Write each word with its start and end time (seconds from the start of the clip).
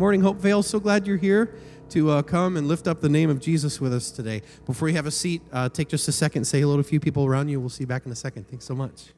morning, 0.00 0.22
Hopevale. 0.22 0.64
So 0.64 0.80
glad 0.80 1.06
you're 1.06 1.18
here 1.18 1.52
to 1.90 2.10
uh, 2.10 2.22
come 2.22 2.56
and 2.56 2.66
lift 2.66 2.88
up 2.88 3.02
the 3.02 3.08
name 3.10 3.28
of 3.28 3.38
Jesus 3.38 3.82
with 3.82 3.92
us 3.92 4.10
today. 4.10 4.40
Before 4.64 4.88
you 4.88 4.94
have 4.94 5.04
a 5.04 5.10
seat, 5.10 5.42
uh, 5.52 5.68
take 5.68 5.90
just 5.90 6.08
a 6.08 6.12
second, 6.12 6.46
say 6.46 6.58
hello 6.58 6.76
to 6.76 6.80
a 6.80 6.82
few 6.82 6.98
people 6.98 7.26
around 7.26 7.50
you. 7.50 7.60
We'll 7.60 7.68
see 7.68 7.82
you 7.82 7.86
back 7.86 8.06
in 8.06 8.12
a 8.12 8.16
second. 8.16 8.48
Thanks 8.48 8.64
so 8.64 8.74
much. 8.74 9.08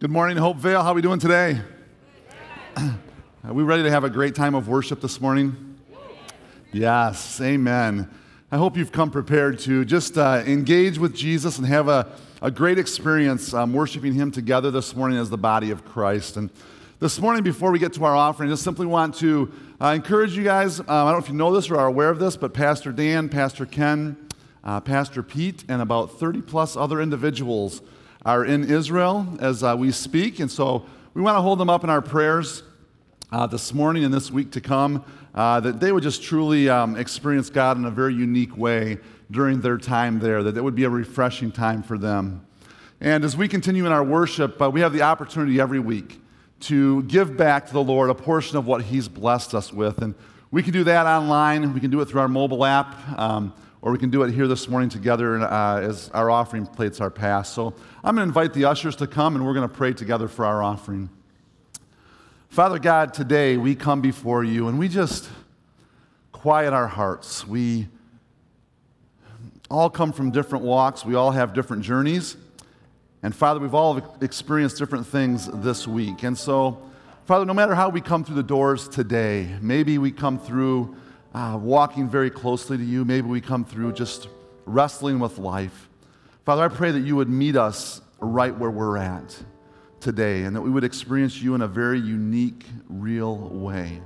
Good 0.00 0.10
morning, 0.10 0.36
Hopevale. 0.36 0.82
How 0.82 0.88
are 0.88 0.94
we 0.94 1.02
doing 1.02 1.20
today? 1.20 1.60
Are 2.76 3.52
we 3.52 3.62
ready 3.62 3.84
to 3.84 3.90
have 3.92 4.02
a 4.02 4.10
great 4.10 4.34
time 4.34 4.56
of 4.56 4.66
worship 4.66 5.00
this 5.00 5.20
morning? 5.20 5.78
Yes, 6.72 7.40
amen. 7.40 8.10
I 8.50 8.56
hope 8.56 8.76
you've 8.76 8.90
come 8.90 9.12
prepared 9.12 9.60
to 9.60 9.84
just 9.84 10.18
uh, 10.18 10.42
engage 10.44 10.98
with 10.98 11.14
Jesus 11.14 11.58
and 11.58 11.66
have 11.68 11.86
a, 11.86 12.10
a 12.42 12.50
great 12.50 12.80
experience 12.80 13.54
um, 13.54 13.72
worshiping 13.72 14.14
Him 14.14 14.32
together 14.32 14.72
this 14.72 14.96
morning 14.96 15.16
as 15.16 15.30
the 15.30 15.38
body 15.38 15.70
of 15.70 15.84
Christ. 15.84 16.36
And 16.36 16.50
this 16.98 17.20
morning, 17.20 17.44
before 17.44 17.70
we 17.70 17.78
get 17.78 17.92
to 17.92 18.04
our 18.04 18.16
offering, 18.16 18.50
I 18.50 18.52
just 18.54 18.64
simply 18.64 18.84
want 18.84 19.14
to 19.16 19.52
I 19.80 19.94
encourage 19.94 20.36
you 20.36 20.42
guys, 20.42 20.80
um, 20.80 20.86
I 20.88 21.04
don't 21.04 21.12
know 21.12 21.18
if 21.18 21.28
you 21.28 21.36
know 21.36 21.54
this 21.54 21.70
or 21.70 21.76
are 21.76 21.86
aware 21.86 22.10
of 22.10 22.18
this, 22.18 22.36
but 22.36 22.52
Pastor 22.52 22.90
Dan, 22.90 23.28
Pastor 23.28 23.64
Ken, 23.64 24.16
uh, 24.64 24.80
Pastor 24.80 25.22
Pete, 25.22 25.62
and 25.68 25.80
about 25.80 26.18
30 26.18 26.42
plus 26.42 26.76
other 26.76 27.00
individuals 27.00 27.80
are 28.26 28.44
in 28.44 28.68
Israel 28.68 29.38
as 29.38 29.62
uh, 29.62 29.76
we 29.78 29.92
speak. 29.92 30.40
And 30.40 30.50
so 30.50 30.84
we 31.14 31.22
want 31.22 31.36
to 31.36 31.42
hold 31.42 31.60
them 31.60 31.70
up 31.70 31.84
in 31.84 31.90
our 31.90 32.02
prayers 32.02 32.64
uh, 33.30 33.46
this 33.46 33.72
morning 33.72 34.02
and 34.02 34.12
this 34.12 34.32
week 34.32 34.50
to 34.50 34.60
come, 34.60 35.04
uh, 35.36 35.60
that 35.60 35.78
they 35.78 35.92
would 35.92 36.02
just 36.02 36.24
truly 36.24 36.68
um, 36.68 36.96
experience 36.96 37.48
God 37.48 37.76
in 37.76 37.84
a 37.84 37.90
very 37.92 38.14
unique 38.14 38.56
way 38.56 38.98
during 39.30 39.60
their 39.60 39.78
time 39.78 40.18
there, 40.18 40.42
that 40.42 40.56
it 40.56 40.60
would 40.60 40.74
be 40.74 40.84
a 40.84 40.90
refreshing 40.90 41.52
time 41.52 41.84
for 41.84 41.96
them. 41.96 42.44
And 43.00 43.24
as 43.24 43.36
we 43.36 43.46
continue 43.46 43.86
in 43.86 43.92
our 43.92 44.02
worship, 44.02 44.60
uh, 44.60 44.68
we 44.68 44.80
have 44.80 44.92
the 44.92 45.02
opportunity 45.02 45.60
every 45.60 45.78
week 45.78 46.20
to 46.60 47.02
give 47.04 47.36
back 47.36 47.66
to 47.66 47.72
the 47.72 47.82
Lord 47.82 48.10
a 48.10 48.14
portion 48.14 48.56
of 48.56 48.66
what 48.66 48.82
He's 48.82 49.08
blessed 49.08 49.54
us 49.54 49.72
with. 49.72 49.98
And 49.98 50.14
we 50.50 50.62
can 50.62 50.72
do 50.72 50.84
that 50.84 51.06
online, 51.06 51.74
we 51.74 51.80
can 51.80 51.90
do 51.90 52.00
it 52.00 52.06
through 52.06 52.20
our 52.20 52.28
mobile 52.28 52.64
app, 52.64 52.96
um, 53.18 53.52
or 53.82 53.92
we 53.92 53.98
can 53.98 54.10
do 54.10 54.22
it 54.22 54.32
here 54.32 54.48
this 54.48 54.68
morning 54.68 54.88
together 54.88 55.40
uh, 55.40 55.80
as 55.80 56.10
our 56.10 56.30
offering 56.30 56.66
plates 56.66 57.00
are 57.00 57.10
passed. 57.10 57.54
So 57.54 57.74
I'm 58.02 58.14
going 58.16 58.26
to 58.26 58.28
invite 58.28 58.54
the 58.54 58.64
ushers 58.64 58.96
to 58.96 59.06
come 59.06 59.36
and 59.36 59.46
we're 59.46 59.54
going 59.54 59.68
to 59.68 59.74
pray 59.74 59.92
together 59.92 60.26
for 60.26 60.44
our 60.44 60.62
offering. 60.62 61.10
Father 62.48 62.78
God, 62.78 63.12
today 63.12 63.56
we 63.56 63.74
come 63.74 64.00
before 64.00 64.42
you 64.42 64.68
and 64.68 64.78
we 64.78 64.88
just 64.88 65.28
quiet 66.32 66.72
our 66.72 66.88
hearts. 66.88 67.46
We 67.46 67.88
all 69.70 69.90
come 69.90 70.12
from 70.12 70.30
different 70.30 70.64
walks, 70.64 71.04
we 71.04 71.14
all 71.14 71.30
have 71.30 71.52
different 71.52 71.82
journeys. 71.82 72.36
And 73.22 73.34
Father, 73.34 73.58
we've 73.58 73.74
all 73.74 74.16
experienced 74.20 74.78
different 74.78 75.06
things 75.06 75.48
this 75.52 75.88
week. 75.88 76.22
And 76.22 76.38
so, 76.38 76.80
Father, 77.24 77.44
no 77.44 77.54
matter 77.54 77.74
how 77.74 77.88
we 77.88 78.00
come 78.00 78.22
through 78.22 78.36
the 78.36 78.42
doors 78.44 78.88
today, 78.88 79.56
maybe 79.60 79.98
we 79.98 80.12
come 80.12 80.38
through 80.38 80.96
uh, 81.34 81.58
walking 81.60 82.08
very 82.08 82.30
closely 82.30 82.76
to 82.76 82.84
you, 82.84 83.04
maybe 83.04 83.26
we 83.26 83.40
come 83.40 83.64
through 83.64 83.92
just 83.92 84.28
wrestling 84.66 85.18
with 85.18 85.38
life. 85.38 85.88
Father, 86.44 86.62
I 86.62 86.68
pray 86.68 86.90
that 86.92 87.00
you 87.00 87.16
would 87.16 87.28
meet 87.28 87.56
us 87.56 88.00
right 88.20 88.56
where 88.56 88.70
we're 88.70 88.96
at 88.96 89.36
today 90.00 90.44
and 90.44 90.54
that 90.54 90.62
we 90.62 90.70
would 90.70 90.84
experience 90.84 91.40
you 91.42 91.54
in 91.54 91.62
a 91.62 91.68
very 91.68 91.98
unique, 91.98 92.64
real 92.88 93.36
way. 93.36 94.00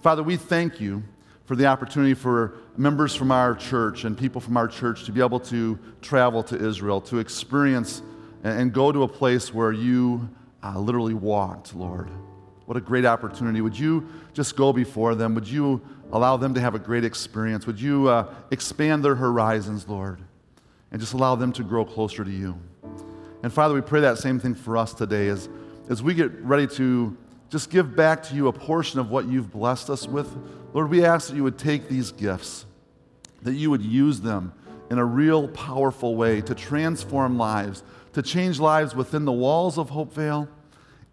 Father, 0.00 0.22
we 0.22 0.36
thank 0.36 0.80
you 0.80 1.02
for 1.44 1.56
the 1.56 1.66
opportunity 1.66 2.14
for 2.14 2.54
members 2.76 3.14
from 3.14 3.30
our 3.30 3.54
church 3.54 4.04
and 4.04 4.16
people 4.16 4.40
from 4.40 4.56
our 4.56 4.66
church 4.66 5.04
to 5.04 5.12
be 5.12 5.20
able 5.20 5.40
to 5.40 5.78
travel 6.00 6.42
to 6.42 6.56
Israel, 6.56 7.00
to 7.02 7.18
experience 7.18 8.02
and 8.44 8.72
go 8.72 8.92
to 8.92 9.02
a 9.02 9.08
place 9.08 9.52
where 9.52 9.72
you 9.72 10.28
uh, 10.62 10.78
literally 10.78 11.14
walked, 11.14 11.74
Lord. 11.74 12.10
What 12.66 12.76
a 12.76 12.80
great 12.80 13.04
opportunity. 13.04 13.60
Would 13.60 13.78
you 13.78 14.06
just 14.32 14.56
go 14.56 14.72
before 14.72 15.14
them? 15.14 15.34
Would 15.34 15.48
you 15.48 15.80
allow 16.12 16.36
them 16.36 16.54
to 16.54 16.60
have 16.60 16.74
a 16.74 16.78
great 16.78 17.04
experience? 17.04 17.66
Would 17.66 17.80
you 17.80 18.08
uh, 18.08 18.32
expand 18.50 19.04
their 19.04 19.14
horizons, 19.14 19.88
Lord, 19.88 20.20
and 20.92 21.00
just 21.00 21.14
allow 21.14 21.34
them 21.34 21.52
to 21.54 21.62
grow 21.62 21.84
closer 21.84 22.24
to 22.24 22.30
you? 22.30 22.58
And 23.42 23.52
Father, 23.52 23.74
we 23.74 23.80
pray 23.80 24.00
that 24.00 24.18
same 24.18 24.38
thing 24.38 24.54
for 24.54 24.76
us 24.76 24.94
today 24.94 25.28
as, 25.28 25.48
as 25.90 26.02
we 26.02 26.14
get 26.14 26.32
ready 26.40 26.66
to 26.76 27.16
just 27.50 27.70
give 27.70 27.94
back 27.94 28.22
to 28.24 28.34
you 28.34 28.48
a 28.48 28.52
portion 28.52 28.98
of 28.98 29.10
what 29.10 29.26
you've 29.26 29.52
blessed 29.52 29.90
us 29.90 30.06
with. 30.06 30.34
Lord, 30.72 30.90
we 30.90 31.04
ask 31.04 31.28
that 31.28 31.36
you 31.36 31.44
would 31.44 31.58
take 31.58 31.88
these 31.88 32.10
gifts, 32.10 32.64
that 33.42 33.54
you 33.54 33.70
would 33.70 33.82
use 33.82 34.20
them 34.20 34.52
in 34.90 34.98
a 34.98 35.04
real 35.04 35.48
powerful 35.48 36.16
way 36.16 36.40
to 36.40 36.54
transform 36.54 37.36
lives, 37.36 37.82
to 38.14 38.22
change 38.22 38.58
lives 38.58 38.94
within 38.94 39.24
the 39.24 39.32
walls 39.32 39.76
of 39.78 39.90
Hopevale, 39.90 40.48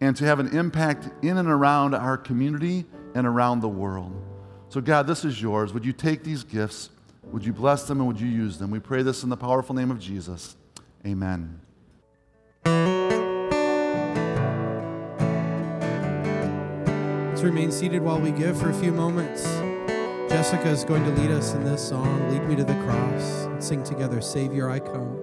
and 0.00 0.16
to 0.16 0.24
have 0.24 0.40
an 0.40 0.56
impact 0.56 1.08
in 1.24 1.36
and 1.36 1.48
around 1.48 1.94
our 1.94 2.16
community 2.16 2.84
and 3.14 3.24
around 3.26 3.60
the 3.60 3.68
world. 3.68 4.12
So, 4.68 4.80
God, 4.80 5.06
this 5.06 5.24
is 5.24 5.40
yours. 5.40 5.72
Would 5.72 5.84
you 5.84 5.92
take 5.92 6.24
these 6.24 6.42
gifts? 6.42 6.90
Would 7.30 7.44
you 7.44 7.52
bless 7.52 7.84
them 7.84 7.98
and 7.98 8.08
would 8.08 8.20
you 8.20 8.26
use 8.26 8.58
them? 8.58 8.70
We 8.70 8.80
pray 8.80 9.02
this 9.02 9.22
in 9.22 9.28
the 9.28 9.36
powerful 9.36 9.74
name 9.74 9.90
of 9.90 10.00
Jesus. 10.00 10.56
Amen. 11.06 11.60
Let's 17.28 17.42
remain 17.42 17.70
seated 17.70 18.02
while 18.02 18.20
we 18.20 18.30
give 18.32 18.58
for 18.58 18.70
a 18.70 18.74
few 18.74 18.92
moments. 18.92 19.44
Jessica 20.28 20.68
is 20.68 20.84
going 20.84 21.04
to 21.04 21.10
lead 21.20 21.30
us 21.30 21.54
in 21.54 21.64
this 21.64 21.86
song, 21.88 22.30
Lead 22.30 22.42
Me 22.48 22.56
to 22.56 22.64
the 22.64 22.74
Cross, 22.84 23.44
and 23.44 23.62
sing 23.62 23.84
together, 23.84 24.20
Savior, 24.20 24.68
I 24.70 24.80
Come. 24.80 25.21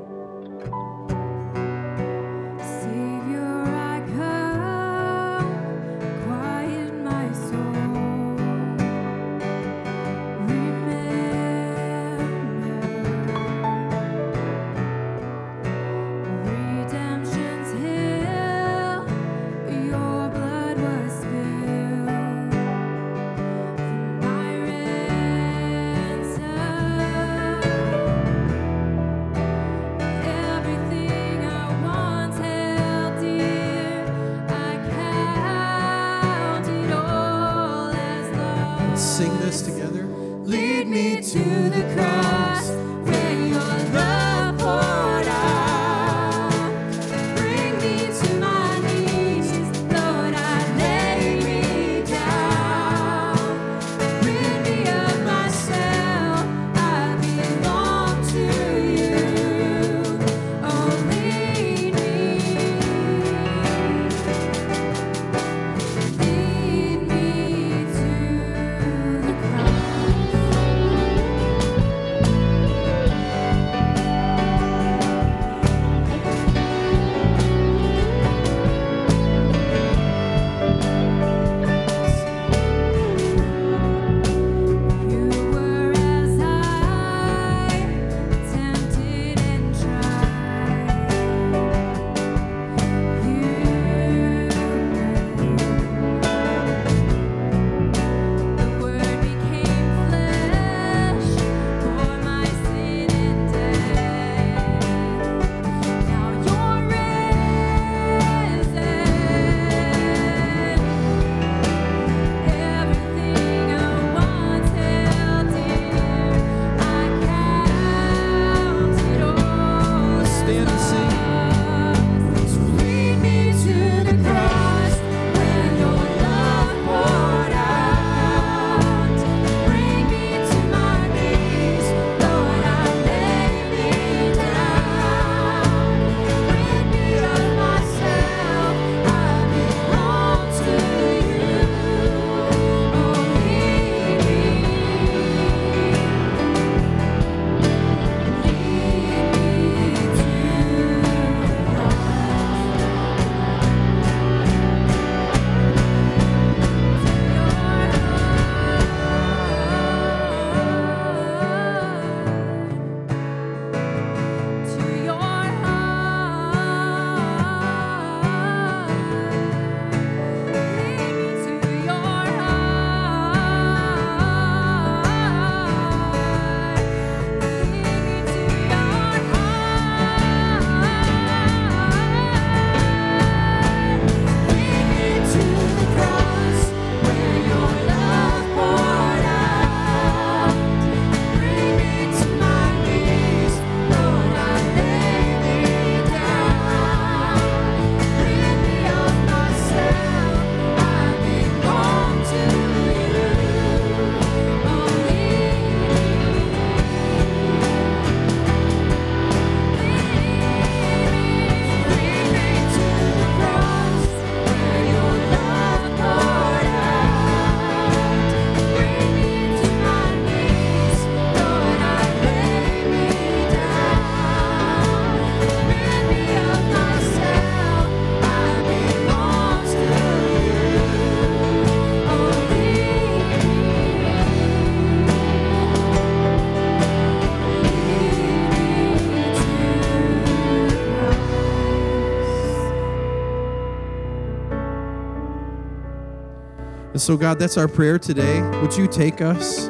And 246.91 246.99
so, 246.99 247.15
God, 247.15 247.37
that's 247.37 247.55
our 247.55 247.67
prayer 247.67 247.99
today. 247.99 248.41
Would 248.61 248.75
you 248.75 248.87
take 248.87 249.21
us 249.21 249.67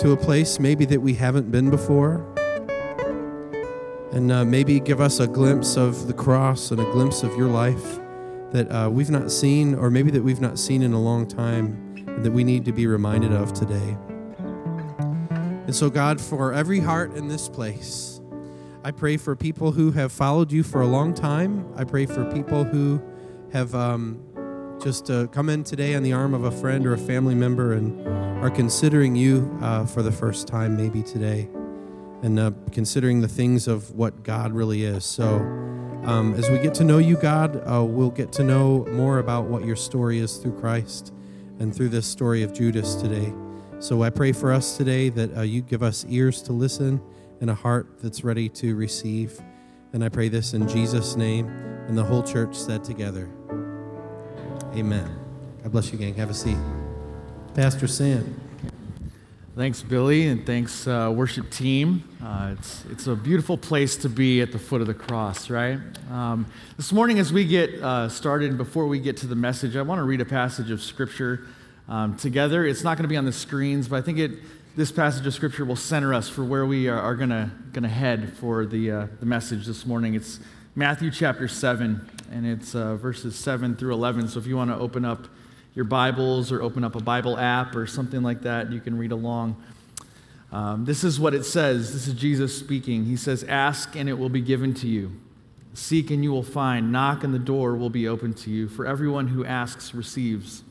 to 0.00 0.12
a 0.12 0.16
place 0.16 0.58
maybe 0.58 0.86
that 0.86 1.02
we 1.02 1.12
haven't 1.12 1.50
been 1.50 1.68
before? 1.68 2.26
And 4.12 4.32
uh, 4.32 4.46
maybe 4.46 4.80
give 4.80 4.98
us 4.98 5.20
a 5.20 5.26
glimpse 5.26 5.76
of 5.76 6.06
the 6.06 6.14
cross 6.14 6.70
and 6.70 6.80
a 6.80 6.90
glimpse 6.92 7.22
of 7.22 7.36
your 7.36 7.48
life 7.48 8.00
that 8.52 8.70
uh, 8.70 8.88
we've 8.88 9.10
not 9.10 9.30
seen, 9.30 9.74
or 9.74 9.90
maybe 9.90 10.10
that 10.12 10.22
we've 10.22 10.40
not 10.40 10.58
seen 10.58 10.82
in 10.82 10.94
a 10.94 11.00
long 11.00 11.26
time, 11.26 11.94
that 12.22 12.32
we 12.32 12.42
need 12.42 12.64
to 12.64 12.72
be 12.72 12.86
reminded 12.86 13.32
of 13.32 13.52
today. 13.52 13.96
And 15.66 15.76
so, 15.76 15.90
God, 15.90 16.22
for 16.22 16.54
every 16.54 16.80
heart 16.80 17.14
in 17.16 17.28
this 17.28 17.50
place, 17.50 18.22
I 18.82 18.92
pray 18.92 19.18
for 19.18 19.36
people 19.36 19.72
who 19.72 19.90
have 19.90 20.10
followed 20.10 20.50
you 20.50 20.62
for 20.62 20.80
a 20.80 20.86
long 20.86 21.12
time. 21.12 21.70
I 21.76 21.84
pray 21.84 22.06
for 22.06 22.24
people 22.32 22.64
who 22.64 23.00
have 23.52 23.74
um, 23.74 24.22
just 24.82 25.10
uh, 25.10 25.28
come 25.28 25.48
in 25.48 25.62
today 25.62 25.94
on 25.94 26.02
the 26.02 26.12
arm 26.12 26.34
of 26.34 26.42
a 26.42 26.50
friend 26.50 26.86
or 26.86 26.94
a 26.94 26.98
family 26.98 27.36
member 27.36 27.74
and 27.74 28.06
are 28.42 28.50
considering 28.50 29.14
you 29.14 29.56
uh, 29.62 29.86
for 29.86 30.02
the 30.02 30.10
first 30.10 30.48
time, 30.48 30.76
maybe 30.76 31.02
today, 31.02 31.48
and 32.22 32.38
uh, 32.38 32.50
considering 32.72 33.20
the 33.20 33.28
things 33.28 33.68
of 33.68 33.92
what 33.92 34.24
God 34.24 34.52
really 34.52 34.82
is. 34.82 35.04
So, 35.04 35.36
um, 36.04 36.34
as 36.36 36.50
we 36.50 36.58
get 36.58 36.74
to 36.74 36.84
know 36.84 36.98
you, 36.98 37.16
God, 37.16 37.62
uh, 37.64 37.84
we'll 37.84 38.10
get 38.10 38.32
to 38.32 38.42
know 38.42 38.84
more 38.90 39.20
about 39.20 39.44
what 39.44 39.64
your 39.64 39.76
story 39.76 40.18
is 40.18 40.38
through 40.38 40.58
Christ 40.58 41.12
and 41.60 41.72
through 41.72 41.90
this 41.90 42.06
story 42.06 42.42
of 42.42 42.52
Judas 42.52 42.96
today. 42.96 43.32
So, 43.78 44.02
I 44.02 44.10
pray 44.10 44.32
for 44.32 44.52
us 44.52 44.76
today 44.76 45.10
that 45.10 45.36
uh, 45.36 45.42
you 45.42 45.62
give 45.62 45.84
us 45.84 46.04
ears 46.08 46.42
to 46.42 46.52
listen 46.52 47.00
and 47.40 47.50
a 47.50 47.54
heart 47.54 47.98
that's 48.02 48.24
ready 48.24 48.48
to 48.48 48.74
receive. 48.74 49.40
And 49.92 50.02
I 50.02 50.08
pray 50.08 50.28
this 50.28 50.54
in 50.54 50.66
Jesus' 50.66 51.14
name, 51.14 51.46
and 51.86 51.96
the 51.96 52.04
whole 52.04 52.24
church 52.24 52.56
said 52.56 52.82
together. 52.82 53.30
Amen. 54.74 55.06
God 55.62 55.72
bless 55.72 55.92
you, 55.92 55.98
gang. 55.98 56.14
Have 56.14 56.30
a 56.30 56.34
seat. 56.34 56.56
Pastor 57.52 57.86
Sam. 57.86 58.40
Thanks, 59.54 59.82
Billy, 59.82 60.28
and 60.28 60.46
thanks, 60.46 60.86
uh, 60.86 61.12
worship 61.14 61.50
team. 61.50 62.08
Uh, 62.24 62.54
it's, 62.58 62.82
it's 62.90 63.06
a 63.06 63.14
beautiful 63.14 63.58
place 63.58 63.96
to 63.98 64.08
be 64.08 64.40
at 64.40 64.50
the 64.50 64.58
foot 64.58 64.80
of 64.80 64.86
the 64.86 64.94
cross, 64.94 65.50
right? 65.50 65.78
Um, 66.10 66.46
this 66.78 66.90
morning, 66.90 67.18
as 67.18 67.34
we 67.34 67.44
get 67.44 67.82
uh, 67.82 68.08
started, 68.08 68.48
and 68.48 68.56
before 68.56 68.86
we 68.86 68.98
get 68.98 69.18
to 69.18 69.26
the 69.26 69.36
message, 69.36 69.76
I 69.76 69.82
want 69.82 69.98
to 69.98 70.04
read 70.04 70.22
a 70.22 70.24
passage 70.24 70.70
of 70.70 70.80
Scripture 70.80 71.46
um, 71.86 72.16
together. 72.16 72.64
It's 72.64 72.82
not 72.82 72.96
going 72.96 73.04
to 73.04 73.08
be 73.08 73.18
on 73.18 73.26
the 73.26 73.32
screens, 73.32 73.88
but 73.88 73.96
I 73.96 74.00
think 74.00 74.18
it, 74.18 74.30
this 74.74 74.90
passage 74.90 75.26
of 75.26 75.34
Scripture 75.34 75.66
will 75.66 75.76
center 75.76 76.14
us 76.14 76.30
for 76.30 76.44
where 76.44 76.64
we 76.64 76.88
are, 76.88 76.98
are 76.98 77.14
going 77.14 77.28
to 77.28 77.88
head 77.88 78.32
for 78.38 78.64
the, 78.64 78.90
uh, 78.90 79.06
the 79.20 79.26
message 79.26 79.66
this 79.66 79.84
morning. 79.84 80.14
It's 80.14 80.40
Matthew 80.74 81.10
chapter 81.10 81.46
7, 81.46 82.08
and 82.32 82.46
it's 82.46 82.74
uh, 82.74 82.96
verses 82.96 83.36
7 83.36 83.76
through 83.76 83.92
11. 83.92 84.28
So 84.28 84.38
if 84.38 84.46
you 84.46 84.56
want 84.56 84.70
to 84.70 84.76
open 84.76 85.04
up 85.04 85.28
your 85.74 85.84
Bibles 85.84 86.50
or 86.50 86.62
open 86.62 86.84
up 86.84 86.96
a 86.96 87.02
Bible 87.02 87.38
app 87.38 87.76
or 87.76 87.86
something 87.86 88.22
like 88.22 88.42
that, 88.42 88.72
you 88.72 88.80
can 88.80 88.96
read 88.96 89.12
along. 89.12 89.62
Um, 90.50 90.84
this 90.84 91.04
is 91.04 91.20
what 91.20 91.34
it 91.34 91.44
says. 91.44 91.92
This 91.92 92.08
is 92.08 92.14
Jesus 92.14 92.56
speaking. 92.56 93.04
He 93.04 93.16
says, 93.16 93.44
Ask 93.44 93.96
and 93.96 94.08
it 94.08 94.14
will 94.14 94.28
be 94.28 94.40
given 94.40 94.74
to 94.74 94.86
you. 94.86 95.12
Seek 95.74 96.10
and 96.10 96.22
you 96.22 96.30
will 96.30 96.42
find. 96.42 96.92
Knock 96.92 97.24
and 97.24 97.32
the 97.32 97.38
door 97.38 97.76
will 97.76 97.90
be 97.90 98.06
opened 98.06 98.36
to 98.38 98.50
you. 98.50 98.68
For 98.68 98.86
everyone 98.86 99.28
who 99.28 99.44
asks 99.44 99.94
receives. 99.94 100.62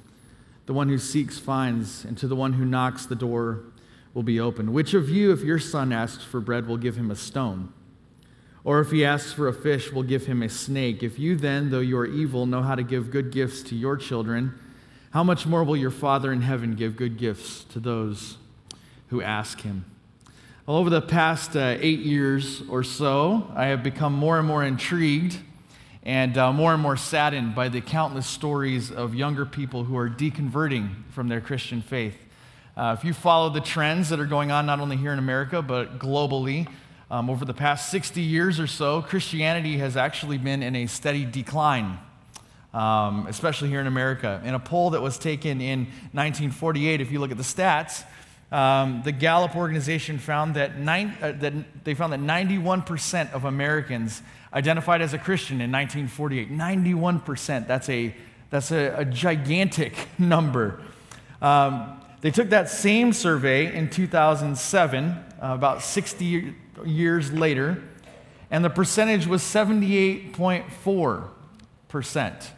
The 0.68 0.74
one 0.74 0.90
who 0.90 0.98
seeks 0.98 1.40
finds. 1.40 2.06
And 2.06 2.18
to 2.20 2.28
the 2.28 2.36
one 2.36 2.54
who 2.54 2.66
knocks, 2.66 3.06
the 3.06 3.16
door 3.16 3.62
will 4.14 4.24
be 4.24 4.40
opened. 4.40 4.74
Which 4.74 4.94
of 4.94 5.10
you, 5.10 5.32
if 5.32 5.42
your 5.42 5.60
son 5.60 5.92
asks 5.92 6.24
for 6.24 6.40
bread, 6.40 6.68
will 6.68 6.78
give 6.78 6.96
him 6.96 7.10
a 7.10 7.16
stone? 7.16 7.74
Or 8.64 8.80
if 8.80 8.92
he 8.92 9.04
asks 9.04 9.34
for 9.34 9.48
a 9.48 9.54
fish, 9.54 9.92
we'll 9.92 10.04
give 10.04 10.26
him 10.26 10.44
a 10.44 10.50
snake? 10.50 11.02
If 11.02 11.18
you 11.18 11.36
then, 11.36 11.72
though 11.72 11.80
you 11.80 11.98
are 11.98 12.06
evil, 12.06 12.46
know 12.46 12.62
how 12.62 12.76
to 12.76 12.84
give 12.84 13.10
good 13.10 13.32
gifts 13.32 13.64
to 13.64 13.76
your 13.76 13.98
children, 13.98 14.54
how 15.12 15.24
much 15.24 15.46
more 15.46 15.64
will 15.64 15.78
your 15.78 15.92
Father 15.92 16.32
in 16.32 16.42
heaven 16.42 16.76
give 16.76 16.96
good 16.96 17.18
gifts 17.18 17.64
to 17.66 17.80
those 17.80 18.38
who 19.10 19.22
ask 19.22 19.62
him? 19.62 19.86
Well, 20.66 20.78
over 20.78 20.92
the 20.92 21.02
past 21.02 21.56
uh, 21.56 21.78
eight 21.80 22.00
years 22.00 22.62
or 22.70 22.84
so, 22.84 23.52
I 23.56 23.66
have 23.66 23.82
become 23.82 24.14
more 24.14 24.38
and 24.38 24.48
more 24.48 24.64
intrigued 24.64 25.38
and 26.04 26.38
uh, 26.38 26.54
more 26.54 26.74
and 26.74 26.82
more 26.82 26.98
saddened 26.98 27.56
by 27.56 27.68
the 27.68 27.82
countless 27.82 28.28
stories 28.28 28.92
of 28.92 29.14
younger 29.14 29.46
people 29.46 29.84
who 29.84 29.98
are 29.98 30.10
deconverting 30.10 30.90
from 31.10 31.28
their 31.28 31.42
Christian 31.42 31.82
faith. 31.82 32.16
Uh, 32.78 32.96
if 32.98 33.04
you 33.04 33.14
follow 33.14 33.50
the 33.50 33.60
trends 33.60 34.10
that 34.10 34.20
are 34.20 34.26
going 34.26 34.52
on 34.52 34.66
not 34.66 34.80
only 34.80 34.98
here 34.98 35.12
in 35.12 35.20
America, 35.20 35.62
but 35.62 36.00
globally, 36.00 36.68
um, 37.12 37.30
over 37.30 37.46
the 37.46 37.54
past 37.54 37.92
60 37.92 38.22
years 38.22 38.60
or 38.60 38.66
so, 38.66 39.04
Christianity 39.04 39.78
has 39.78 39.96
actually 39.96 40.40
been 40.40 40.64
in 40.64 40.76
a 40.76 40.88
steady 40.88 41.26
decline 41.26 42.00
um, 42.74 43.28
especially 43.28 43.70
here 43.70 43.82
in 43.82 43.88
America. 43.88 44.42
In 44.46 44.54
a 44.54 44.60
poll 44.60 44.92
that 44.92 45.02
was 45.02 45.18
taken 45.18 45.62
in 45.62 45.80
1948, 46.14 47.02
if 47.02 47.12
you 47.12 47.20
look 47.20 47.32
at 47.32 47.38
the 47.38 47.44
stats, 47.44 48.04
um, 48.52 49.02
the 49.04 49.12
Gallup 49.12 49.56
organization 49.56 50.18
found 50.18 50.56
that, 50.56 50.78
nine, 50.78 51.16
uh, 51.22 51.32
that 51.34 51.84
they 51.84 51.94
found 51.94 52.14
that 52.14 52.20
91% 52.20 53.32
of 53.34 53.46
Americans 53.46 54.22
identified 54.54 55.02
as 55.02 55.14
a 55.14 55.18
Christian 55.18 55.62
in 55.62 55.72
1948. 55.72 56.52
91%. 56.52 57.68
That's 57.68 57.90
a 57.90 58.16
that's 58.50 58.72
a, 58.72 58.94
a 58.98 59.06
gigantic 59.06 59.96
number. 60.20 60.82
Um, 61.42 62.02
they 62.20 62.32
took 62.32 62.50
that 62.50 62.70
same 62.70 63.14
survey 63.14 63.74
in 63.74 63.90
2007, 63.90 65.06
uh, 65.10 65.24
about 65.40 65.82
60 65.82 66.54
years 66.86 67.32
later, 67.32 67.82
and 68.50 68.66
the 68.66 68.70
percentage 68.70 69.28
was 69.28 69.42
78.4 69.42 71.28
percent. 71.88 72.52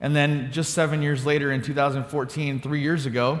And 0.00 0.14
then 0.14 0.52
just 0.52 0.74
seven 0.74 1.02
years 1.02 1.24
later, 1.24 1.50
in 1.50 1.62
2014, 1.62 2.60
three 2.60 2.82
years 2.82 3.06
ago, 3.06 3.40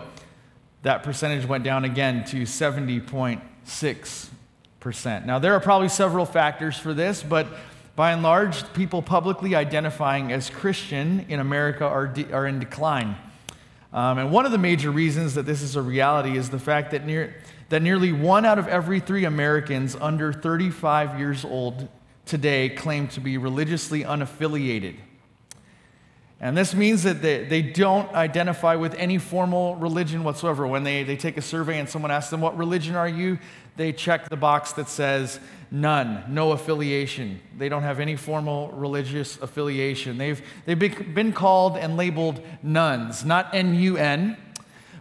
that 0.82 1.02
percentage 1.02 1.44
went 1.46 1.64
down 1.64 1.84
again 1.84 2.24
to 2.26 2.42
70.6%. 2.42 5.26
Now, 5.26 5.38
there 5.38 5.52
are 5.52 5.60
probably 5.60 5.90
several 5.90 6.24
factors 6.24 6.78
for 6.78 6.94
this, 6.94 7.22
but 7.22 7.46
by 7.94 8.12
and 8.12 8.22
large, 8.22 8.72
people 8.72 9.02
publicly 9.02 9.54
identifying 9.54 10.32
as 10.32 10.48
Christian 10.48 11.26
in 11.28 11.40
America 11.40 11.84
are, 11.84 12.06
de- 12.06 12.32
are 12.32 12.46
in 12.46 12.58
decline. 12.58 13.16
Um, 13.92 14.16
and 14.18 14.30
one 14.30 14.46
of 14.46 14.52
the 14.52 14.58
major 14.58 14.90
reasons 14.90 15.34
that 15.34 15.44
this 15.44 15.60
is 15.60 15.76
a 15.76 15.82
reality 15.82 16.38
is 16.38 16.48
the 16.50 16.58
fact 16.58 16.92
that, 16.92 17.04
near, 17.04 17.34
that 17.68 17.82
nearly 17.82 18.12
one 18.12 18.44
out 18.44 18.58
of 18.58 18.68
every 18.68 19.00
three 19.00 19.24
Americans 19.24 19.96
under 20.00 20.32
35 20.32 21.18
years 21.18 21.44
old 21.44 21.88
today 22.24 22.68
claim 22.68 23.08
to 23.08 23.20
be 23.20 23.38
religiously 23.38 24.04
unaffiliated. 24.04 24.96
And 26.38 26.56
this 26.56 26.74
means 26.74 27.02
that 27.04 27.22
they, 27.22 27.44
they 27.44 27.62
don't 27.62 28.12
identify 28.12 28.76
with 28.76 28.94
any 28.96 29.16
formal 29.16 29.74
religion 29.76 30.22
whatsoever. 30.22 30.66
When 30.66 30.84
they, 30.84 31.02
they 31.02 31.16
take 31.16 31.38
a 31.38 31.42
survey 31.42 31.78
and 31.78 31.88
someone 31.88 32.10
asks 32.10 32.30
them, 32.30 32.42
What 32.42 32.58
religion 32.58 32.94
are 32.94 33.08
you? 33.08 33.38
they 33.76 33.92
check 33.92 34.28
the 34.28 34.36
box 34.36 34.72
that 34.72 34.88
says 34.88 35.38
none, 35.70 36.24
no 36.28 36.52
affiliation. 36.52 37.40
They 37.56 37.68
don't 37.68 37.82
have 37.82 38.00
any 38.00 38.16
formal 38.16 38.68
religious 38.68 39.40
affiliation. 39.40 40.18
They've, 40.18 40.42
they've 40.64 40.78
been 40.78 41.32
called 41.32 41.76
and 41.76 41.96
labeled 41.96 42.40
nones, 42.62 43.24
not 43.24 43.54
N 43.54 43.74
U 43.74 43.96
N, 43.96 44.36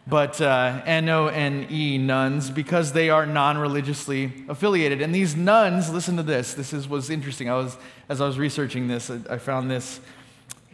but 0.07 0.39
uh, 0.39 0.81
N 0.85 1.09
O 1.09 1.27
N 1.27 1.67
E, 1.69 1.97
nones, 1.97 2.49
because 2.49 2.93
they 2.93 3.09
are 3.09 3.25
non 3.25 3.57
religiously 3.57 4.31
affiliated. 4.47 5.01
And 5.01 5.13
these 5.13 5.35
nones, 5.35 5.89
listen 5.89 6.17
to 6.17 6.23
this. 6.23 6.53
This 6.53 6.73
is, 6.73 6.87
was 6.87 7.09
interesting. 7.09 7.49
I 7.49 7.55
was, 7.55 7.77
as 8.07 8.21
I 8.21 8.27
was 8.27 8.37
researching 8.37 8.87
this, 8.87 9.09
I, 9.09 9.19
I 9.29 9.37
found 9.37 9.71
this. 9.71 9.99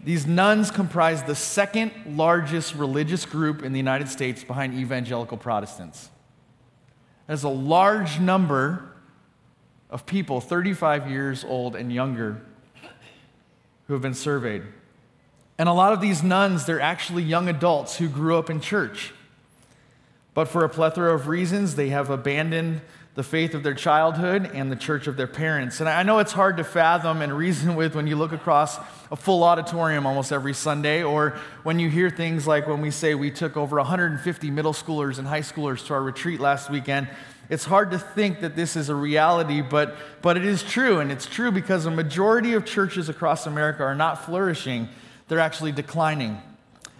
These 0.04 0.26
nones 0.26 0.72
comprise 0.72 1.24
the 1.24 1.36
second 1.36 1.92
largest 2.18 2.76
religious 2.76 3.26
group 3.26 3.64
in 3.64 3.72
the 3.72 3.80
United 3.80 4.10
States 4.10 4.44
behind 4.44 4.74
evangelical 4.74 5.38
Protestants. 5.38 6.10
There's 7.28 7.44
a 7.44 7.50
large 7.50 8.20
number 8.20 8.92
of 9.90 10.06
people, 10.06 10.42
35 10.42 11.10
years 11.10 11.46
old 11.46 11.76
and 11.76 11.94
younger, 11.94 12.42
who 13.88 13.94
have 13.94 14.02
been 14.02 14.14
surveyed. 14.14 14.64
And 15.58 15.70
a 15.70 15.74
lot 15.74 15.94
of 15.94 16.02
these 16.02 16.24
nones, 16.24 16.66
they're 16.66 16.82
actually 16.82 17.24
young 17.24 17.48
adults 17.48 17.98
who 17.98 18.10
grew 18.10 18.38
up 18.38 18.50
in 18.50 18.60
church. 18.60 19.14
But 20.34 20.48
for 20.48 20.64
a 20.64 20.70
plethora 20.70 21.14
of 21.14 21.28
reasons, 21.28 21.76
they 21.76 21.90
have 21.90 22.10
abandoned 22.10 22.82
the 23.14 23.24
faith 23.24 23.54
of 23.54 23.64
their 23.64 23.74
childhood 23.74 24.50
and 24.54 24.72
the 24.72 24.76
church 24.76 25.06
of 25.06 25.18
their 25.18 25.28
parents. 25.28 25.82
And 25.82 25.90
I 25.90 26.04
know 26.04 26.20
it's 26.20 26.32
hard 26.32 26.56
to 26.58 26.64
fathom 26.64 27.22
and 27.22 27.34
reason 27.34 27.76
with 27.76 27.94
when 27.94 28.08
you 28.08 28.16
look 28.16 28.32
across 28.32 28.78
a 29.12 29.18
full 29.18 29.44
auditorium 29.44 30.06
almost 30.06 30.32
every 30.32 30.54
Sunday, 30.54 31.04
or 31.04 31.38
when 31.64 31.78
you 31.78 31.90
hear 31.90 32.10
things 32.10 32.48
like 32.48 32.68
when 32.68 32.80
we 32.80 32.90
say 32.90 33.14
we 33.14 33.30
took 33.30 33.58
over 33.58 33.76
150 33.76 34.50
middle 34.50 34.72
schoolers 34.72 35.20
and 35.20 35.28
high 35.28 35.42
schoolers 35.42 35.86
to 35.88 35.94
our 35.94 36.02
retreat 36.02 36.40
last 36.40 36.70
weekend. 36.70 37.10
It's 37.50 37.66
hard 37.66 37.92
to 37.92 38.00
think 38.00 38.40
that 38.40 38.56
this 38.56 38.78
is 38.78 38.88
a 38.88 38.96
reality, 38.96 39.62
but, 39.62 39.98
but 40.22 40.38
it 40.38 40.46
is 40.46 40.64
true. 40.64 41.02
And 41.02 41.12
it's 41.12 41.26
true 41.26 41.52
because 41.52 41.86
a 41.86 41.92
majority 41.92 42.54
of 42.54 42.64
churches 42.64 43.10
across 43.10 43.46
America 43.46 43.84
are 43.84 43.96
not 43.96 44.24
flourishing, 44.24 44.88
they're 45.28 45.40
actually 45.40 45.74
declining. 45.74 46.42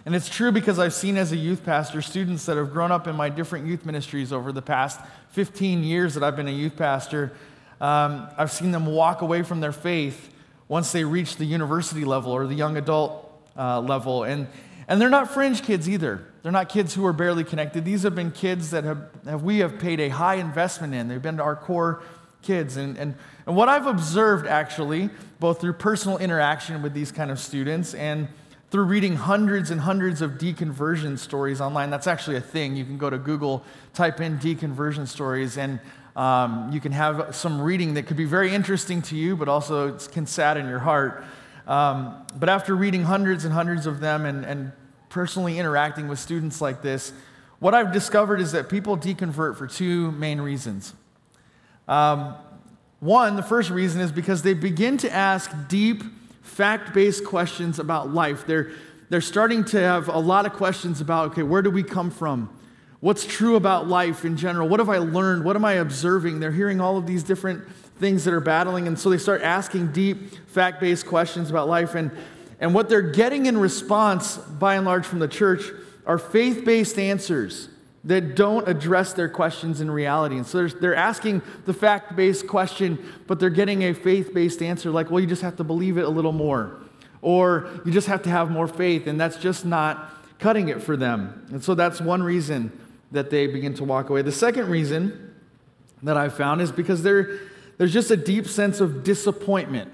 And 0.04 0.16
it's 0.16 0.28
true 0.28 0.50
because 0.50 0.80
I've 0.80 0.94
seen 0.94 1.16
as 1.16 1.30
a 1.30 1.36
youth 1.36 1.64
pastor 1.64 2.02
students 2.02 2.46
that 2.46 2.56
have 2.56 2.72
grown 2.72 2.90
up 2.90 3.06
in 3.06 3.14
my 3.14 3.28
different 3.28 3.66
youth 3.66 3.86
ministries 3.86 4.32
over 4.32 4.50
the 4.50 4.62
past 4.62 5.00
15 5.30 5.84
years 5.84 6.14
that 6.14 6.24
I've 6.24 6.34
been 6.34 6.48
a 6.48 6.52
youth 6.52 6.76
pastor. 6.76 7.32
Um, 7.80 8.28
I've 8.36 8.50
seen 8.50 8.72
them 8.72 8.86
walk 8.86 9.22
away 9.22 9.42
from 9.42 9.60
their 9.60 9.72
faith 9.72 10.34
once 10.66 10.90
they 10.90 11.04
reach 11.04 11.36
the 11.36 11.44
university 11.44 12.04
level 12.04 12.32
or 12.32 12.46
the 12.46 12.54
young 12.54 12.76
adult 12.76 13.30
uh, 13.56 13.80
level. 13.80 14.24
And, 14.24 14.48
And 14.88 15.00
they're 15.00 15.08
not 15.08 15.30
fringe 15.30 15.62
kids 15.62 15.88
either. 15.88 16.26
They're 16.42 16.50
not 16.50 16.68
kids 16.68 16.94
who 16.94 17.06
are 17.06 17.12
barely 17.12 17.44
connected. 17.44 17.84
These 17.84 18.02
have 18.02 18.16
been 18.16 18.32
kids 18.32 18.70
that 18.70 18.82
have, 18.82 19.08
have 19.24 19.42
we 19.44 19.58
have 19.58 19.78
paid 19.78 20.00
a 20.00 20.08
high 20.08 20.36
investment 20.36 20.94
in. 20.94 21.06
They've 21.06 21.22
been 21.22 21.38
our 21.38 21.54
core 21.54 22.02
kids. 22.42 22.76
And, 22.76 22.98
and, 22.98 23.14
and 23.46 23.54
what 23.54 23.68
I've 23.68 23.86
observed 23.86 24.48
actually, 24.48 25.10
both 25.38 25.60
through 25.60 25.74
personal 25.74 26.18
interaction 26.18 26.82
with 26.82 26.92
these 26.92 27.12
kind 27.12 27.30
of 27.30 27.38
students 27.38 27.94
and 27.94 28.28
through 28.72 28.84
reading 28.84 29.16
hundreds 29.16 29.70
and 29.70 29.82
hundreds 29.82 30.22
of 30.22 30.32
deconversion 30.32 31.18
stories 31.18 31.60
online. 31.60 31.90
That's 31.90 32.06
actually 32.06 32.36
a 32.36 32.40
thing. 32.40 32.74
You 32.74 32.86
can 32.86 32.96
go 32.96 33.10
to 33.10 33.18
Google, 33.18 33.62
type 33.92 34.18
in 34.18 34.38
deconversion 34.38 35.06
stories, 35.06 35.58
and 35.58 35.78
um, 36.16 36.70
you 36.72 36.80
can 36.80 36.90
have 36.92 37.36
some 37.36 37.60
reading 37.60 37.92
that 37.94 38.06
could 38.06 38.16
be 38.16 38.24
very 38.24 38.54
interesting 38.54 39.02
to 39.02 39.14
you, 39.14 39.36
but 39.36 39.46
also 39.46 39.98
can 39.98 40.26
sadden 40.26 40.70
your 40.70 40.78
heart. 40.78 41.22
Um, 41.66 42.24
but 42.40 42.48
after 42.48 42.74
reading 42.74 43.02
hundreds 43.02 43.44
and 43.44 43.52
hundreds 43.52 43.84
of 43.84 44.00
them 44.00 44.24
and, 44.24 44.42
and 44.42 44.72
personally 45.10 45.58
interacting 45.58 46.08
with 46.08 46.18
students 46.18 46.62
like 46.62 46.80
this, 46.80 47.12
what 47.58 47.74
I've 47.74 47.92
discovered 47.92 48.40
is 48.40 48.52
that 48.52 48.70
people 48.70 48.96
deconvert 48.96 49.58
for 49.58 49.66
two 49.66 50.12
main 50.12 50.40
reasons. 50.40 50.94
Um, 51.86 52.36
one, 53.00 53.36
the 53.36 53.42
first 53.42 53.68
reason 53.68 54.00
is 54.00 54.10
because 54.12 54.42
they 54.42 54.54
begin 54.54 54.96
to 54.98 55.12
ask 55.12 55.50
deep, 55.68 56.02
fact 56.52 56.92
based 56.92 57.24
questions 57.24 57.78
about 57.78 58.12
life. 58.12 58.46
They're, 58.46 58.70
they're 59.08 59.20
starting 59.20 59.64
to 59.66 59.80
have 59.80 60.08
a 60.08 60.18
lot 60.18 60.44
of 60.46 60.52
questions 60.52 61.00
about 61.00 61.32
okay, 61.32 61.42
where 61.42 61.62
do 61.62 61.70
we 61.70 61.82
come 61.82 62.10
from? 62.10 62.54
What's 63.00 63.24
true 63.26 63.56
about 63.56 63.88
life 63.88 64.24
in 64.24 64.36
general? 64.36 64.68
What 64.68 64.78
have 64.78 64.88
I 64.88 64.98
learned? 64.98 65.44
What 65.44 65.56
am 65.56 65.64
I 65.64 65.74
observing? 65.74 66.40
They're 66.40 66.52
hearing 66.52 66.80
all 66.80 66.96
of 66.98 67.06
these 67.06 67.22
different 67.22 67.66
things 67.98 68.24
that 68.24 68.34
are 68.34 68.40
battling, 68.40 68.86
and 68.86 68.98
so 68.98 69.10
they 69.10 69.18
start 69.18 69.42
asking 69.42 69.92
deep, 69.92 70.34
fact 70.48 70.80
based 70.80 71.06
questions 71.06 71.50
about 71.50 71.68
life. 71.68 71.94
And, 71.94 72.10
and 72.60 72.74
what 72.74 72.88
they're 72.88 73.02
getting 73.02 73.46
in 73.46 73.56
response, 73.58 74.36
by 74.36 74.76
and 74.76 74.84
large, 74.84 75.06
from 75.06 75.18
the 75.18 75.28
church 75.28 75.64
are 76.06 76.18
faith 76.18 76.64
based 76.64 76.98
answers 76.98 77.68
that 78.04 78.34
don't 78.34 78.68
address 78.68 79.12
their 79.12 79.28
questions 79.28 79.80
in 79.80 79.90
reality. 79.90 80.36
And 80.36 80.46
so 80.46 80.66
they're, 80.66 80.94
asking 80.94 81.42
the 81.66 81.72
fact 81.72 82.16
based 82.16 82.46
question, 82.46 82.98
but 83.26 83.38
they're 83.38 83.50
getting 83.50 83.82
a 83.84 83.94
faith 83.94 84.34
based 84.34 84.60
answer 84.62 84.90
like, 84.90 85.10
well, 85.10 85.20
you 85.20 85.26
just 85.26 85.42
have 85.42 85.56
to 85.56 85.64
believe 85.64 85.98
it 85.98 86.04
a 86.04 86.08
little 86.08 86.32
more, 86.32 86.80
or 87.20 87.70
you 87.84 87.92
just 87.92 88.08
have 88.08 88.22
to 88.22 88.30
have 88.30 88.50
more 88.50 88.66
faith, 88.66 89.06
and 89.06 89.20
that's 89.20 89.36
just 89.36 89.64
not 89.64 90.10
cutting 90.38 90.68
it 90.68 90.82
for 90.82 90.96
them. 90.96 91.46
And 91.52 91.62
so 91.62 91.74
that's 91.74 92.00
one 92.00 92.22
reason 92.22 92.76
that 93.12 93.30
they 93.30 93.46
begin 93.46 93.74
to 93.74 93.84
walk 93.84 94.10
away. 94.10 94.22
The 94.22 94.32
second 94.32 94.68
reason 94.68 95.34
that 96.02 96.16
I've 96.16 96.34
found 96.34 96.60
is 96.60 96.72
because 96.72 97.04
there, 97.04 97.38
there's 97.78 97.92
just 97.92 98.10
a 98.10 98.16
deep 98.16 98.48
sense 98.48 98.80
of 98.80 99.04
disappointment 99.04 99.92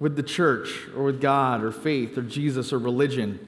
with 0.00 0.16
the 0.16 0.22
church 0.22 0.88
or 0.96 1.04
with 1.04 1.20
God 1.20 1.62
or 1.62 1.70
faith 1.70 2.18
or 2.18 2.22
Jesus 2.22 2.72
or 2.72 2.78
religion 2.78 3.46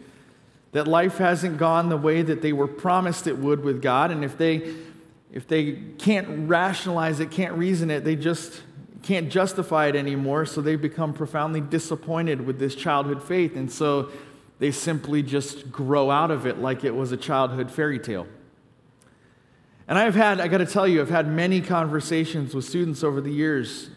that 0.73 0.87
life 0.87 1.19
hasn't 1.19 1.57
gone 1.57 1.89
the 1.89 1.97
way 1.97 2.23
that 2.23 2.43
they 2.43 2.53
were 2.53 2.67
promised 2.67 3.27
it 3.27 3.39
would 3.39 3.63
with 3.63 3.81
God. 3.81 4.11
And 4.11 4.25
if 4.25 4.37
they, 4.37 4.75
if 5.33 5.49
they 5.49 5.73
can't 5.99 6.49
rationalize 6.49 7.21
it, 7.21 7.31
can't 7.31 7.55
reason 7.55 7.91
it, 7.91 8.05
they 8.05 8.17
just 8.17 8.63
can't 9.03 9.31
justify 9.31 9.87
it 9.87 9.97
anymore. 9.97 10.45
So 10.45 10.61
they 10.61 10.77
become 10.77 11.15
profoundly 11.15 11.61
disappointed 11.61 12.47
with 12.47 12.59
this 12.59 12.75
childhood 12.75 13.23
faith. 13.23 13.57
And 13.57 13.71
so 13.71 14.11
they 14.59 14.71
simply 14.71 15.23
just 15.23 15.73
grow 15.73 16.11
out 16.11 16.31
of 16.31 16.47
it 16.47 16.59
like 16.59 16.85
it 16.85 16.95
was 16.95 17.13
a 17.13 17.17
childhood 17.17 17.71
fairy 17.71 17.99
tale. 17.99 18.27
And 19.87 19.99
I've 19.99 20.15
had, 20.15 20.39
I 20.39 20.49
got 20.49 20.59
to 20.59 20.67
tell 20.67 20.87
you, 20.87 21.01
I've 21.01 21.09
had 21.09 21.27
many 21.29 21.63
conversations 21.63 22.55
with 22.55 22.67
students 22.67 23.03
over 23.03 23.23
the 23.23 23.33
years 23.33 23.89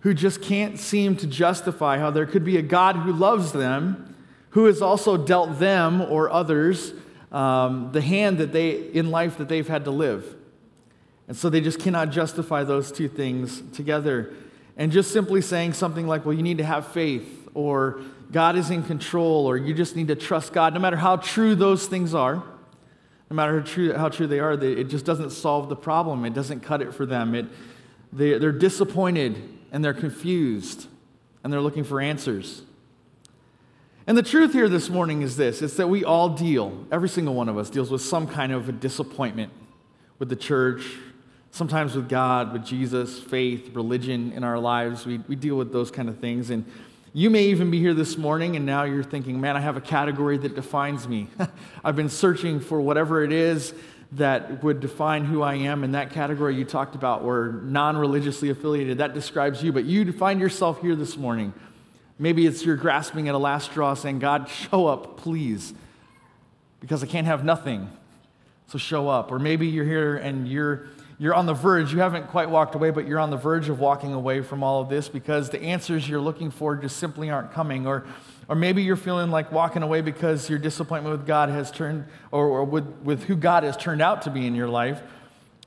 who 0.00 0.12
just 0.12 0.42
can't 0.42 0.78
seem 0.78 1.14
to 1.16 1.26
justify 1.26 1.98
how 1.98 2.10
there 2.10 2.26
could 2.26 2.44
be 2.44 2.56
a 2.56 2.62
God 2.62 2.96
who 2.96 3.12
loves 3.12 3.52
them 3.52 4.09
who 4.50 4.66
has 4.66 4.82
also 4.82 5.16
dealt 5.16 5.58
them 5.58 6.02
or 6.02 6.30
others 6.30 6.92
um, 7.32 7.90
the 7.92 8.00
hand 8.00 8.38
that 8.38 8.52
they 8.52 8.70
in 8.70 9.10
life 9.10 9.38
that 9.38 9.48
they've 9.48 9.68
had 9.68 9.84
to 9.84 9.90
live. 9.90 10.36
And 11.28 11.36
so 11.36 11.48
they 11.48 11.60
just 11.60 11.78
cannot 11.78 12.10
justify 12.10 12.64
those 12.64 12.90
two 12.90 13.08
things 13.08 13.62
together. 13.72 14.34
And 14.76 14.90
just 14.90 15.12
simply 15.12 15.40
saying 15.40 15.74
something 15.74 16.06
like 16.06 16.24
well 16.24 16.34
you 16.34 16.42
need 16.42 16.58
to 16.58 16.64
have 16.64 16.88
faith 16.88 17.48
or 17.54 18.00
god 18.32 18.56
is 18.56 18.70
in 18.70 18.82
control 18.82 19.46
or 19.46 19.56
you 19.56 19.74
just 19.74 19.96
need 19.96 20.08
to 20.08 20.14
trust 20.14 20.52
god 20.52 20.72
no 20.72 20.80
matter 20.80 20.96
how 20.96 21.16
true 21.16 21.54
those 21.54 21.86
things 21.86 22.14
are 22.14 22.44
no 23.30 23.36
matter 23.36 23.60
how 23.60 23.66
true, 23.66 23.92
how 23.92 24.08
true 24.08 24.26
they 24.26 24.40
are 24.40 24.56
they, 24.56 24.72
it 24.72 24.88
just 24.88 25.04
doesn't 25.04 25.30
solve 25.30 25.68
the 25.68 25.76
problem. 25.76 26.24
It 26.24 26.34
doesn't 26.34 26.60
cut 26.60 26.82
it 26.82 26.92
for 26.92 27.06
them. 27.06 27.34
It, 27.34 27.46
they, 28.12 28.36
they're 28.38 28.50
disappointed 28.50 29.40
and 29.70 29.84
they're 29.84 29.94
confused 29.94 30.88
and 31.44 31.52
they're 31.52 31.60
looking 31.60 31.84
for 31.84 32.00
answers 32.00 32.62
and 34.06 34.16
the 34.16 34.22
truth 34.22 34.52
here 34.52 34.68
this 34.68 34.88
morning 34.88 35.22
is 35.22 35.36
this 35.36 35.62
it's 35.62 35.74
that 35.74 35.88
we 35.88 36.04
all 36.04 36.30
deal, 36.30 36.86
every 36.90 37.08
single 37.08 37.34
one 37.34 37.48
of 37.48 37.58
us 37.58 37.70
deals 37.70 37.90
with 37.90 38.02
some 38.02 38.26
kind 38.26 38.52
of 38.52 38.68
a 38.68 38.72
disappointment 38.72 39.52
with 40.18 40.28
the 40.28 40.36
church, 40.36 40.84
sometimes 41.50 41.94
with 41.94 42.08
God, 42.08 42.52
with 42.52 42.64
Jesus, 42.64 43.20
faith, 43.20 43.74
religion 43.74 44.32
in 44.32 44.44
our 44.44 44.58
lives. 44.58 45.06
We, 45.06 45.18
we 45.28 45.36
deal 45.36 45.56
with 45.56 45.72
those 45.72 45.90
kind 45.90 46.08
of 46.08 46.18
things. 46.18 46.50
And 46.50 46.64
you 47.12 47.28
may 47.30 47.44
even 47.46 47.70
be 47.70 47.80
here 47.80 47.94
this 47.94 48.16
morning 48.16 48.56
and 48.56 48.64
now 48.64 48.84
you're 48.84 49.02
thinking, 49.02 49.40
man, 49.40 49.56
I 49.56 49.60
have 49.60 49.76
a 49.76 49.80
category 49.80 50.38
that 50.38 50.54
defines 50.54 51.08
me. 51.08 51.28
I've 51.84 51.96
been 51.96 52.08
searching 52.08 52.60
for 52.60 52.80
whatever 52.80 53.24
it 53.24 53.32
is 53.32 53.74
that 54.12 54.62
would 54.62 54.80
define 54.80 55.24
who 55.24 55.42
I 55.42 55.54
am. 55.54 55.84
And 55.84 55.94
that 55.94 56.10
category 56.10 56.54
you 56.54 56.64
talked 56.64 56.94
about 56.94 57.24
were 57.24 57.60
non 57.64 57.96
religiously 57.96 58.50
affiliated. 58.50 58.98
That 58.98 59.14
describes 59.14 59.62
you. 59.62 59.72
But 59.72 59.84
you 59.84 60.12
find 60.12 60.40
yourself 60.40 60.80
here 60.80 60.96
this 60.96 61.16
morning 61.16 61.52
Maybe 62.20 62.46
it's 62.46 62.66
you're 62.66 62.76
grasping 62.76 63.30
at 63.30 63.34
a 63.34 63.38
last 63.38 63.70
straw 63.70 63.94
saying, 63.94 64.18
God, 64.18 64.46
show 64.50 64.86
up, 64.86 65.16
please, 65.16 65.72
because 66.78 67.02
I 67.02 67.06
can't 67.06 67.26
have 67.26 67.44
nothing. 67.46 67.88
So 68.66 68.76
show 68.76 69.08
up. 69.08 69.32
Or 69.32 69.38
maybe 69.38 69.66
you're 69.66 69.86
here 69.86 70.16
and 70.16 70.46
you're, 70.46 70.84
you're 71.18 71.34
on 71.34 71.46
the 71.46 71.54
verge. 71.54 71.94
You 71.94 72.00
haven't 72.00 72.28
quite 72.28 72.50
walked 72.50 72.74
away, 72.74 72.90
but 72.90 73.06
you're 73.06 73.18
on 73.18 73.30
the 73.30 73.38
verge 73.38 73.70
of 73.70 73.80
walking 73.80 74.12
away 74.12 74.42
from 74.42 74.62
all 74.62 74.82
of 74.82 74.90
this 74.90 75.08
because 75.08 75.48
the 75.48 75.62
answers 75.62 76.06
you're 76.06 76.20
looking 76.20 76.50
for 76.50 76.76
just 76.76 76.98
simply 76.98 77.30
aren't 77.30 77.52
coming. 77.54 77.86
Or, 77.86 78.04
or 78.48 78.54
maybe 78.54 78.82
you're 78.82 78.96
feeling 78.96 79.30
like 79.30 79.50
walking 79.50 79.82
away 79.82 80.02
because 80.02 80.50
your 80.50 80.58
disappointment 80.58 81.16
with 81.16 81.26
God 81.26 81.48
has 81.48 81.70
turned, 81.70 82.04
or, 82.30 82.46
or 82.46 82.64
with, 82.64 82.84
with 83.02 83.24
who 83.24 83.34
God 83.34 83.64
has 83.64 83.78
turned 83.78 84.02
out 84.02 84.20
to 84.22 84.30
be 84.30 84.46
in 84.46 84.54
your 84.54 84.68
life, 84.68 85.00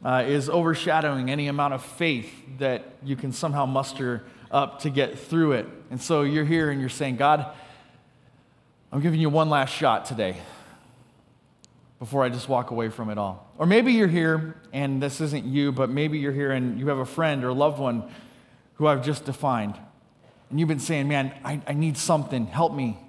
uh, 0.05 0.23
is 0.27 0.51
overshadowing 0.51 1.31
any 1.31 1.47
amount 1.47 1.73
of 1.73 1.83
faith 1.83 2.31
that 2.59 2.93
you 3.03 3.15
can 3.15 3.31
somehow 3.31 3.65
muster 3.65 4.23
up 4.53 4.79
to 4.81 4.89
get 4.89 5.19
through 5.19 5.53
it. 5.53 5.67
And 5.89 6.01
so 6.01 6.21
you're 6.21 6.45
here 6.45 6.69
and 6.69 6.79
you're 6.79 6.89
saying, 6.89 7.17
God, 7.17 7.45
I'm 8.91 9.01
giving 9.01 9.19
you 9.19 9.29
one 9.29 9.49
last 9.49 9.73
shot 9.73 10.05
today 10.05 10.37
before 11.99 12.23
I 12.23 12.29
just 12.29 12.47
walk 12.47 12.69
away 12.71 12.89
from 12.89 13.09
it 13.09 13.17
all. 13.17 13.51
Or 13.57 13.65
maybe 13.65 13.93
you're 13.93 14.07
here 14.07 14.55
and 14.71 15.01
this 15.01 15.19
isn't 15.19 15.45
you, 15.45 15.71
but 15.71 15.89
maybe 15.89 16.19
you're 16.19 16.31
here 16.31 16.51
and 16.51 16.79
you 16.79 16.87
have 16.89 16.99
a 16.99 17.05
friend 17.05 17.43
or 17.43 17.49
a 17.49 17.53
loved 17.53 17.79
one 17.79 18.03
who 18.75 18.87
I've 18.87 19.03
just 19.03 19.25
defined. 19.25 19.75
And 20.49 20.59
you've 20.59 20.69
been 20.69 20.79
saying, 20.79 21.07
man, 21.07 21.33
I, 21.43 21.59
I 21.67 21.73
need 21.73 21.97
something. 21.97 22.45
Help 22.45 22.73
me. 22.73 22.99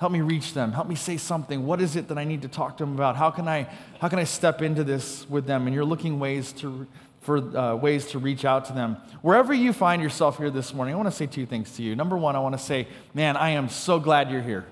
Help 0.00 0.10
me 0.10 0.20
reach 0.20 0.52
them. 0.52 0.72
Help 0.72 0.88
me 0.88 0.96
say 0.96 1.16
something. 1.16 1.64
What 1.64 1.80
is 1.80 1.94
it 1.94 2.08
that 2.08 2.18
I 2.18 2.24
need 2.24 2.42
to 2.42 2.48
talk 2.48 2.76
to 2.78 2.84
them 2.84 2.94
about? 2.94 3.14
How 3.14 3.30
can 3.30 3.46
I, 3.46 3.68
how 4.00 4.08
can 4.08 4.18
I 4.18 4.24
step 4.24 4.60
into 4.60 4.82
this 4.82 5.28
with 5.30 5.46
them? 5.46 5.68
And 5.68 5.74
you're 5.74 5.84
looking 5.84 6.18
ways 6.18 6.50
to, 6.54 6.88
for 7.22 7.38
uh, 7.56 7.74
ways 7.76 8.06
to 8.08 8.18
reach 8.18 8.44
out 8.44 8.66
to 8.66 8.72
them. 8.72 8.96
Wherever 9.22 9.54
you 9.54 9.72
find 9.72 10.02
yourself 10.02 10.38
here 10.38 10.50
this 10.50 10.74
morning, 10.74 10.94
I 10.94 10.96
want 10.96 11.08
to 11.08 11.16
say 11.16 11.26
two 11.26 11.46
things 11.46 11.74
to 11.76 11.82
you. 11.82 11.96
Number 11.96 12.16
one, 12.18 12.36
I 12.36 12.40
want 12.40 12.56
to 12.58 12.62
say, 12.62 12.88
man, 13.14 13.36
I 13.36 13.50
am 13.50 13.68
so 13.68 13.98
glad 13.98 14.30
you're 14.30 14.42
here. 14.42 14.66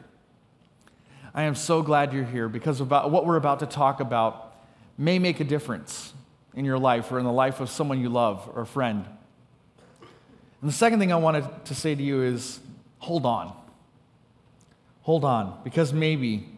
I 1.32 1.44
am 1.44 1.54
so 1.54 1.80
glad 1.80 2.12
you're 2.12 2.24
here 2.24 2.48
because 2.48 2.80
about 2.80 3.12
what 3.12 3.24
we're 3.24 3.36
about 3.36 3.60
to 3.60 3.66
talk 3.66 4.00
about 4.00 4.52
may 4.98 5.20
make 5.20 5.38
a 5.38 5.44
difference 5.44 6.12
in 6.54 6.64
your 6.64 6.78
life 6.78 7.12
or 7.12 7.20
in 7.20 7.24
the 7.24 7.32
life 7.32 7.60
of 7.60 7.70
someone 7.70 8.00
you 8.00 8.08
love 8.08 8.50
or 8.52 8.62
a 8.62 8.66
friend. 8.66 9.04
And 10.60 10.68
the 10.68 10.74
second 10.74 10.98
thing 10.98 11.12
I 11.12 11.16
wanted 11.16 11.44
to 11.66 11.74
say 11.74 11.94
to 11.94 12.02
you 12.02 12.22
is 12.22 12.58
hold 12.98 13.24
on. 13.24 13.56
Hold 15.02 15.24
on, 15.24 15.58
because 15.62 15.92
maybe 15.92 16.48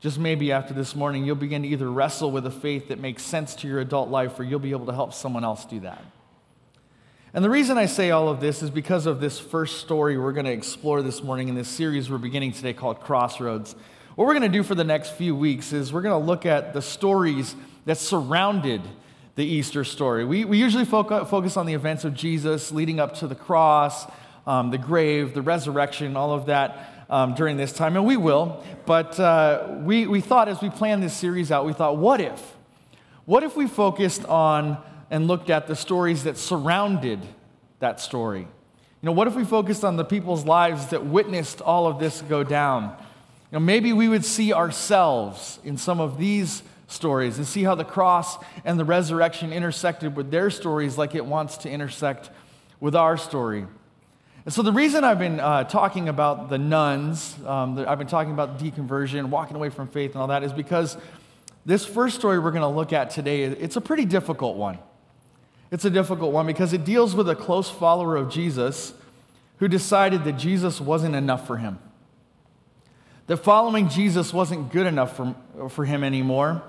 just 0.00 0.18
maybe 0.18 0.52
after 0.52 0.72
this 0.72 0.94
morning, 0.94 1.24
you'll 1.24 1.36
begin 1.36 1.62
to 1.62 1.68
either 1.68 1.90
wrestle 1.90 2.30
with 2.30 2.46
a 2.46 2.50
faith 2.50 2.88
that 2.88 3.00
makes 3.00 3.22
sense 3.22 3.54
to 3.56 3.68
your 3.68 3.80
adult 3.80 4.08
life 4.10 4.38
or 4.38 4.44
you'll 4.44 4.60
be 4.60 4.70
able 4.70 4.86
to 4.86 4.94
help 4.94 5.12
someone 5.12 5.44
else 5.44 5.64
do 5.64 5.80
that. 5.80 6.02
And 7.34 7.44
the 7.44 7.50
reason 7.50 7.76
I 7.76 7.86
say 7.86 8.10
all 8.10 8.28
of 8.28 8.40
this 8.40 8.62
is 8.62 8.70
because 8.70 9.06
of 9.06 9.20
this 9.20 9.38
first 9.38 9.80
story 9.80 10.16
we're 10.16 10.32
going 10.32 10.46
to 10.46 10.52
explore 10.52 11.02
this 11.02 11.22
morning 11.22 11.48
in 11.48 11.54
this 11.54 11.68
series 11.68 12.08
we're 12.08 12.18
beginning 12.18 12.52
today 12.52 12.72
called 12.72 13.00
Crossroads. 13.00 13.74
What 14.14 14.26
we're 14.26 14.34
going 14.34 14.50
to 14.50 14.56
do 14.56 14.62
for 14.62 14.74
the 14.74 14.84
next 14.84 15.10
few 15.10 15.34
weeks 15.34 15.72
is 15.72 15.92
we're 15.92 16.02
going 16.02 16.20
to 16.20 16.26
look 16.26 16.46
at 16.46 16.72
the 16.72 16.82
stories 16.82 17.54
that 17.84 17.98
surrounded 17.98 18.80
the 19.34 19.44
Easter 19.44 19.84
story. 19.84 20.24
We, 20.24 20.44
we 20.44 20.58
usually 20.58 20.84
focus 20.84 21.56
on 21.56 21.66
the 21.66 21.74
events 21.74 22.04
of 22.04 22.14
Jesus 22.14 22.72
leading 22.72 22.98
up 22.98 23.14
to 23.16 23.26
the 23.26 23.34
cross, 23.34 24.06
um, 24.46 24.70
the 24.70 24.78
grave, 24.78 25.34
the 25.34 25.42
resurrection, 25.42 26.16
all 26.16 26.32
of 26.32 26.46
that 26.46 26.97
um, 27.08 27.34
during 27.34 27.56
this 27.56 27.72
time, 27.72 27.96
and 27.96 28.04
we 28.04 28.16
will. 28.16 28.62
But 28.86 29.18
uh, 29.18 29.78
we, 29.80 30.06
we 30.06 30.20
thought 30.20 30.48
as 30.48 30.60
we 30.60 30.70
planned 30.70 31.02
this 31.02 31.14
series 31.14 31.50
out, 31.50 31.64
we 31.64 31.72
thought, 31.72 31.96
what 31.96 32.20
if? 32.20 32.56
What 33.24 33.42
if 33.42 33.56
we 33.56 33.66
focused 33.66 34.24
on 34.24 34.78
and 35.10 35.26
looked 35.26 35.50
at 35.50 35.66
the 35.66 35.76
stories 35.76 36.24
that 36.24 36.36
surrounded 36.36 37.20
that 37.80 38.00
story? 38.00 38.40
You 38.40 39.06
know, 39.06 39.12
what 39.12 39.28
if 39.28 39.36
we 39.36 39.44
focused 39.44 39.84
on 39.84 39.96
the 39.96 40.04
people's 40.04 40.44
lives 40.44 40.86
that 40.88 41.06
witnessed 41.06 41.60
all 41.60 41.86
of 41.86 41.98
this 41.98 42.20
go 42.22 42.42
down? 42.42 42.96
You 43.50 43.58
know, 43.58 43.60
maybe 43.60 43.92
we 43.92 44.08
would 44.08 44.24
see 44.24 44.52
ourselves 44.52 45.58
in 45.64 45.76
some 45.76 46.00
of 46.00 46.18
these 46.18 46.62
stories 46.88 47.38
and 47.38 47.46
see 47.46 47.62
how 47.62 47.74
the 47.74 47.84
cross 47.84 48.38
and 48.64 48.78
the 48.78 48.84
resurrection 48.84 49.52
intersected 49.52 50.16
with 50.16 50.30
their 50.30 50.50
stories 50.50 50.98
like 50.98 51.14
it 51.14 51.24
wants 51.24 51.58
to 51.58 51.70
intersect 51.70 52.30
with 52.80 52.96
our 52.96 53.16
story. 53.16 53.66
And 54.48 54.54
so, 54.54 54.62
the 54.62 54.72
reason 54.72 55.04
I've 55.04 55.18
been 55.18 55.40
uh, 55.40 55.64
talking 55.64 56.08
about 56.08 56.48
the 56.48 56.56
nones, 56.56 57.36
um, 57.44 57.74
the, 57.74 57.86
I've 57.86 57.98
been 57.98 58.06
talking 58.06 58.32
about 58.32 58.58
deconversion, 58.58 59.26
walking 59.26 59.56
away 59.56 59.68
from 59.68 59.88
faith, 59.88 60.12
and 60.12 60.22
all 60.22 60.28
that, 60.28 60.42
is 60.42 60.54
because 60.54 60.96
this 61.66 61.84
first 61.84 62.16
story 62.16 62.38
we're 62.38 62.52
going 62.52 62.62
to 62.62 62.66
look 62.66 62.94
at 62.94 63.10
today, 63.10 63.42
it's 63.42 63.76
a 63.76 63.80
pretty 63.82 64.06
difficult 64.06 64.56
one. 64.56 64.78
It's 65.70 65.84
a 65.84 65.90
difficult 65.90 66.32
one 66.32 66.46
because 66.46 66.72
it 66.72 66.86
deals 66.86 67.14
with 67.14 67.28
a 67.28 67.36
close 67.36 67.68
follower 67.68 68.16
of 68.16 68.30
Jesus 68.30 68.94
who 69.58 69.68
decided 69.68 70.24
that 70.24 70.38
Jesus 70.38 70.80
wasn't 70.80 71.14
enough 71.14 71.46
for 71.46 71.58
him. 71.58 71.78
That 73.26 73.36
following 73.36 73.90
Jesus 73.90 74.32
wasn't 74.32 74.72
good 74.72 74.86
enough 74.86 75.14
for, 75.14 75.36
for 75.68 75.84
him 75.84 76.02
anymore, 76.02 76.62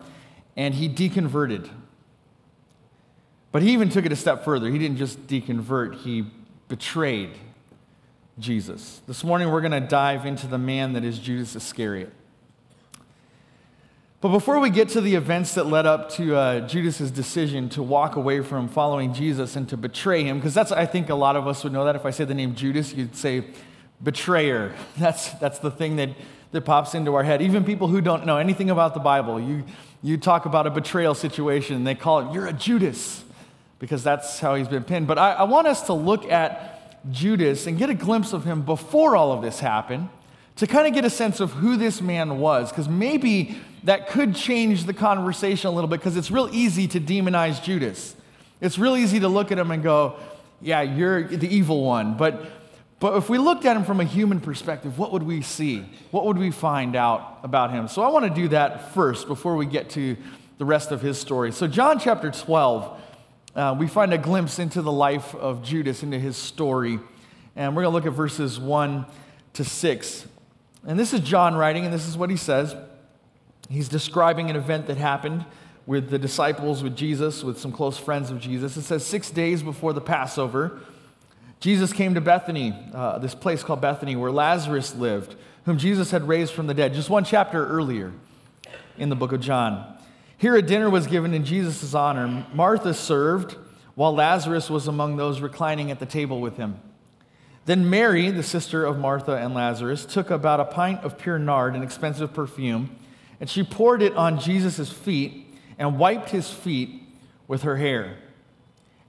and 0.57 0.73
he 0.73 0.89
deconverted. 0.89 1.69
But 3.53 3.61
he 3.61 3.71
even 3.71 3.87
took 3.87 4.05
it 4.05 4.11
a 4.11 4.17
step 4.17 4.43
further. 4.43 4.69
He 4.69 4.77
didn't 4.77 4.97
just 4.97 5.27
deconvert, 5.27 6.01
he 6.01 6.25
betrayed 6.67 7.29
Jesus. 8.39 9.01
This 9.05 9.23
morning 9.23 9.51
we're 9.51 9.61
going 9.61 9.71
to 9.71 9.79
dive 9.79 10.25
into 10.25 10.47
the 10.47 10.57
man 10.57 10.93
that 10.93 11.03
is 11.03 11.19
Judas 11.19 11.55
Iscariot. 11.55 12.13
But 14.21 14.29
before 14.29 14.59
we 14.59 14.69
get 14.69 14.89
to 14.89 15.01
the 15.01 15.15
events 15.15 15.53
that 15.53 15.65
led 15.65 15.85
up 15.85 16.09
to 16.11 16.35
uh, 16.35 16.67
Judas's 16.67 17.09
decision 17.09 17.69
to 17.69 17.83
walk 17.83 18.17
away 18.17 18.41
from 18.41 18.67
following 18.67 19.13
Jesus 19.13 19.55
and 19.55 19.67
to 19.69 19.77
betray 19.77 20.23
him, 20.23 20.37
because 20.37 20.53
that's, 20.53 20.73
I 20.73 20.85
think 20.85 21.09
a 21.09 21.15
lot 21.15 21.35
of 21.35 21.47
us 21.47 21.63
would 21.63 21.71
know 21.71 21.85
that 21.85 21.95
if 21.95 22.05
I 22.05 22.11
say 22.11 22.25
the 22.25 22.33
name 22.33 22.53
Judas, 22.55 22.93
you'd 22.93 23.15
say 23.15 23.45
betrayer. 24.03 24.73
That's, 24.97 25.31
that's 25.33 25.59
the 25.59 25.71
thing 25.71 25.97
that, 25.97 26.09
that 26.51 26.61
pops 26.61 26.95
into 26.95 27.15
our 27.15 27.23
head. 27.23 27.41
Even 27.41 27.65
people 27.65 27.89
who 27.89 27.99
don't 27.99 28.25
know 28.25 28.37
anything 28.37 28.69
about 28.69 28.93
the 28.93 29.01
Bible, 29.01 29.41
you, 29.41 29.65
you 30.01 30.15
talk 30.15 30.45
about 30.45 30.65
a 30.65 30.69
betrayal 30.69 31.13
situation, 31.13 31.75
and 31.75 31.85
they 31.85 31.95
call 31.95 32.19
it, 32.29 32.33
you're 32.33 32.47
a 32.47 32.53
Judas, 32.53 33.25
because 33.77 34.01
that's 34.01 34.39
how 34.39 34.55
he's 34.55 34.69
been 34.69 34.85
pinned. 34.85 35.05
But 35.05 35.17
I, 35.17 35.33
I 35.33 35.43
want 35.43 35.67
us 35.67 35.81
to 35.87 35.93
look 35.93 36.31
at 36.31 36.78
Judas 37.11 37.67
and 37.67 37.77
get 37.77 37.89
a 37.89 37.93
glimpse 37.93 38.33
of 38.33 38.43
him 38.43 38.61
before 38.61 39.15
all 39.15 39.31
of 39.31 39.41
this 39.41 39.59
happened 39.59 40.09
to 40.57 40.67
kind 40.67 40.85
of 40.87 40.93
get 40.93 41.05
a 41.05 41.09
sense 41.09 41.39
of 41.39 41.51
who 41.53 41.77
this 41.77 42.01
man 42.01 42.39
was, 42.39 42.69
because 42.69 42.89
maybe 42.89 43.57
that 43.85 44.09
could 44.09 44.35
change 44.35 44.83
the 44.83 44.93
conversation 44.93 45.69
a 45.69 45.71
little 45.71 45.87
bit, 45.87 46.01
because 46.01 46.17
it's 46.17 46.29
real 46.29 46.49
easy 46.51 46.85
to 46.85 46.99
demonize 46.99 47.63
Judas. 47.63 48.13
It's 48.59 48.77
real 48.77 48.97
easy 48.97 49.21
to 49.21 49.29
look 49.29 49.53
at 49.53 49.57
him 49.57 49.71
and 49.71 49.81
go, 49.81 50.15
yeah, 50.61 50.81
you're 50.81 51.23
the 51.23 51.47
evil 51.47 51.85
one. 51.85 52.17
But, 52.17 52.43
but 52.99 53.15
if 53.15 53.29
we 53.29 53.37
looked 53.37 53.63
at 53.63 53.77
him 53.77 53.85
from 53.85 54.01
a 54.01 54.03
human 54.03 54.41
perspective, 54.41 54.99
what 54.99 55.13
would 55.13 55.23
we 55.23 55.41
see? 55.41 55.85
What 56.11 56.25
would 56.25 56.37
we 56.37 56.51
find 56.51 56.97
out 56.97 57.39
about 57.43 57.71
him? 57.71 57.87
So 57.87 58.01
I 58.01 58.09
want 58.09 58.25
to 58.25 58.41
do 58.41 58.49
that 58.49 58.93
first 58.93 59.27
before 59.27 59.55
we 59.55 59.65
get 59.65 59.91
to 59.91 60.17
the 60.57 60.65
rest 60.65 60.91
of 60.91 61.01
his 61.01 61.17
story. 61.17 61.53
So, 61.53 61.67
John 61.67 61.99
chapter 61.99 62.29
12, 62.29 63.01
uh, 63.59 63.73
we 63.73 63.87
find 63.87 64.13
a 64.13 64.17
glimpse 64.17 64.57
into 64.57 64.81
the 64.81 64.91
life 64.91 65.35
of 65.35 65.63
Judas, 65.63 66.01
into 66.01 66.17
his 66.17 66.37
story. 66.37 66.97
And 67.57 67.75
we're 67.75 67.81
going 67.81 67.91
to 67.91 67.95
look 67.95 68.05
at 68.05 68.13
verses 68.13 68.57
1 68.57 69.05
to 69.53 69.65
6. 69.65 70.27
And 70.87 70.97
this 70.97 71.13
is 71.13 71.19
John 71.19 71.55
writing, 71.55 71.83
and 71.83 71.93
this 71.93 72.07
is 72.07 72.17
what 72.17 72.29
he 72.29 72.37
says. 72.37 72.73
He's 73.69 73.89
describing 73.89 74.49
an 74.49 74.55
event 74.55 74.87
that 74.87 74.95
happened 74.95 75.43
with 75.85 76.09
the 76.09 76.17
disciples, 76.17 76.83
with 76.83 76.95
Jesus, 76.95 77.43
with 77.43 77.59
some 77.59 77.73
close 77.73 77.97
friends 77.97 78.31
of 78.31 78.39
Jesus. 78.39 78.77
It 78.77 78.83
says, 78.83 79.05
Six 79.05 79.29
days 79.29 79.61
before 79.61 79.91
the 79.91 79.99
Passover, 79.99 80.79
Jesus 81.59 81.91
came 81.91 82.13
to 82.13 82.21
Bethany, 82.21 82.73
uh, 82.93 83.19
this 83.19 83.35
place 83.35 83.61
called 83.61 83.81
Bethany, 83.81 84.15
where 84.15 84.31
Lazarus 84.31 84.95
lived, 84.95 85.35
whom 85.65 85.77
Jesus 85.77 86.11
had 86.11 86.25
raised 86.29 86.53
from 86.53 86.67
the 86.67 86.73
dead, 86.73 86.93
just 86.93 87.09
one 87.09 87.25
chapter 87.25 87.67
earlier 87.67 88.13
in 88.97 89.09
the 89.09 89.17
book 89.17 89.33
of 89.33 89.41
John. 89.41 89.98
Here 90.39 90.55
a 90.55 90.61
dinner 90.61 90.89
was 90.89 91.05
given 91.05 91.33
in 91.33 91.43
Jesus' 91.43 91.93
honor. 91.93 92.45
Martha 92.53 92.93
served, 92.93 93.57
while 93.95 94.15
Lazarus 94.15 94.69
was 94.69 94.87
among 94.87 95.17
those 95.17 95.41
reclining 95.41 95.91
at 95.91 95.99
the 95.99 96.05
table 96.05 96.39
with 96.39 96.55
him. 96.55 96.79
Then 97.65 97.89
Mary, 97.89 98.31
the 98.31 98.41
sister 98.41 98.85
of 98.85 98.97
Martha 98.97 99.35
and 99.35 99.53
Lazarus, 99.53 100.05
took 100.05 100.31
about 100.31 100.61
a 100.61 100.65
pint 100.65 101.01
of 101.01 101.17
pure 101.17 101.37
nard, 101.37 101.75
an 101.75 101.83
expensive 101.83 102.33
perfume, 102.33 102.95
and 103.41 103.49
she 103.49 103.63
poured 103.63 104.01
it 104.01 104.15
on 104.15 104.39
Jesus' 104.39 104.89
feet 104.89 105.53
and 105.77 105.99
wiped 105.99 106.29
his 106.29 106.49
feet 106.49 107.03
with 107.49 107.63
her 107.63 107.75
hair. 107.75 108.17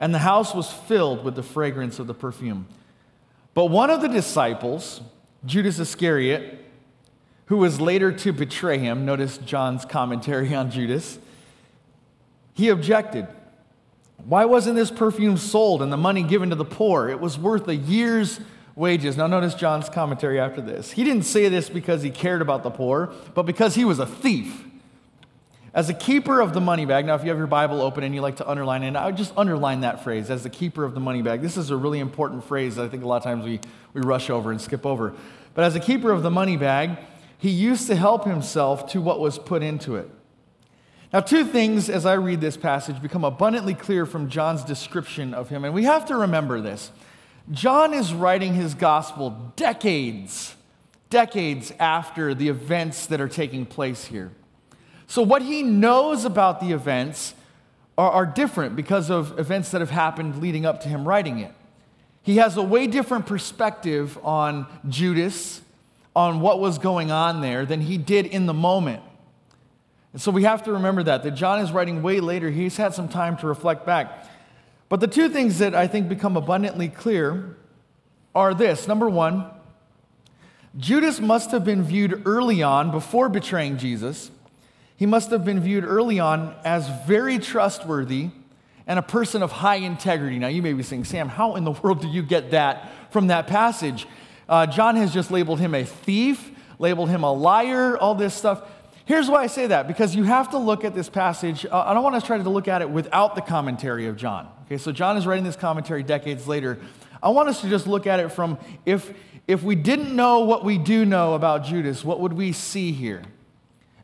And 0.00 0.12
the 0.12 0.18
house 0.18 0.52
was 0.52 0.72
filled 0.72 1.24
with 1.24 1.36
the 1.36 1.44
fragrance 1.44 2.00
of 2.00 2.08
the 2.08 2.14
perfume. 2.14 2.66
But 3.54 3.66
one 3.66 3.90
of 3.90 4.00
the 4.00 4.08
disciples, 4.08 5.00
Judas 5.46 5.78
Iscariot, 5.78 6.58
who 7.50 7.56
was 7.56 7.80
later 7.80 8.12
to 8.12 8.32
betray 8.32 8.78
him, 8.78 9.04
notice 9.04 9.36
John's 9.38 9.84
commentary 9.84 10.54
on 10.54 10.70
Judas, 10.70 11.18
he 12.54 12.68
objected. 12.68 13.26
Why 14.24 14.44
wasn't 14.44 14.76
this 14.76 14.92
perfume 14.92 15.36
sold 15.36 15.82
and 15.82 15.92
the 15.92 15.96
money 15.96 16.22
given 16.22 16.50
to 16.50 16.56
the 16.56 16.64
poor? 16.64 17.08
It 17.08 17.18
was 17.18 17.36
worth 17.36 17.66
a 17.66 17.74
year's 17.74 18.38
wages. 18.76 19.16
Now, 19.16 19.26
notice 19.26 19.54
John's 19.54 19.88
commentary 19.88 20.38
after 20.38 20.60
this. 20.60 20.92
He 20.92 21.02
didn't 21.02 21.24
say 21.24 21.48
this 21.48 21.68
because 21.68 22.02
he 22.02 22.10
cared 22.10 22.40
about 22.40 22.62
the 22.62 22.70
poor, 22.70 23.12
but 23.34 23.42
because 23.42 23.74
he 23.74 23.84
was 23.84 23.98
a 23.98 24.06
thief. 24.06 24.64
As 25.74 25.88
a 25.88 25.94
keeper 25.94 26.40
of 26.40 26.54
the 26.54 26.60
money 26.60 26.84
bag, 26.84 27.04
now 27.04 27.16
if 27.16 27.24
you 27.24 27.30
have 27.30 27.38
your 27.38 27.48
Bible 27.48 27.82
open 27.82 28.04
and 28.04 28.14
you 28.14 28.20
like 28.20 28.36
to 28.36 28.48
underline 28.48 28.84
it, 28.84 28.94
I 28.94 29.06
would 29.06 29.16
just 29.16 29.32
underline 29.36 29.80
that 29.80 30.04
phrase, 30.04 30.30
as 30.30 30.44
the 30.44 30.50
keeper 30.50 30.84
of 30.84 30.94
the 30.94 31.00
money 31.00 31.22
bag. 31.22 31.42
This 31.42 31.56
is 31.56 31.70
a 31.70 31.76
really 31.76 31.98
important 31.98 32.44
phrase 32.44 32.78
I 32.78 32.86
think 32.86 33.02
a 33.02 33.08
lot 33.08 33.16
of 33.16 33.24
times 33.24 33.44
we, 33.44 33.58
we 33.92 34.02
rush 34.02 34.30
over 34.30 34.52
and 34.52 34.60
skip 34.60 34.86
over. 34.86 35.14
But 35.54 35.64
as 35.64 35.74
a 35.74 35.80
keeper 35.80 36.12
of 36.12 36.22
the 36.22 36.30
money 36.30 36.56
bag, 36.56 36.96
he 37.40 37.50
used 37.50 37.86
to 37.86 37.96
help 37.96 38.24
himself 38.26 38.86
to 38.92 39.00
what 39.00 39.18
was 39.18 39.38
put 39.38 39.62
into 39.62 39.96
it. 39.96 40.10
Now, 41.12 41.20
two 41.20 41.44
things 41.44 41.88
as 41.88 42.06
I 42.06 42.12
read 42.12 42.40
this 42.40 42.56
passage 42.56 43.02
become 43.02 43.24
abundantly 43.24 43.74
clear 43.74 44.06
from 44.06 44.28
John's 44.28 44.62
description 44.62 45.34
of 45.34 45.48
him, 45.48 45.64
and 45.64 45.74
we 45.74 45.84
have 45.84 46.06
to 46.06 46.16
remember 46.16 46.60
this. 46.60 46.92
John 47.50 47.94
is 47.94 48.12
writing 48.12 48.54
his 48.54 48.74
gospel 48.74 49.52
decades, 49.56 50.54
decades 51.08 51.72
after 51.80 52.34
the 52.34 52.48
events 52.48 53.06
that 53.06 53.20
are 53.20 53.28
taking 53.28 53.66
place 53.66 54.04
here. 54.04 54.30
So, 55.08 55.22
what 55.22 55.42
he 55.42 55.62
knows 55.62 56.24
about 56.24 56.60
the 56.60 56.72
events 56.72 57.34
are, 57.98 58.10
are 58.10 58.26
different 58.26 58.76
because 58.76 59.10
of 59.10 59.36
events 59.38 59.70
that 59.70 59.80
have 59.80 59.90
happened 59.90 60.40
leading 60.40 60.66
up 60.66 60.82
to 60.82 60.88
him 60.88 61.08
writing 61.08 61.38
it. 61.38 61.52
He 62.22 62.36
has 62.36 62.56
a 62.56 62.62
way 62.62 62.86
different 62.86 63.26
perspective 63.26 64.18
on 64.22 64.66
Judas, 64.88 65.62
on 66.14 66.40
what 66.40 66.60
was 66.60 66.78
going 66.78 67.10
on 67.10 67.40
there, 67.40 67.64
than 67.64 67.80
he 67.80 67.96
did 67.96 68.26
in 68.26 68.46
the 68.46 68.54
moment. 68.54 69.02
And 70.12 70.20
so 70.20 70.30
we 70.32 70.42
have 70.42 70.64
to 70.64 70.72
remember 70.72 71.04
that, 71.04 71.22
that 71.22 71.32
John 71.32 71.60
is 71.60 71.70
writing 71.70 72.02
way 72.02 72.20
later. 72.20 72.50
He's 72.50 72.76
had 72.76 72.94
some 72.94 73.08
time 73.08 73.36
to 73.38 73.46
reflect 73.46 73.86
back. 73.86 74.26
But 74.88 74.98
the 74.98 75.06
two 75.06 75.28
things 75.28 75.58
that 75.58 75.74
I 75.74 75.86
think 75.86 76.08
become 76.08 76.36
abundantly 76.36 76.88
clear 76.88 77.56
are 78.34 78.54
this 78.54 78.88
number 78.88 79.08
one, 79.08 79.46
Judas 80.76 81.20
must 81.20 81.50
have 81.52 81.64
been 81.64 81.82
viewed 81.82 82.22
early 82.26 82.62
on, 82.62 82.90
before 82.90 83.28
betraying 83.28 83.76
Jesus, 83.76 84.30
he 84.96 85.06
must 85.06 85.30
have 85.30 85.44
been 85.44 85.60
viewed 85.60 85.84
early 85.84 86.20
on 86.20 86.54
as 86.64 86.88
very 87.06 87.38
trustworthy 87.38 88.30
and 88.86 88.98
a 88.98 89.02
person 89.02 89.42
of 89.42 89.50
high 89.50 89.76
integrity. 89.76 90.38
Now, 90.38 90.48
you 90.48 90.62
may 90.62 90.72
be 90.72 90.82
saying, 90.82 91.04
Sam, 91.04 91.28
how 91.28 91.54
in 91.54 91.64
the 91.64 91.70
world 91.70 92.02
do 92.02 92.08
you 92.08 92.22
get 92.22 92.50
that 92.50 92.90
from 93.10 93.28
that 93.28 93.46
passage? 93.46 94.06
Uh, 94.50 94.66
John 94.66 94.96
has 94.96 95.14
just 95.14 95.30
labeled 95.30 95.60
him 95.60 95.76
a 95.76 95.84
thief, 95.84 96.50
labeled 96.80 97.08
him 97.08 97.22
a 97.22 97.32
liar, 97.32 97.96
all 97.96 98.16
this 98.16 98.34
stuff. 98.34 98.68
Here's 99.04 99.30
why 99.30 99.44
I 99.44 99.46
say 99.46 99.68
that 99.68 99.86
because 99.86 100.16
you 100.16 100.24
have 100.24 100.50
to 100.50 100.58
look 100.58 100.84
at 100.84 100.92
this 100.92 101.08
passage. 101.08 101.64
Uh, 101.64 101.84
I 101.86 101.94
don't 101.94 102.02
want 102.02 102.20
to 102.20 102.26
try 102.26 102.36
to 102.36 102.50
look 102.50 102.66
at 102.66 102.82
it 102.82 102.90
without 102.90 103.36
the 103.36 103.42
commentary 103.42 104.08
of 104.08 104.16
John. 104.16 104.48
Okay, 104.66 104.76
so 104.76 104.90
John 104.90 105.16
is 105.16 105.24
writing 105.24 105.44
this 105.44 105.54
commentary 105.54 106.02
decades 106.02 106.48
later. 106.48 106.80
I 107.22 107.28
want 107.28 107.48
us 107.48 107.60
to 107.60 107.68
just 107.68 107.86
look 107.86 108.08
at 108.08 108.18
it 108.18 108.32
from 108.32 108.58
if, 108.84 109.12
if 109.46 109.62
we 109.62 109.76
didn't 109.76 110.16
know 110.16 110.40
what 110.40 110.64
we 110.64 110.78
do 110.78 111.04
know 111.04 111.34
about 111.34 111.64
Judas, 111.64 112.04
what 112.04 112.18
would 112.18 112.32
we 112.32 112.50
see 112.50 112.90
here? 112.90 113.22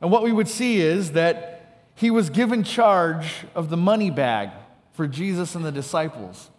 And 0.00 0.12
what 0.12 0.22
we 0.22 0.30
would 0.30 0.48
see 0.48 0.80
is 0.80 1.12
that 1.12 1.88
he 1.96 2.10
was 2.12 2.30
given 2.30 2.62
charge 2.62 3.46
of 3.56 3.68
the 3.68 3.76
money 3.76 4.10
bag 4.10 4.50
for 4.92 5.08
Jesus 5.08 5.56
and 5.56 5.64
the 5.64 5.72
disciples. 5.72 6.50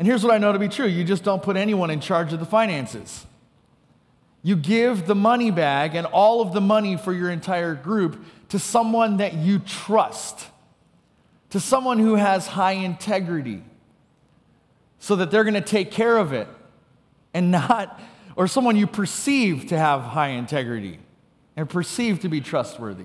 And 0.00 0.06
here's 0.06 0.24
what 0.24 0.32
I 0.32 0.38
know 0.38 0.50
to 0.50 0.58
be 0.58 0.68
true 0.68 0.86
you 0.86 1.04
just 1.04 1.24
don't 1.24 1.42
put 1.42 1.58
anyone 1.58 1.90
in 1.90 2.00
charge 2.00 2.32
of 2.32 2.40
the 2.40 2.46
finances. 2.46 3.26
You 4.42 4.56
give 4.56 5.06
the 5.06 5.14
money 5.14 5.50
bag 5.50 5.94
and 5.94 6.06
all 6.06 6.40
of 6.40 6.54
the 6.54 6.60
money 6.62 6.96
for 6.96 7.12
your 7.12 7.28
entire 7.28 7.74
group 7.74 8.24
to 8.48 8.58
someone 8.58 9.18
that 9.18 9.34
you 9.34 9.58
trust, 9.58 10.46
to 11.50 11.60
someone 11.60 11.98
who 11.98 12.14
has 12.14 12.46
high 12.46 12.72
integrity, 12.72 13.62
so 15.00 15.16
that 15.16 15.30
they're 15.30 15.44
going 15.44 15.52
to 15.52 15.60
take 15.60 15.90
care 15.90 16.16
of 16.16 16.32
it 16.32 16.48
and 17.34 17.50
not, 17.50 18.00
or 18.36 18.48
someone 18.48 18.76
you 18.76 18.86
perceive 18.86 19.66
to 19.66 19.76
have 19.76 20.00
high 20.00 20.28
integrity 20.28 20.98
and 21.56 21.68
perceived 21.68 22.22
to 22.22 22.30
be 22.30 22.40
trustworthy. 22.40 23.04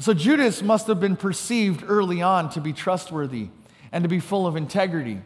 So 0.00 0.12
Judas 0.12 0.60
must 0.60 0.88
have 0.88 0.98
been 0.98 1.14
perceived 1.14 1.84
early 1.86 2.20
on 2.20 2.50
to 2.50 2.60
be 2.60 2.72
trustworthy 2.72 3.50
and 3.92 4.02
to 4.02 4.08
be 4.08 4.18
full 4.18 4.44
of 4.44 4.56
integrity 4.56 5.22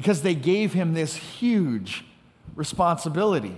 because 0.00 0.22
they 0.22 0.34
gave 0.34 0.72
him 0.72 0.94
this 0.94 1.14
huge 1.14 2.06
responsibility. 2.56 3.54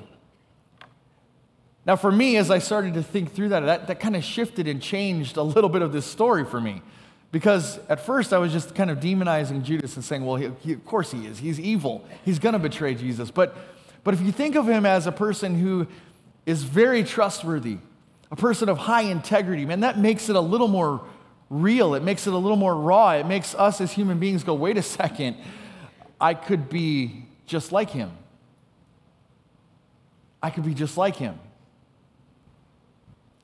Now, 1.87 1.95
for 1.95 2.11
me, 2.11 2.37
as 2.37 2.51
I 2.51 2.59
started 2.59 2.95
to 2.95 3.03
think 3.05 3.33
through 3.33 3.51
that, 3.51 3.61
that, 3.61 3.87
that 3.87 4.01
kind 4.01 4.17
of 4.17 4.25
shifted 4.25 4.67
and 4.67 4.83
changed 4.83 5.37
a 5.37 5.43
little 5.45 5.71
bit 5.71 5.83
of 5.83 5.93
this 5.93 6.05
story 6.05 6.45
for 6.45 6.61
me. 6.61 6.83
Because 7.31 7.79
at 7.89 8.05
first 8.05 8.33
I 8.33 8.39
was 8.39 8.51
just 8.51 8.75
kind 8.75 8.91
of 8.91 8.99
demonizing 8.99 9.63
Judas 9.63 9.95
and 9.95 10.05
saying, 10.05 10.27
well, 10.27 10.35
he, 10.35 10.51
he, 10.63 10.73
of 10.73 10.85
course 10.85 11.13
he 11.13 11.27
is. 11.27 11.39
He's 11.39 11.61
evil. 11.61 12.05
He's 12.25 12.41
going 12.41 12.55
to 12.55 12.59
betray 12.59 12.97
Jesus. 12.97 13.31
But, 13.31 13.57
but 14.03 14.13
if 14.13 14.21
you 14.21 14.33
think 14.33 14.57
of 14.57 14.69
him 14.69 14.85
as 14.85 15.07
a 15.07 15.13
person 15.13 15.55
who 15.55 15.87
is 16.45 16.65
very 16.65 17.05
trustworthy, 17.05 17.79
a 18.33 18.37
person 18.37 18.69
of 18.69 18.79
high 18.79 19.03
integrity, 19.03 19.65
man, 19.65 19.79
that 19.81 19.97
makes 19.97 20.29
it 20.29 20.35
a 20.35 20.41
little 20.41 20.67
more 20.67 21.05
real. 21.51 21.95
It 21.95 22.03
makes 22.03 22.27
it 22.27 22.33
a 22.33 22.37
little 22.37 22.57
more 22.57 22.75
raw. 22.75 23.13
It 23.13 23.27
makes 23.27 23.55
us 23.55 23.81
as 23.81 23.93
human 23.93 24.19
beings 24.19 24.43
go, 24.43 24.55
wait 24.55 24.77
a 24.77 24.83
second, 24.83 25.37
I 26.23 26.35
could 26.35 26.71
be 26.71 27.27
just 27.47 27.73
like 27.73 27.91
him. 27.91 28.13
I 30.41 30.51
could 30.51 30.65
be 30.65 30.73
just 30.73 30.97
like 30.97 31.17
him. 31.17 31.39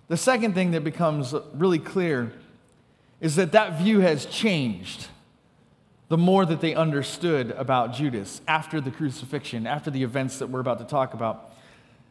The 0.07 0.17
second 0.17 0.55
thing 0.55 0.71
that 0.71 0.85
becomes 0.85 1.35
really 1.53 1.81
clear 1.81 2.33
is 3.21 3.35
that 3.37 3.53
that 3.53 3.79
view 3.79 3.99
has 4.01 4.25
changed 4.27 5.09
the 6.09 6.17
more 6.17 6.47
that 6.47 6.61
they 6.61 6.75
understood 6.75 7.51
about 7.51 7.93
Judas 7.93 8.41
after 8.49 8.81
the 8.81 8.91
crucifixion, 8.91 9.67
after 9.67 9.91
the 9.91 10.03
events 10.03 10.39
that 10.39 10.47
we're 10.47 10.61
about 10.61 10.79
to 10.79 10.85
talk 10.85 11.13
about. 11.13 11.53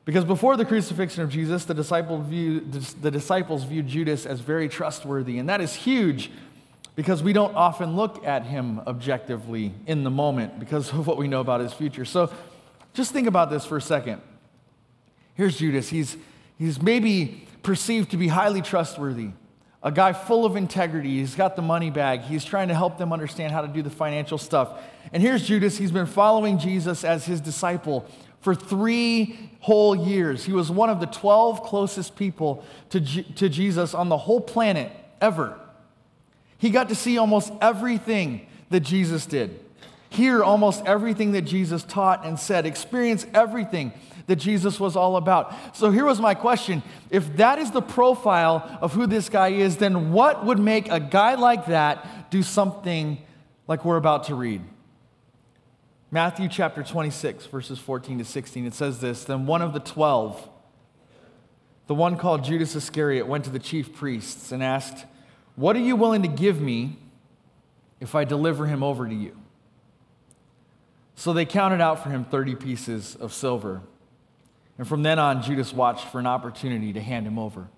Because 0.05 0.23
before 0.23 0.55
the 0.55 0.65
crucifixion 0.65 1.23
of 1.23 1.29
Jesus, 1.29 1.65
the, 1.65 1.73
disciple 1.73 2.21
the 2.21 3.11
disciples 3.11 3.63
viewed 3.63 3.87
Judas 3.87 4.25
as 4.25 4.41
very 4.41 4.69
trustworthy. 4.69 5.39
And 5.39 5.49
that 5.49 5.61
is 5.61 5.73
huge 5.73 6.29
because 6.97 7.21
we 7.21 7.31
don't 7.31 7.55
often 7.55 7.95
look 7.95 8.25
at 8.25 8.43
him 8.43 8.81
objectively 8.87 9.71
in 9.85 10.03
the 10.03 10.09
moment 10.09 10.59
because 10.59 10.91
of 10.91 11.05
what 11.05 11.15
we 11.15 11.27
know 11.27 11.39
about 11.39 11.61
his 11.61 11.71
future. 11.71 12.03
So 12.03 12.33
just 12.95 13.11
think 13.13 13.27
about 13.27 13.51
this 13.51 13.63
for 13.63 13.77
a 13.77 13.81
second. 13.81 14.19
Here's 15.35 15.57
Judas. 15.57 15.89
He's, 15.89 16.17
he's 16.57 16.81
maybe 16.81 17.47
perceived 17.61 18.09
to 18.11 18.17
be 18.17 18.29
highly 18.29 18.63
trustworthy, 18.63 19.29
a 19.83 19.91
guy 19.91 20.11
full 20.11 20.43
of 20.43 20.55
integrity. 20.55 21.19
He's 21.19 21.35
got 21.35 21.55
the 21.55 21.61
money 21.61 21.91
bag. 21.91 22.21
He's 22.21 22.43
trying 22.43 22.69
to 22.69 22.73
help 22.73 22.97
them 22.97 23.13
understand 23.13 23.53
how 23.53 23.61
to 23.61 23.67
do 23.67 23.83
the 23.83 23.91
financial 23.91 24.39
stuff. 24.39 24.81
And 25.13 25.21
here's 25.21 25.47
Judas. 25.47 25.77
He's 25.77 25.91
been 25.91 26.07
following 26.07 26.57
Jesus 26.57 27.03
as 27.03 27.27
his 27.27 27.39
disciple 27.39 28.07
for 28.39 28.55
three 28.55 29.51
whole 29.59 29.95
years. 29.95 30.45
He 30.45 30.51
was 30.51 30.71
one 30.71 30.89
of 30.89 30.99
the 30.99 31.05
12 31.05 31.61
closest 31.61 32.15
people 32.15 32.65
to, 32.89 32.99
J- 32.99 33.21
to 33.35 33.49
Jesus 33.49 33.93
on 33.93 34.09
the 34.09 34.17
whole 34.17 34.41
planet 34.41 34.91
ever. 35.21 35.59
He 36.57 36.69
got 36.69 36.89
to 36.89 36.95
see 36.95 37.17
almost 37.17 37.53
everything 37.61 38.47
that 38.69 38.81
Jesus 38.81 39.25
did, 39.25 39.59
hear 40.09 40.43
almost 40.43 40.85
everything 40.85 41.33
that 41.33 41.43
Jesus 41.43 41.83
taught 41.83 42.25
and 42.25 42.39
said, 42.39 42.65
experience 42.65 43.25
everything 43.33 43.93
that 44.27 44.37
Jesus 44.37 44.79
was 44.79 44.95
all 44.95 45.15
about. 45.15 45.53
So 45.75 45.89
here 45.89 46.05
was 46.05 46.19
my 46.19 46.33
question 46.33 46.83
if 47.09 47.37
that 47.37 47.59
is 47.59 47.71
the 47.71 47.81
profile 47.81 48.77
of 48.81 48.93
who 48.93 49.07
this 49.07 49.29
guy 49.29 49.49
is, 49.49 49.77
then 49.77 50.11
what 50.11 50.45
would 50.45 50.59
make 50.59 50.89
a 50.91 50.99
guy 50.99 51.35
like 51.35 51.67
that 51.67 52.29
do 52.29 52.43
something 52.43 53.19
like 53.67 53.85
we're 53.85 53.97
about 53.97 54.25
to 54.25 54.35
read? 54.35 54.61
Matthew 56.09 56.47
chapter 56.47 56.83
26, 56.83 57.47
verses 57.47 57.79
14 57.79 58.19
to 58.19 58.25
16, 58.25 58.65
it 58.65 58.73
says 58.73 59.01
this 59.01 59.25
Then 59.25 59.45
one 59.45 59.61
of 59.61 59.73
the 59.73 59.79
twelve, 59.79 60.49
the 61.87 61.95
one 61.95 62.17
called 62.17 62.43
Judas 62.43 62.75
Iscariot, 62.75 63.27
went 63.27 63.43
to 63.45 63.49
the 63.49 63.59
chief 63.59 63.93
priests 63.93 64.51
and 64.51 64.63
asked, 64.63 65.05
What 65.57 65.75
are 65.75 65.79
you 65.79 65.95
willing 65.95 66.21
to 66.21 66.27
give 66.27 66.61
me 66.61 66.99
if 67.99 68.13
I 68.13 68.23
deliver 68.23 68.67
him 68.67 68.83
over 68.83 69.07
to 69.07 69.13
you? 69.13 69.35
So 71.15 71.33
they 71.33 71.45
counted 71.45 71.81
out 71.81 72.03
for 72.03 72.11
him 72.11 72.25
30 72.25 72.53
pieces 72.55 73.15
of 73.15 73.33
silver. 73.33 73.81
And 74.77 74.87
from 74.87 75.01
then 75.01 75.17
on, 75.17 75.41
Judas 75.41 75.73
watched 75.73 76.07
for 76.09 76.19
an 76.19 76.27
opportunity 76.27 76.93
to 76.93 77.01
hand 77.01 77.25
him 77.25 77.39
over. 77.39 77.69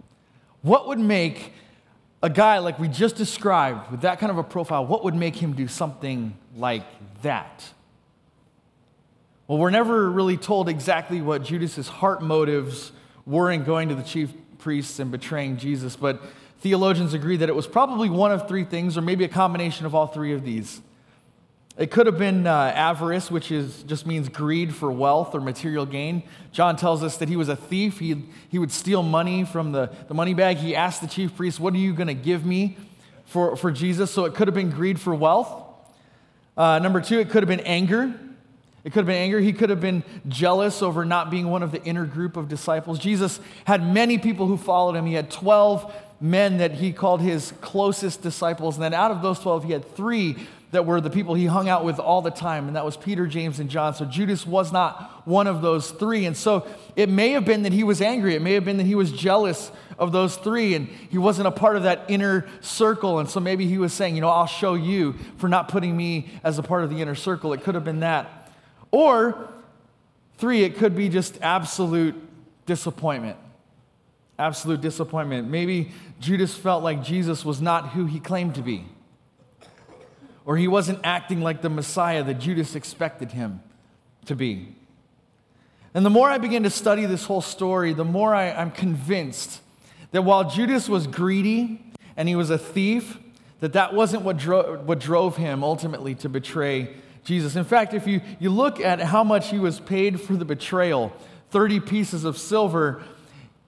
What 0.62 0.90
would 0.90 1.00
make 1.00 1.54
a 2.22 2.30
guy 2.30 2.58
like 2.58 2.80
we 2.80 2.90
just 2.90 3.16
described, 3.16 3.90
with 3.92 4.02
that 4.02 4.20
kind 4.20 4.30
of 4.30 4.38
a 4.38 4.44
profile, 4.44 4.86
what 4.86 5.06
would 5.06 5.16
make 5.16 5.38
him 5.38 5.54
do 5.54 5.70
something 5.70 6.38
like 6.58 6.84
that? 7.22 7.64
Well, 9.48 9.58
we're 9.58 9.70
never 9.70 10.12
really 10.12 10.36
told 10.36 10.68
exactly 10.68 11.22
what 11.22 11.44
Judas's 11.44 11.88
heart 11.88 12.22
motives 12.22 12.92
were 13.26 13.50
in 13.50 13.64
going 13.64 13.88
to 13.88 13.96
the 13.96 14.04
chief 14.04 14.34
priests 14.58 15.00
and 15.00 15.12
betraying 15.12 15.56
Jesus, 15.56 15.96
but 15.96 16.22
theologians 16.60 17.14
agree 17.14 17.38
that 17.38 17.50
it 17.50 17.56
was 17.56 17.68
probably 17.68 18.10
one 18.10 18.32
of 18.32 18.48
three 18.48 18.64
things, 18.64 18.98
or 18.98 19.02
maybe 19.02 19.24
a 19.24 19.30
combination 19.30 19.86
of 19.86 19.96
all 19.96 20.08
three 20.08 20.34
of 20.34 20.44
these. 20.44 20.82
It 21.78 21.92
could 21.92 22.08
have 22.08 22.18
been 22.18 22.46
uh, 22.46 22.74
avarice, 22.76 23.32
which 23.32 23.52
is, 23.52 23.84
just 23.84 24.06
means 24.06 24.28
greed 24.28 24.76
for 24.76 24.92
wealth 24.92 25.34
or 25.34 25.40
material 25.40 25.86
gain. 25.86 26.24
John 26.52 26.76
tells 26.76 27.04
us 27.04 27.16
that 27.18 27.30
he 27.30 27.38
was 27.38 27.48
a 27.48 27.56
thief. 27.56 28.00
He, 28.00 28.26
he 28.50 28.60
would 28.60 28.72
steal 28.72 29.02
money 29.02 29.46
from 29.46 29.72
the, 29.72 29.90
the 30.10 30.14
money 30.14 30.34
bag. 30.34 30.58
He 30.58 30.76
asked 30.76 31.00
the 31.00 31.08
chief 31.08 31.38
priest, 31.38 31.58
What 31.58 31.74
are 31.74 31.78
you 31.78 31.94
going 31.94 32.08
to 32.08 32.14
give 32.14 32.46
me 32.46 32.76
for, 33.24 33.56
for 33.56 33.72
Jesus? 33.72 34.12
So 34.12 34.26
it 34.26 34.36
could 34.36 34.50
have 34.50 34.56
been 34.56 34.72
greed 34.72 35.00
for 35.00 35.16
wealth. 35.16 35.50
Uh, 36.58 36.80
number 36.80 37.00
two, 37.00 37.20
it 37.20 37.30
could 37.30 37.44
have 37.44 37.48
been 37.48 37.62
anger. 37.62 38.14
It 38.84 38.92
could 38.92 39.00
have 39.00 39.08
been 39.08 39.16
anger. 39.16 39.40
He 39.40 39.54
could 39.54 39.70
have 39.70 39.80
been 39.80 40.04
jealous 40.28 40.82
over 40.82 41.06
not 41.06 41.32
being 41.32 41.48
one 41.48 41.64
of 41.64 41.72
the 41.72 41.82
inner 41.84 42.06
group 42.06 42.36
of 42.36 42.50
disciples. 42.50 43.00
Jesus 43.00 43.40
had 43.64 43.88
many 43.88 44.18
people 44.18 44.48
who 44.48 44.58
followed 44.58 44.98
him. 44.98 45.06
He 45.06 45.14
had 45.14 45.32
12 45.32 45.94
men 46.22 46.58
that 46.58 46.74
he 46.74 46.92
called 46.92 47.22
his 47.22 47.54
closest 47.62 48.22
disciples. 48.22 48.76
And 48.76 48.84
then 48.84 48.94
out 48.94 49.12
of 49.12 49.22
those 49.22 49.40
12, 49.40 49.64
he 49.64 49.72
had 49.72 49.96
three 49.96 50.36
that 50.72 50.86
were 50.86 51.02
the 51.02 51.10
people 51.10 51.34
he 51.34 51.48
hung 51.48 51.68
out 51.68 51.84
with 51.84 52.00
all 52.00 52.22
the 52.22 52.30
time, 52.30 52.68
and 52.68 52.76
that 52.76 52.86
was 52.86 52.96
Peter, 52.96 53.26
James, 53.26 53.60
and 53.60 53.70
John. 53.70 53.96
So 53.96 54.06
Judas 54.06 54.46
was 54.46 54.72
not 54.72 55.26
one 55.26 55.48
of 55.48 55.62
those 55.62 55.90
three. 55.90 56.26
And 56.26 56.38
so 56.38 56.68
it 56.96 57.10
may 57.10 57.32
have 57.32 57.44
been 57.44 57.64
that 57.64 57.74
he 57.74 57.84
was 57.84 58.02
angry. 58.02 58.36
It 58.36 58.42
may 58.42 58.54
have 58.54 58.66
been 58.66 58.78
that 58.78 58.86
he 58.86 58.94
was 58.94 59.12
jealous 59.12 59.72
of 59.98 60.12
those 60.12 60.36
three, 60.38 60.76
and 60.76 60.88
he 61.10 61.18
wasn't 61.18 61.48
a 61.48 61.52
part 61.52 61.76
of 61.76 61.84
that 61.84 62.06
inner 62.08 62.48
circle. 62.62 63.20
And 63.20 63.28
so 63.28 63.40
maybe 63.40 63.66
he 63.66 63.78
was 63.80 63.94
saying, 63.94 64.16
You 64.16 64.22
know, 64.22 64.30
I'll 64.30 64.46
show 64.46 64.76
you 64.76 65.14
for 65.38 65.50
not 65.50 65.70
putting 65.70 65.98
me 65.98 66.30
as 66.44 66.60
a 66.60 66.64
part 66.64 66.84
of 66.84 66.92
the 66.92 67.02
inner 67.02 67.16
circle. 67.16 67.52
It 67.54 67.64
could 67.64 67.76
have 67.76 67.84
been 67.84 68.02
that. 68.02 68.52
Or 68.92 69.50
three, 70.38 70.64
it 70.64 70.78
could 70.78 70.96
be 70.96 71.10
just 71.10 71.40
absolute 71.42 72.16
disappointment. 72.68 73.38
Absolute 74.40 74.82
disappointment. 74.82 75.50
Maybe 75.50 75.92
Judas 76.20 76.56
felt 76.56 76.84
like 76.84 77.04
Jesus 77.04 77.46
was 77.46 77.62
not 77.62 77.90
who 77.90 78.06
he 78.06 78.20
claimed 78.20 78.56
to 78.56 78.62
be 78.62 78.86
or 80.50 80.58
he 80.58 80.68
wasn't 80.68 81.00
acting 81.04 81.42
like 81.42 81.62
the 81.62 81.70
Messiah 81.70 82.24
that 82.24 82.40
Judas 82.40 82.74
expected 82.74 83.34
him 83.34 83.62
to 84.26 84.36
be. 84.36 84.74
And 85.94 86.04
the 86.04 86.10
more 86.10 86.28
I 86.28 86.40
begin 86.40 86.64
to 86.64 86.72
study 86.72 87.06
this 87.06 87.24
whole 87.26 87.42
story, 87.42 87.94
the 87.94 88.04
more 88.04 88.34
I, 88.34 88.46
am 88.46 88.72
convinced 88.72 89.62
that 90.10 90.24
while 90.24 90.50
Judas 90.50 90.90
was 90.90 91.06
greedy 91.06 91.86
and 92.18 92.28
he 92.28 92.36
was 92.36 92.50
a 92.50 92.58
thief, 92.58 93.20
that 93.60 93.74
that 93.74 93.94
wasn't 93.94 94.24
what, 94.24 94.38
dro- 94.38 94.80
what 94.80 95.00
drove 95.00 95.38
him 95.38 95.64
ultimately 95.64 96.16
to 96.16 96.30
betray 96.30 96.96
Jesus. 97.24 97.56
In 97.56 97.64
fact, 97.64 97.94
if 97.94 98.08
you, 98.08 98.20
you 98.40 98.50
look 98.50 98.80
at 98.80 99.00
how 99.00 99.24
much 99.24 99.52
he 99.52 99.60
was 99.60 99.80
paid 99.80 100.20
for 100.20 100.34
the 100.34 100.46
betrayal, 100.46 101.14
30 101.52 101.80
pieces 101.82 102.24
of 102.24 102.40
silver, 102.40 103.04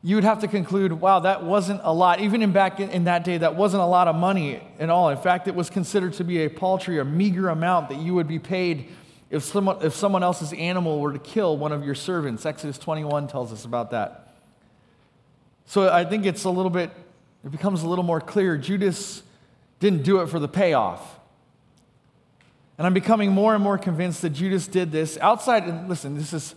you 0.04 0.16
would 0.16 0.24
have 0.24 0.40
to 0.40 0.48
conclude, 0.48 0.94
wow, 0.94 1.20
that 1.20 1.44
wasn't 1.44 1.80
a 1.84 1.94
lot. 1.94 2.22
Even 2.22 2.42
in 2.42 2.52
back 2.52 2.80
in, 2.80 2.90
in, 2.90 3.04
that 3.04 3.24
day, 3.24 3.38
that 3.38 3.56
wasn't 3.56 3.84
a 3.84 3.86
lot 3.86 4.08
of 4.08 4.16
money 4.16 4.62
at 4.80 4.90
all. 4.90 5.10
In 5.10 5.18
fact, 5.18 5.48
it 5.48 5.54
was 5.54 5.70
considered 5.70 6.14
to 6.14 6.24
be 6.24 6.44
a 6.44 6.50
paltry, 6.50 6.98
a 6.98 7.06
meager 7.06 7.50
amount 7.50 7.90
that 7.90 8.00
you 8.00 8.16
would 8.16 8.28
be 8.28 8.40
paid 8.40 8.90
if 9.30 9.44
someone, 9.44 9.78
if 9.86 9.96
someone 9.96 10.24
else's 10.24 10.54
animal 10.54 11.00
were 11.00 11.14
to 11.14 11.20
kill 11.20 11.56
one 11.56 11.72
of 11.72 11.86
your 11.86 11.94
servants. 11.94 12.46
Exodus 12.46 12.80
21 12.80 13.28
tells 13.28 13.54
us 13.54 13.64
about 13.64 13.92
that. 13.92 14.36
So 15.68 15.88
I 15.88 16.04
think 16.04 16.26
it's 16.26 16.46
a 16.46 16.50
little 16.50 16.72
bit, 16.72 16.90
it 17.46 17.52
becomes 17.52 17.84
a 17.84 17.88
little 17.88 18.04
more 18.04 18.20
clear. 18.20 18.58
Judas 18.58 19.22
didn't 19.80 20.04
do 20.04 20.22
it 20.22 20.28
for 20.28 20.40
the 20.40 20.48
payoff. 20.48 21.20
And 22.78 22.88
I'm 22.88 22.94
becoming 22.96 23.32
more 23.32 23.54
and 23.54 23.64
more 23.64 23.78
convinced 23.78 24.24
that 24.24 24.32
Judas 24.32 24.68
did 24.68 24.92
this 24.92 25.18
outside, 25.20 25.66
and 25.66 25.88
listen, 25.88 26.18
this 26.18 26.34
is 26.34 26.56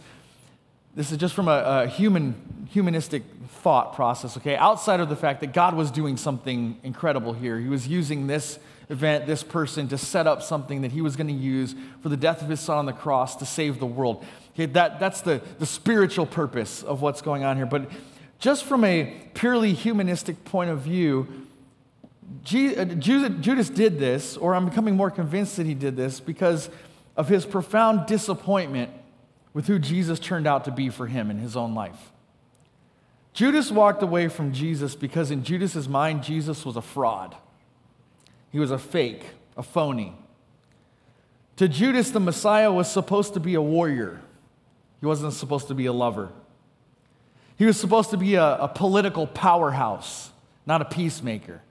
this 0.95 1.11
is 1.11 1.19
just 1.19 1.35
from 1.35 1.49
a, 1.49 1.85
a, 1.85 1.87
human, 1.87 2.69
humanistic 2.71 3.23
thought 3.63 3.95
process, 3.95 4.37
okay? 4.37 4.57
Outside 4.57 5.01
of 5.01 5.09
the 5.09 5.17
fact 5.17 5.41
that 5.41 5.53
God 5.53 5.75
was 5.75 5.91
doing 5.91 6.17
something 6.17 6.79
incredible 6.83 7.33
here. 7.33 7.59
He 7.59 7.69
was 7.69 7.89
using 7.89 8.27
this 8.27 8.59
event, 8.89 9.27
this 9.27 9.43
person, 9.43 9.89
to 9.89 9.99
set 9.99 10.27
up 10.27 10.43
something 10.43 10.83
that 10.83 10.93
he 10.93 11.01
was 11.01 11.17
going 11.17 11.27
to 11.27 11.33
use 11.33 11.75
for 12.01 12.09
the 12.09 12.17
death 12.17 12.43
of 12.43 12.49
his 12.49 12.61
son 12.61 12.79
on 12.79 12.87
the 12.87 12.93
cross 12.93 13.37
to 13.37 13.47
save 13.47 13.81
the 13.81 13.87
world. 13.87 14.25
Okay, 14.55 14.67
that, 14.67 15.01
that's 15.01 15.21
the, 15.21 15.41
the 15.59 15.67
spiritual 15.67 16.27
purpose 16.27 16.83
of 16.83 17.03
what's 17.03 17.23
going 17.23 17.43
on 17.43 17.57
here. 17.57 17.67
But 17.67 17.91
just 18.39 18.65
from 18.65 18.85
a 18.85 19.13
purely 19.35 19.73
humanistic 19.73 20.45
point 20.45 20.71
of 20.71 20.81
view, 20.81 21.27
uh, 22.53 22.85
Judas 22.85 23.69
did 23.71 23.99
this, 23.99 24.37
or 24.37 24.55
I'm 24.55 24.67
becoming 24.67 24.97
more 24.97 25.11
convinced 25.11 25.57
that 25.57 25.67
he 25.67 25.75
did 25.75 25.97
this, 25.97 26.21
because 26.21 26.71
of 27.17 27.29
his 27.29 27.47
profound 27.47 28.07
disappointment 28.07 28.91
with 29.55 29.69
who 29.69 29.79
Jesus 29.79 30.19
turned 30.19 30.47
out 30.47 30.67
to 30.67 30.71
be 30.71 30.91
for 30.91 31.07
him 31.07 31.31
in 31.31 31.39
his 31.39 31.57
own 31.57 31.75
life. 31.75 32.13
Judas 33.33 33.71
walked 33.71 34.03
away 34.03 34.29
from 34.29 34.53
Jesus 34.53 34.95
because, 34.95 35.31
in 35.31 35.43
Judas's 35.43 35.89
mind, 35.89 36.23
Jesus 36.23 36.65
was 36.67 36.77
a 36.77 36.83
fraud. 36.83 37.35
He 38.53 38.59
was 38.59 38.71
a 38.71 38.79
fake, 38.79 39.25
a 39.57 39.63
phony. 39.63 40.15
To 41.57 41.69
Judas, 41.69 42.11
the 42.11 42.21
Messiah 42.21 42.73
was 42.73 42.91
supposed 42.91 43.35
to 43.35 43.41
be 43.41 43.55
a 43.55 43.63
warrior, 43.63 44.21
he 45.01 45.07
wasn't 45.07 45.33
supposed 45.33 45.69
to 45.69 45.75
be 45.75 45.87
a 45.87 45.93
lover. 45.93 46.31
He 47.57 47.67
was 47.67 47.79
supposed 47.79 48.11
to 48.11 48.17
be 48.17 48.35
a, 48.35 48.57
a 48.57 48.69
political 48.69 49.29
powerhouse, 49.29 50.31
not 50.67 50.83
a 50.83 50.85
peacemaker. 50.85 51.63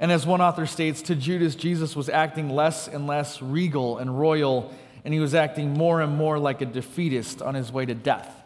And 0.00 0.10
as 0.10 0.26
one 0.26 0.40
author 0.40 0.66
states, 0.66 1.00
to 1.02 1.14
Judas, 1.14 1.54
Jesus 1.54 1.94
was 1.94 2.08
acting 2.08 2.50
less 2.50 2.88
and 2.88 3.06
less 3.06 3.40
regal 3.40 3.98
and 3.98 4.18
royal, 4.18 4.74
and 5.06 5.14
he 5.14 5.20
was 5.20 5.36
acting 5.36 5.72
more 5.72 6.00
and 6.00 6.16
more 6.16 6.36
like 6.36 6.60
a 6.60 6.66
defeatist 6.66 7.40
on 7.40 7.54
his 7.54 7.70
way 7.70 7.86
to 7.86 7.94
death. 7.94 8.42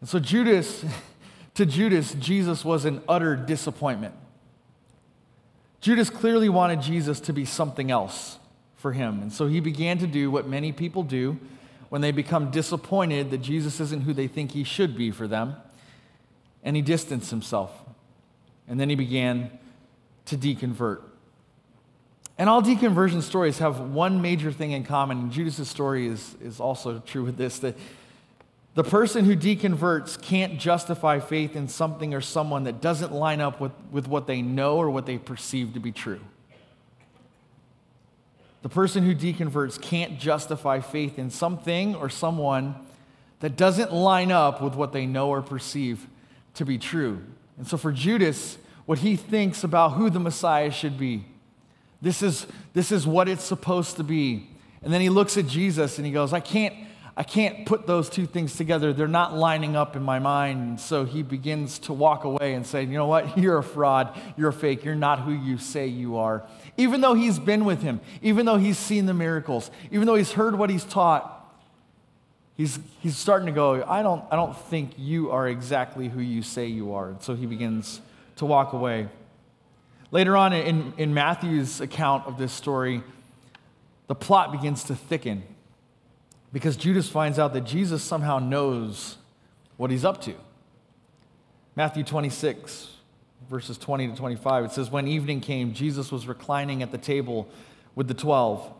And 0.00 0.08
so, 0.08 0.18
Judas, 0.18 0.84
to 1.54 1.64
Judas, 1.64 2.12
Jesus 2.12 2.62
was 2.62 2.84
an 2.84 3.00
utter 3.08 3.36
disappointment. 3.36 4.14
Judas 5.80 6.10
clearly 6.10 6.50
wanted 6.50 6.82
Jesus 6.82 7.20
to 7.20 7.32
be 7.32 7.46
something 7.46 7.90
else 7.90 8.38
for 8.76 8.92
him. 8.92 9.22
And 9.22 9.32
so 9.32 9.46
he 9.46 9.60
began 9.60 9.96
to 9.96 10.06
do 10.06 10.30
what 10.30 10.46
many 10.46 10.72
people 10.72 11.02
do 11.02 11.38
when 11.88 12.02
they 12.02 12.12
become 12.12 12.50
disappointed 12.50 13.30
that 13.30 13.38
Jesus 13.38 13.80
isn't 13.80 14.02
who 14.02 14.12
they 14.12 14.28
think 14.28 14.50
he 14.50 14.62
should 14.62 14.94
be 14.94 15.10
for 15.10 15.26
them. 15.26 15.56
And 16.62 16.76
he 16.76 16.82
distanced 16.82 17.30
himself. 17.30 17.72
And 18.68 18.78
then 18.78 18.90
he 18.90 18.94
began 18.94 19.58
to 20.26 20.36
deconvert. 20.36 21.00
And 22.38 22.50
all 22.50 22.62
deconversion 22.62 23.22
stories 23.22 23.58
have 23.58 23.80
one 23.80 24.20
major 24.20 24.52
thing 24.52 24.72
in 24.72 24.84
common, 24.84 25.18
and 25.18 25.32
Judas' 25.32 25.68
story 25.68 26.06
is, 26.06 26.36
is 26.42 26.60
also 26.60 26.98
true 26.98 27.24
with 27.24 27.36
this 27.36 27.58
that 27.60 27.76
the 28.74 28.84
person 28.84 29.24
who 29.24 29.34
deconverts 29.34 30.20
can't 30.20 30.60
justify 30.60 31.18
faith 31.18 31.56
in 31.56 31.66
something 31.66 32.12
or 32.12 32.20
someone 32.20 32.64
that 32.64 32.82
doesn't 32.82 33.10
line 33.10 33.40
up 33.40 33.58
with, 33.58 33.72
with 33.90 34.06
what 34.06 34.26
they 34.26 34.42
know 34.42 34.76
or 34.76 34.90
what 34.90 35.06
they 35.06 35.16
perceive 35.16 35.72
to 35.72 35.80
be 35.80 35.92
true. 35.92 36.20
The 38.60 38.68
person 38.68 39.02
who 39.02 39.14
deconverts 39.14 39.80
can't 39.80 40.18
justify 40.18 40.80
faith 40.80 41.18
in 41.18 41.30
something 41.30 41.94
or 41.94 42.10
someone 42.10 42.74
that 43.40 43.56
doesn't 43.56 43.94
line 43.94 44.30
up 44.30 44.60
with 44.60 44.74
what 44.74 44.92
they 44.92 45.06
know 45.06 45.30
or 45.30 45.40
perceive 45.40 46.06
to 46.54 46.66
be 46.66 46.76
true. 46.76 47.22
And 47.56 47.66
so 47.66 47.78
for 47.78 47.92
Judas, 47.92 48.58
what 48.84 48.98
he 48.98 49.16
thinks 49.16 49.64
about 49.64 49.92
who 49.92 50.10
the 50.10 50.20
Messiah 50.20 50.70
should 50.70 50.98
be, 50.98 51.24
this 52.06 52.22
is, 52.22 52.46
this 52.72 52.92
is 52.92 53.04
what 53.04 53.28
it's 53.28 53.42
supposed 53.42 53.96
to 53.96 54.04
be. 54.04 54.48
And 54.80 54.94
then 54.94 55.00
he 55.00 55.08
looks 55.08 55.36
at 55.36 55.48
Jesus 55.48 55.98
and 55.98 56.06
he 56.06 56.12
goes, 56.12 56.32
I 56.32 56.38
can't, 56.38 56.72
I 57.16 57.24
can't 57.24 57.66
put 57.66 57.88
those 57.88 58.08
two 58.08 58.26
things 58.26 58.54
together. 58.54 58.92
They're 58.92 59.08
not 59.08 59.36
lining 59.36 59.74
up 59.74 59.96
in 59.96 60.04
my 60.04 60.20
mind. 60.20 60.60
And 60.60 60.80
so 60.80 61.04
he 61.04 61.24
begins 61.24 61.80
to 61.80 61.92
walk 61.92 62.22
away 62.22 62.54
and 62.54 62.64
say, 62.64 62.84
You 62.84 62.96
know 62.96 63.08
what? 63.08 63.36
You're 63.38 63.58
a 63.58 63.62
fraud. 63.64 64.16
You're 64.36 64.50
a 64.50 64.52
fake. 64.52 64.84
You're 64.84 64.94
not 64.94 65.22
who 65.22 65.32
you 65.32 65.58
say 65.58 65.88
you 65.88 66.18
are. 66.18 66.44
Even 66.76 67.00
though 67.00 67.14
he's 67.14 67.40
been 67.40 67.64
with 67.64 67.82
him, 67.82 68.00
even 68.22 68.46
though 68.46 68.58
he's 68.58 68.78
seen 68.78 69.06
the 69.06 69.14
miracles, 69.14 69.72
even 69.90 70.06
though 70.06 70.14
he's 70.14 70.30
heard 70.30 70.56
what 70.56 70.70
he's 70.70 70.84
taught, 70.84 71.52
he's, 72.56 72.78
he's 73.00 73.16
starting 73.16 73.46
to 73.46 73.52
go, 73.52 73.82
I 73.82 74.04
don't, 74.04 74.24
I 74.30 74.36
don't 74.36 74.56
think 74.56 74.92
you 74.96 75.32
are 75.32 75.48
exactly 75.48 76.06
who 76.06 76.20
you 76.20 76.42
say 76.42 76.66
you 76.66 76.94
are. 76.94 77.08
And 77.08 77.20
so 77.20 77.34
he 77.34 77.46
begins 77.46 78.00
to 78.36 78.46
walk 78.46 78.74
away. 78.74 79.08
Later 80.10 80.36
on 80.36 80.52
in, 80.52 80.92
in 80.96 81.14
Matthew's 81.14 81.80
account 81.80 82.26
of 82.26 82.38
this 82.38 82.52
story, 82.52 83.02
the 84.06 84.14
plot 84.14 84.52
begins 84.52 84.84
to 84.84 84.94
thicken 84.94 85.42
because 86.52 86.76
Judas 86.76 87.08
finds 87.08 87.38
out 87.38 87.52
that 87.54 87.62
Jesus 87.62 88.02
somehow 88.02 88.38
knows 88.38 89.16
what 89.76 89.90
he's 89.90 90.04
up 90.04 90.20
to. 90.22 90.34
Matthew 91.74 92.04
26, 92.04 92.88
verses 93.50 93.76
20 93.76 94.08
to 94.08 94.16
25, 94.16 94.64
it 94.64 94.70
says, 94.72 94.90
When 94.90 95.08
evening 95.08 95.40
came, 95.40 95.74
Jesus 95.74 96.10
was 96.10 96.26
reclining 96.26 96.82
at 96.82 96.92
the 96.92 96.98
table 96.98 97.48
with 97.94 98.08
the 98.08 98.14
twelve. 98.14 98.72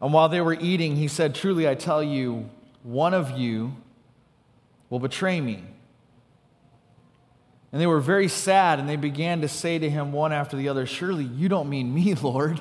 And 0.00 0.12
while 0.12 0.28
they 0.28 0.40
were 0.40 0.54
eating, 0.54 0.96
he 0.96 1.08
said, 1.08 1.34
Truly 1.34 1.68
I 1.68 1.74
tell 1.74 2.02
you, 2.02 2.48
one 2.82 3.14
of 3.14 3.32
you 3.32 3.76
will 4.90 4.98
betray 4.98 5.40
me. 5.40 5.64
And 7.70 7.80
they 7.80 7.86
were 7.86 8.00
very 8.00 8.28
sad, 8.28 8.78
and 8.78 8.88
they 8.88 8.96
began 8.96 9.42
to 9.42 9.48
say 9.48 9.78
to 9.78 9.90
him 9.90 10.12
one 10.12 10.32
after 10.32 10.56
the 10.56 10.68
other, 10.68 10.86
Surely 10.86 11.24
you 11.24 11.48
don't 11.48 11.68
mean 11.68 11.94
me, 11.94 12.14
Lord. 12.22 12.60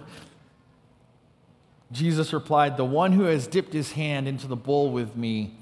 Jesus 1.91 2.34
replied, 2.34 2.76
The 2.76 2.86
one 2.86 3.13
who 3.13 3.24
has 3.24 3.48
dipped 3.48 3.74
his 3.74 3.93
hand 3.93 4.28
into 4.28 4.48
the 4.48 4.58
bowl 4.58 4.91
with 4.91 5.15
me 5.15 5.56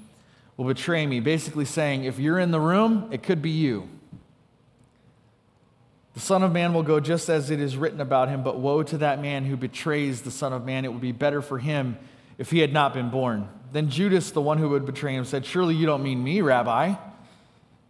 will 0.56 0.66
betray 0.66 1.06
me. 1.06 1.20
Basically 1.20 1.64
saying, 1.64 2.04
If 2.04 2.18
you're 2.18 2.38
in 2.38 2.50
the 2.50 2.60
room, 2.60 3.08
it 3.12 3.22
could 3.22 3.40
be 3.40 3.50
you. 3.50 3.88
The 6.14 6.20
Son 6.20 6.42
of 6.42 6.50
Man 6.50 6.72
will 6.72 6.82
go 6.82 6.98
just 6.98 7.28
as 7.28 7.50
it 7.50 7.60
is 7.60 7.76
written 7.76 8.00
about 8.00 8.30
him, 8.30 8.42
but 8.42 8.58
woe 8.58 8.82
to 8.82 8.98
that 8.98 9.20
man 9.20 9.44
who 9.44 9.56
betrays 9.56 10.22
the 10.22 10.30
Son 10.30 10.52
of 10.52 10.64
Man. 10.64 10.84
It 10.84 10.92
would 10.92 11.02
be 11.02 11.12
better 11.12 11.42
for 11.42 11.58
him 11.58 11.98
if 12.38 12.50
he 12.50 12.60
had 12.60 12.72
not 12.72 12.94
been 12.94 13.10
born. 13.10 13.48
Then 13.70 13.90
Judas, 13.90 14.30
the 14.30 14.40
one 14.40 14.58
who 14.58 14.70
would 14.70 14.86
betray 14.86 15.14
him, 15.14 15.24
said, 15.24 15.44
Surely 15.44 15.74
you 15.74 15.86
don't 15.86 16.02
mean 16.02 16.24
me, 16.24 16.40
Rabbi. 16.40 16.94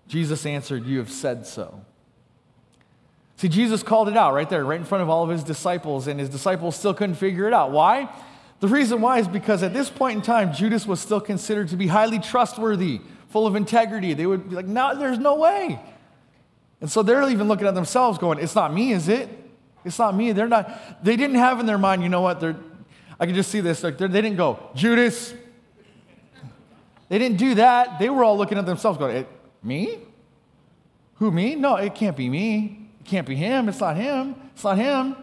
Jesus 0.09 0.47
answered, 0.47 0.87
You 0.87 0.99
have 0.99 1.11
said 1.11 1.47
so. 1.47 1.81
See, 3.37 3.49
Jesus 3.49 3.83
called 3.83 4.09
it 4.09 4.17
out 4.17 4.33
right 4.33 4.49
there, 4.49 4.65
right 4.65 4.81
in 4.81 4.87
front 4.87 5.03
of 5.03 5.11
all 5.11 5.23
of 5.23 5.31
his 5.31 5.45
disciples, 5.45 6.07
and 6.07 6.19
his 6.19 6.29
disciples 6.29 6.75
still 6.75 6.95
couldn't 6.95 7.17
figure 7.17 7.47
it 7.47 7.53
out. 7.53 7.71
Why? 7.71 8.09
The 8.61 8.69
reason 8.69 9.03
why 9.03 9.19
is 9.19 9.29
because 9.29 9.63
at 9.63 9.75
this 9.75 9.91
point 9.91 10.17
in 10.17 10.23
time, 10.23 10.55
Judas 10.55 10.87
was 10.87 11.01
still 11.01 11.21
considered 11.21 11.69
to 11.69 11.77
be 11.77 11.89
highly 11.89 12.19
trustworthy, 12.19 13.01
full 13.29 13.47
of 13.47 13.55
integrity. 13.55 14.15
They 14.15 14.27
would 14.27 14.49
be 14.49 14.57
like, 14.57 14.67
No, 14.67 14.97
there's 14.99 15.19
no 15.19 15.35
way. 15.35 15.79
And 16.81 16.91
so 16.91 17.03
they're 17.03 17.29
even 17.29 17.49
looking 17.49 17.67
at 17.67 17.75
themselves 17.75 18.19
going, 18.19 18.39
It's 18.39 18.55
not 18.55 18.73
me, 18.73 18.93
is 18.93 19.09
it? 19.09 19.29
It's 19.85 19.99
not 19.99 20.17
me. 20.17 20.33
They're 20.33 20.49
not, 20.49 21.05
they 21.05 21.17
didn't 21.17 21.37
have 21.37 21.61
in 21.61 21.67
their 21.67 21.79
mind, 21.79 22.03
you 22.03 22.09
know 22.09 22.23
what? 22.23 22.41
They're, 22.41 22.57
I 23.21 23.27
can 23.27 23.35
just 23.35 23.51
see 23.51 23.61
this. 23.61 23.83
Like 23.83 23.99
they 23.99 24.09
didn't 24.09 24.37
go, 24.37 24.59
Judas. 24.75 25.35
They 27.09 27.19
didn't 27.19 27.37
do 27.39 27.55
that. 27.57 27.99
They 27.99 28.11
were 28.11 28.25
all 28.25 28.37
looking 28.37 28.59
at 28.59 28.67
themselves 28.67 28.99
going, 28.99 29.19
"It- 29.19 29.29
Me? 29.67 29.99
Who, 31.17 31.33
me? 31.33 31.57
No, 31.57 31.75
it 31.75 31.95
can't 31.97 32.17
be 32.17 32.29
me. 32.29 32.89
It 33.01 33.07
can't 33.07 33.27
be 33.27 33.35
him. 33.35 33.69
It's 33.69 33.81
not 33.81 33.97
him. 33.97 34.37
It's 34.55 34.63
not 34.63 34.79
him. 34.79 35.17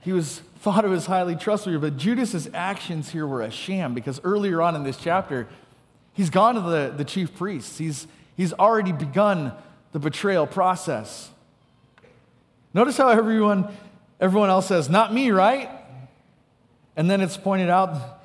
He 0.00 0.12
was 0.12 0.38
thought 0.58 0.84
of 0.84 0.92
as 0.92 1.06
highly 1.06 1.36
trustworthy, 1.36 1.78
but 1.78 1.96
Judas's 1.96 2.50
actions 2.52 3.10
here 3.10 3.26
were 3.26 3.42
a 3.42 3.50
sham 3.50 3.94
because 3.94 4.20
earlier 4.24 4.60
on 4.60 4.74
in 4.74 4.82
this 4.82 4.96
chapter, 4.96 5.46
he's 6.12 6.30
gone 6.30 6.56
to 6.56 6.60
the, 6.62 6.92
the 6.96 7.04
chief 7.04 7.36
priests. 7.36 7.78
He's, 7.78 8.08
he's 8.36 8.52
already 8.52 8.90
begun 8.90 9.52
the 9.92 10.00
betrayal 10.00 10.48
process. 10.48 11.30
Notice 12.74 12.96
how 12.96 13.08
everyone, 13.08 13.72
everyone 14.20 14.50
else 14.50 14.66
says, 14.66 14.90
Not 14.90 15.14
me, 15.14 15.30
right? 15.30 15.70
And 16.96 17.08
then 17.08 17.20
it's 17.20 17.36
pointed 17.36 17.70
out 17.70 18.17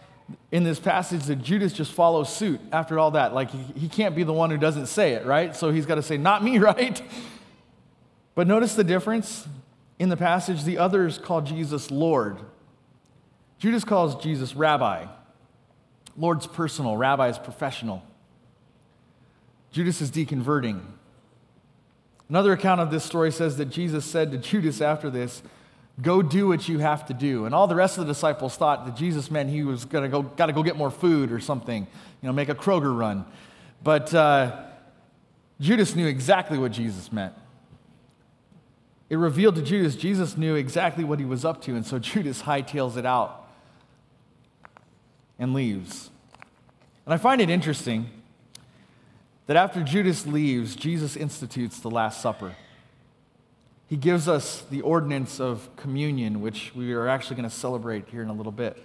in 0.52 0.64
this 0.64 0.80
passage 0.80 1.24
that 1.24 1.38
Judas 1.38 1.74
just 1.74 1.92
follows 1.92 2.34
suit 2.34 2.62
after 2.72 3.00
all 3.00 3.12
that. 3.12 3.34
Like, 3.34 3.50
he, 3.76 3.88
can't 3.88 4.16
be 4.16 4.24
the 4.24 4.34
one 4.34 4.50
who 4.50 4.58
doesn't 4.58 4.88
say 4.88 5.14
it, 5.14 5.26
right? 5.26 5.56
So 5.56 5.72
he's 5.72 5.86
got 5.86 5.96
to 5.96 6.04
say, 6.04 6.18
Not 6.18 6.44
me, 6.44 6.60
right? 6.60 7.02
But 8.36 8.48
notice 8.48 8.76
the 8.76 8.84
difference 8.84 9.48
in 10.00 10.10
the 10.10 10.18
passage. 10.18 10.64
The 10.64 10.78
others 10.78 11.18
call 11.18 11.42
Jesus 11.42 11.92
Lord. 11.92 12.38
Judas 13.60 13.84
calls 13.84 14.22
Jesus 14.22 14.56
Rabbi. 14.56 15.06
Lord's 16.18 16.48
personal, 16.48 16.98
Rabbi 16.98 17.30
is 17.30 17.38
professional. 17.38 18.04
Judas 19.72 20.02
is 20.02 20.12
deconverting. 20.12 20.82
Another 22.30 22.54
account 22.54 22.82
of 22.82 22.92
this 22.92 23.04
story 23.04 23.32
says 23.32 23.58
that 23.58 23.66
Jesus 23.66 24.06
said 24.06 24.32
to 24.32 24.38
Judas 24.38 24.82
after 24.82 25.10
this, 25.10 25.44
Go 26.02 26.22
do 26.24 26.48
what 26.48 26.68
you 26.68 26.80
have 26.80 27.06
to 27.06 27.14
do. 27.14 27.46
And 27.46 27.54
all 27.54 27.68
the 27.68 27.76
rest 27.76 27.98
of 27.98 28.08
the 28.08 28.14
disciples 28.14 28.56
thought 28.56 28.86
that 28.86 28.96
Jesus 28.96 29.30
meant 29.30 29.50
he 29.50 29.64
was 29.64 29.86
going 29.86 30.04
to 30.04 30.10
go, 30.10 30.24
got 30.24 30.48
to 30.48 30.54
go 30.54 30.64
get 30.64 30.76
more 30.76 30.90
food 30.90 31.32
or 31.32 31.40
something, 31.40 31.86
you 32.22 32.28
know, 32.28 32.34
make 32.34 32.50
a 32.50 32.56
Kroger 32.56 32.98
run. 32.98 33.26
But 33.84 34.14
uh, 34.14 34.64
Judas 35.60 35.96
knew 35.96 36.08
exactly 36.08 36.58
what 36.58 36.72
Jesus 36.72 37.12
meant. 37.12 37.34
It 39.10 39.18
revealed 39.18 39.56
to 39.56 39.62
Judas, 39.62 39.96
Jesus 39.96 40.38
knew 40.38 40.56
exactly 40.56 41.04
what 41.04 41.20
he 41.20 41.26
was 41.26 41.46
up 41.46 41.62
to, 41.64 41.76
and 41.76 41.86
so 41.86 42.00
Judas 42.00 42.42
hightails 42.42 42.98
it 42.98 43.06
out 43.06 43.48
and 45.38 45.54
leaves. 45.54 46.10
And 47.06 47.14
I 47.14 47.18
find 47.18 47.40
it 47.40 47.50
interesting 47.50 48.10
that 49.46 49.58
after 49.58 49.84
Judas 49.84 50.26
leaves, 50.26 50.76
Jesus 50.76 51.16
institutes 51.16 51.80
the 51.80 51.90
Last 51.90 52.22
Supper. 52.22 52.56
He 53.88 53.98
gives 53.98 54.28
us 54.28 54.64
the 54.70 54.82
ordinance 54.82 55.40
of 55.40 55.70
communion, 55.76 56.42
which 56.42 56.74
we 56.76 56.94
are 56.94 57.08
actually 57.08 57.36
going 57.36 57.50
to 57.50 57.56
celebrate 57.56 58.08
here 58.10 58.22
in 58.22 58.30
a 58.30 58.34
little 58.34 58.52
bit. 58.52 58.82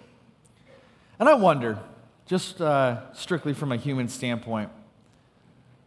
And 1.19 1.29
I 1.29 1.35
wonder, 1.35 1.79
just 2.27 2.61
uh, 2.61 3.13
strictly 3.15 3.55
from 3.55 3.73
a 3.73 3.77
human 3.77 4.09
standpoint, 4.09 4.71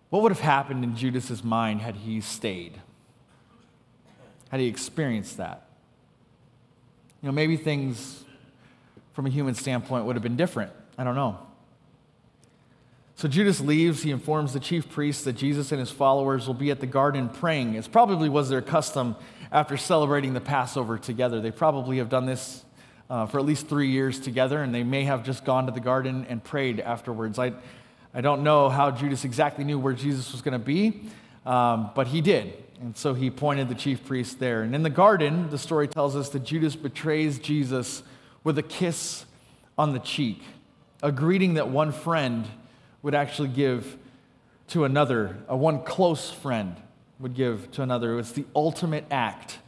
what 0.10 0.24
would 0.24 0.32
have 0.32 0.42
happened 0.42 0.84
in 0.84 0.96
Judas's 0.96 1.44
mind 1.44 1.82
had 1.82 1.96
he 1.96 2.20
stayed? 2.20 2.80
Had 4.50 4.60
he 4.60 4.68
experienced 4.68 5.38
that? 5.38 5.68
You 7.22 7.28
know, 7.28 7.34
maybe 7.34 7.56
things 7.56 8.26
from 9.14 9.26
a 9.26 9.30
human 9.30 9.56
standpoint 9.56 10.06
would 10.06 10.16
have 10.16 10.24
been 10.24 10.36
different. 10.36 10.72
I 10.98 11.04
don't 11.04 11.16
know. 11.16 11.38
So 13.16 13.28
Judas 13.28 13.62
leaves. 13.62 14.04
He 14.04 14.12
informs 14.12 14.54
the 14.54 14.60
chief 14.60 14.90
priests 14.90 15.24
that 15.26 15.34
Jesus 15.34 15.72
and 15.72 15.80
his 15.80 15.92
followers 15.92 16.48
will 16.48 16.54
be 16.54 16.72
at 16.72 16.80
the 16.80 16.88
garden 16.88 17.30
praying. 17.30 17.76
It 17.76 17.88
probably 17.92 18.30
was 18.30 18.50
their 18.50 18.62
custom 18.62 19.16
after 19.52 19.78
celebrating 19.78 20.34
the 20.34 20.42
Passover 20.42 20.98
together. 20.98 21.42
They 21.42 21.52
probably 21.52 21.98
have 21.98 22.10
done 22.10 22.26
this 22.26 22.64
uh, 23.10 23.26
for 23.26 23.40
at 23.40 23.46
least 23.46 23.68
three 23.68 23.90
years 23.90 24.20
together, 24.20 24.64
and 24.64 24.74
they 24.74 24.84
may 24.84 25.04
have 25.04 25.24
just 25.24 25.44
gone 25.44 25.66
to 25.66 25.72
the 25.72 25.82
garden 25.82 26.26
and 26.30 26.42
prayed 26.42 26.80
afterwards. 26.80 27.38
I, 27.38 27.52
I 28.14 28.22
don't 28.22 28.42
know 28.42 28.70
how 28.70 28.90
Judas 28.90 29.26
exactly 29.26 29.66
knew 29.66 29.78
where 29.78 29.94
Jesus 29.94 30.32
was 30.32 30.42
going 30.42 30.54
to 30.54 30.60
be, 30.60 31.04
um, 31.46 31.92
but 31.94 32.08
he 32.08 32.22
did. 32.22 32.54
And 32.80 32.96
so 32.98 33.14
he 33.14 33.30
pointed 33.30 33.68
the 33.70 33.76
chief 33.76 34.06
priest 34.06 34.40
there. 34.40 34.64
And 34.64 34.74
in 34.74 34.82
the 34.82 34.90
garden, 34.90 35.50
the 35.50 35.58
story 35.58 35.88
tells 35.88 36.16
us 36.16 36.30
that 36.30 36.44
Judas 36.44 36.76
betrays 36.76 37.38
Jesus 37.38 38.02
with 38.44 38.58
a 38.58 38.64
kiss 38.64 39.26
on 39.78 39.94
the 39.94 40.00
cheek, 40.00 40.42
a 41.04 41.12
greeting 41.12 41.56
that 41.56 41.70
one 41.70 41.92
friend 41.92 42.48
would 43.04 43.16
actually 43.16 43.50
give 43.50 43.98
to 44.70 44.86
another, 44.86 45.38
a 45.48 45.56
one 45.56 45.84
close 45.84 46.32
friend 46.32 46.76
would 47.20 47.36
give 47.36 47.72
to 47.72 47.82
another. 47.82 48.18
It's 48.20 48.32
the 48.32 48.46
ultimate 48.56 49.06
act 49.12 49.60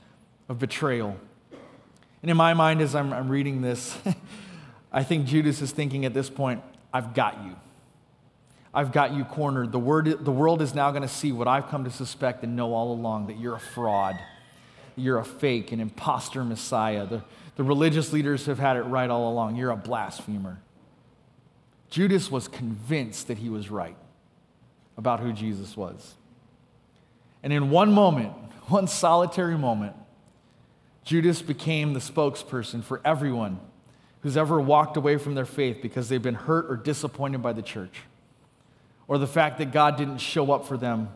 of 0.50 0.60
betrayal. 0.60 1.18
And 2.22 2.32
in 2.32 2.38
my 2.38 2.54
mind, 2.54 2.82
as 2.82 2.96
I'm, 2.96 3.12
I'm 3.12 3.30
reading 3.30 3.62
this, 3.62 3.98
I 4.94 5.04
think 5.04 5.26
Judas 5.26 5.62
is 5.62 5.72
thinking 5.72 6.06
at 6.06 6.14
this 6.14 6.30
point, 6.30 6.62
I've 6.94 7.14
got 7.14 7.44
you. 7.44 7.56
I've 8.74 8.92
got 8.92 9.14
you 9.14 9.24
cornered. 9.24 9.72
The, 9.72 9.80
word, 9.80 10.24
the 10.24 10.32
world 10.32 10.62
is 10.62 10.74
now 10.74 10.90
going 10.92 11.04
to 11.04 11.08
see 11.08 11.32
what 11.32 11.48
I've 11.48 11.68
come 11.68 11.84
to 11.84 11.92
suspect 11.92 12.44
and 12.44 12.56
know 12.56 12.74
all 12.74 12.92
along 12.92 13.28
that 13.28 13.40
you're 13.40 13.56
a 13.56 13.60
fraud. 13.60 14.18
You're 14.96 15.20
a 15.20 15.26
fake, 15.26 15.72
an 15.72 15.80
imposter 15.80 16.44
Messiah. 16.44 17.06
The, 17.06 17.24
the 17.56 17.64
religious 17.64 18.14
leaders 18.14 18.46
have 18.46 18.58
had 18.58 18.78
it 18.78 18.84
right 18.84 19.10
all 19.10 19.32
along. 19.32 19.58
You're 19.58 19.72
a 19.72 19.76
blasphemer. 19.76 20.60
Judas 21.94 22.32
was 22.32 22.48
convinced 22.48 23.28
that 23.28 23.38
he 23.38 23.50
was 23.50 23.70
right 23.70 23.96
about 24.98 25.20
who 25.20 25.32
Jesus 25.32 25.78
was. 25.78 26.16
And 27.44 27.54
in 27.54 27.70
one 27.70 27.92
moment, 27.92 28.34
one 28.68 28.88
solitary 28.88 29.56
moment, 29.56 29.96
Judas 31.04 31.44
became 31.44 31.94
the 31.94 32.00
spokesperson 32.00 32.84
for 32.84 33.00
everyone 33.06 33.60
who's 34.22 34.36
ever 34.36 34.60
walked 34.60 34.98
away 34.98 35.18
from 35.18 35.36
their 35.36 35.46
faith 35.46 35.84
because 35.84 36.10
they've 36.10 36.20
been 36.20 36.34
hurt 36.34 36.66
or 36.68 36.78
disappointed 36.78 37.44
by 37.44 37.54
the 37.54 37.62
church 37.62 38.00
or 39.08 39.20
the 39.20 39.28
fact 39.28 39.60
that 39.60 39.72
God 39.72 39.96
didn't 39.96 40.18
show 40.18 40.52
up 40.52 40.66
for 40.66 40.78
them 40.78 41.10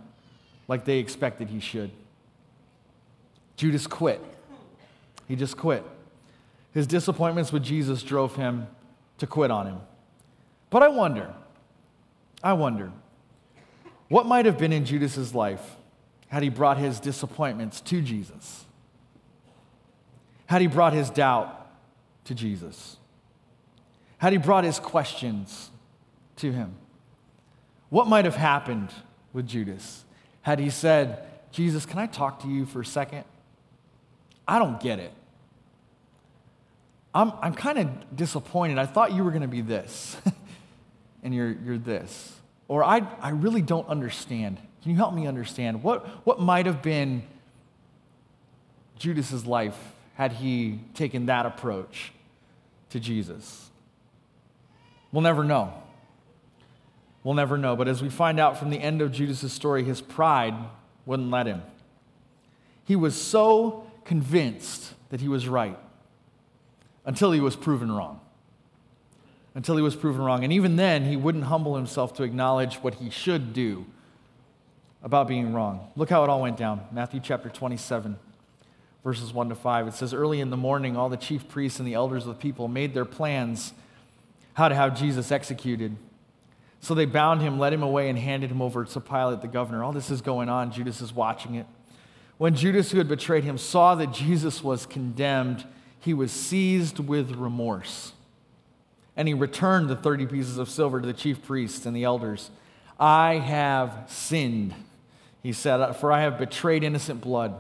like 0.67 0.86
they 0.86 0.99
expected 0.99 1.49
he 1.49 1.59
should. 1.59 1.89
Judas 3.55 3.88
quit. 3.88 4.23
He 5.28 5.36
just 5.36 5.57
quit. 5.57 5.84
His 6.71 6.86
disappointments 6.86 7.51
with 7.51 7.63
Jesus 7.63 8.03
drove 8.03 8.36
him 8.36 8.67
to 9.17 9.25
quit 9.25 9.49
on 9.49 9.65
him. 9.65 9.80
But 10.70 10.84
I 10.84 10.89
wonder, 10.89 11.34
I 12.43 12.53
wonder, 12.53 12.91
what 14.09 14.26
might 14.26 14.45
have 14.45 14.57
been 14.57 14.74
in 14.74 14.86
Judas's 14.86 15.34
life 15.34 15.76
had 16.28 16.43
he 16.43 16.49
brought 16.49 16.78
his 16.78 16.99
disappointments 16.99 17.82
to 17.82 18.01
Jesus? 18.01 18.65
Had 20.47 20.61
he 20.61 20.68
brought 20.68 20.93
his 20.93 21.09
doubt 21.09 21.70
to 22.26 22.36
Jesus? 22.36 22.97
Had 24.18 24.34
he 24.34 24.39
brought 24.39 24.63
his 24.63 24.80
questions 24.80 25.72
to 26.38 26.51
him? 26.51 26.76
What 27.89 28.07
might 28.07 28.26
have 28.26 28.36
happened 28.36 28.89
with 29.34 29.47
Judas 29.47 30.03
had 30.41 30.59
he 30.59 30.70
said, 30.70 31.26
Jesus, 31.51 31.86
can 31.86 31.99
I 31.99 32.07
talk 32.07 32.41
to 32.41 32.47
you 32.47 32.65
for 32.65 32.82
a 32.82 32.86
second? 32.86 33.24
I 34.47 34.59
don't 34.59 34.80
get 34.80 34.99
it. 34.99 35.11
I'm, 37.13 37.34
I'm 37.41 37.53
kind 37.53 37.80
of 37.80 38.15
disappointed. 38.15 38.78
I 38.78 38.86
thought 38.86 39.11
you 39.11 39.24
were 39.24 39.32
going 39.32 39.41
to 39.41 39.47
be 39.47 39.61
this, 39.61 40.18
and 41.28 41.36
you're, 41.36 41.57
you're 41.65 41.78
this. 41.78 42.38
Or 42.69 42.86
I, 42.86 43.05
I 43.19 43.32
really 43.32 43.61
don't 43.61 43.86
understand. 43.89 44.61
Can 44.82 44.91
you 44.91 44.95
help 44.95 45.13
me 45.13 45.28
understand? 45.28 45.84
What, 45.84 46.07
what 46.25 46.39
might 46.39 46.67
have 46.67 46.82
been 46.82 47.21
Judas's 48.97 49.45
life 49.45 49.78
had 50.13 50.32
he 50.32 50.80
taken 50.93 51.25
that 51.25 51.45
approach 51.45 52.13
to 52.91 53.01
Jesus? 53.01 53.69
We'll 55.11 55.21
never 55.21 55.43
know. 55.43 55.73
We'll 57.25 57.36
never 57.36 57.57
know. 57.57 57.75
But 57.75 57.89
as 57.89 58.01
we 58.01 58.07
find 58.07 58.39
out 58.39 58.57
from 58.57 58.69
the 58.69 58.80
end 58.80 59.01
of 59.01 59.11
Judas's 59.11 59.51
story, 59.51 59.84
his 59.84 59.99
pride 59.99 60.55
wouldn't 61.05 61.30
let 61.30 61.45
him. 61.45 61.61
He 62.86 62.95
was 62.95 63.21
so 63.21 63.86
convinced 64.05 64.93
that 65.09 65.19
he 65.19 65.28
was 65.28 65.45
right 65.45 65.78
until 67.03 67.34
he 67.34 67.41
was 67.41 67.57
proven 67.57 67.91
wrong. 67.91 68.21
Until 69.57 69.75
he 69.75 69.81
was 69.81 69.95
proven 69.95 70.21
wrong. 70.21 70.43
And 70.43 70.53
even 70.53 70.75
then, 70.75 71.03
he 71.05 71.15
wouldn't 71.17 71.45
humble 71.45 71.77
himself 71.77 72.13
to 72.17 72.23
acknowledge 72.23 72.75
what 72.75 72.93
he 72.93 73.09
should 73.09 73.53
do 73.53 73.87
about 75.01 75.27
being 75.27 75.51
wrong. 75.51 75.89
Look 75.95 76.11
how 76.11 76.23
it 76.23 76.29
all 76.29 76.43
went 76.43 76.57
down. 76.57 76.81
Matthew 76.91 77.19
chapter 77.19 77.49
27, 77.49 78.19
verses 79.03 79.33
1 79.33 79.49
to 79.49 79.55
5. 79.55 79.87
It 79.87 79.93
says, 79.95 80.13
Early 80.13 80.41
in 80.41 80.51
the 80.51 80.57
morning, 80.57 80.95
all 80.95 81.09
the 81.09 81.17
chief 81.17 81.49
priests 81.49 81.79
and 81.79 81.87
the 81.87 81.95
elders 81.95 82.27
of 82.27 82.35
the 82.35 82.39
people 82.39 82.67
made 82.67 82.93
their 82.93 83.03
plans 83.03 83.73
how 84.53 84.69
to 84.69 84.75
have 84.75 84.95
Jesus 84.95 85.31
executed. 85.31 85.97
So 86.79 86.93
they 86.93 87.05
bound 87.05 87.41
him, 87.41 87.57
led 87.57 87.73
him 87.73 87.81
away, 87.81 88.09
and 88.09 88.19
handed 88.19 88.51
him 88.51 88.61
over 88.61 88.85
to 88.85 88.99
Pilate 88.99 89.41
the 89.41 89.47
governor. 89.47 89.83
All 89.83 89.91
this 89.91 90.11
is 90.11 90.21
going 90.21 90.49
on. 90.49 90.71
Judas 90.71 91.01
is 91.01 91.11
watching 91.11 91.55
it. 91.55 91.65
When 92.37 92.53
Judas, 92.53 92.91
who 92.91 92.99
had 92.99 93.07
betrayed 93.07 93.43
him, 93.43 93.57
saw 93.57 93.95
that 93.95 94.13
Jesus 94.13 94.63
was 94.63 94.85
condemned, 94.85 95.65
he 95.99 96.13
was 96.13 96.31
seized 96.31 96.99
with 96.99 97.31
remorse. 97.31 98.13
And 99.18 99.28
he 99.28 99.34
returned 99.34 99.89
the 99.89 99.95
30 99.95 100.28
pieces 100.28 100.57
of 100.57 100.70
silver 100.70 101.01
to 101.01 101.07
the 101.07 101.13
chief 101.13 101.43
priests 101.43 101.86
and 101.86 101.95
the 101.95 102.05
elders. 102.05 102.51
I 102.99 103.36
have 103.36 104.05
sinned, 104.07 104.74
he 105.43 105.51
said, 105.51 105.93
for 105.93 106.11
I 106.13 106.22
have 106.22 106.38
betrayed 106.38 106.84
innocent 106.84 107.20
blood. 107.20 107.55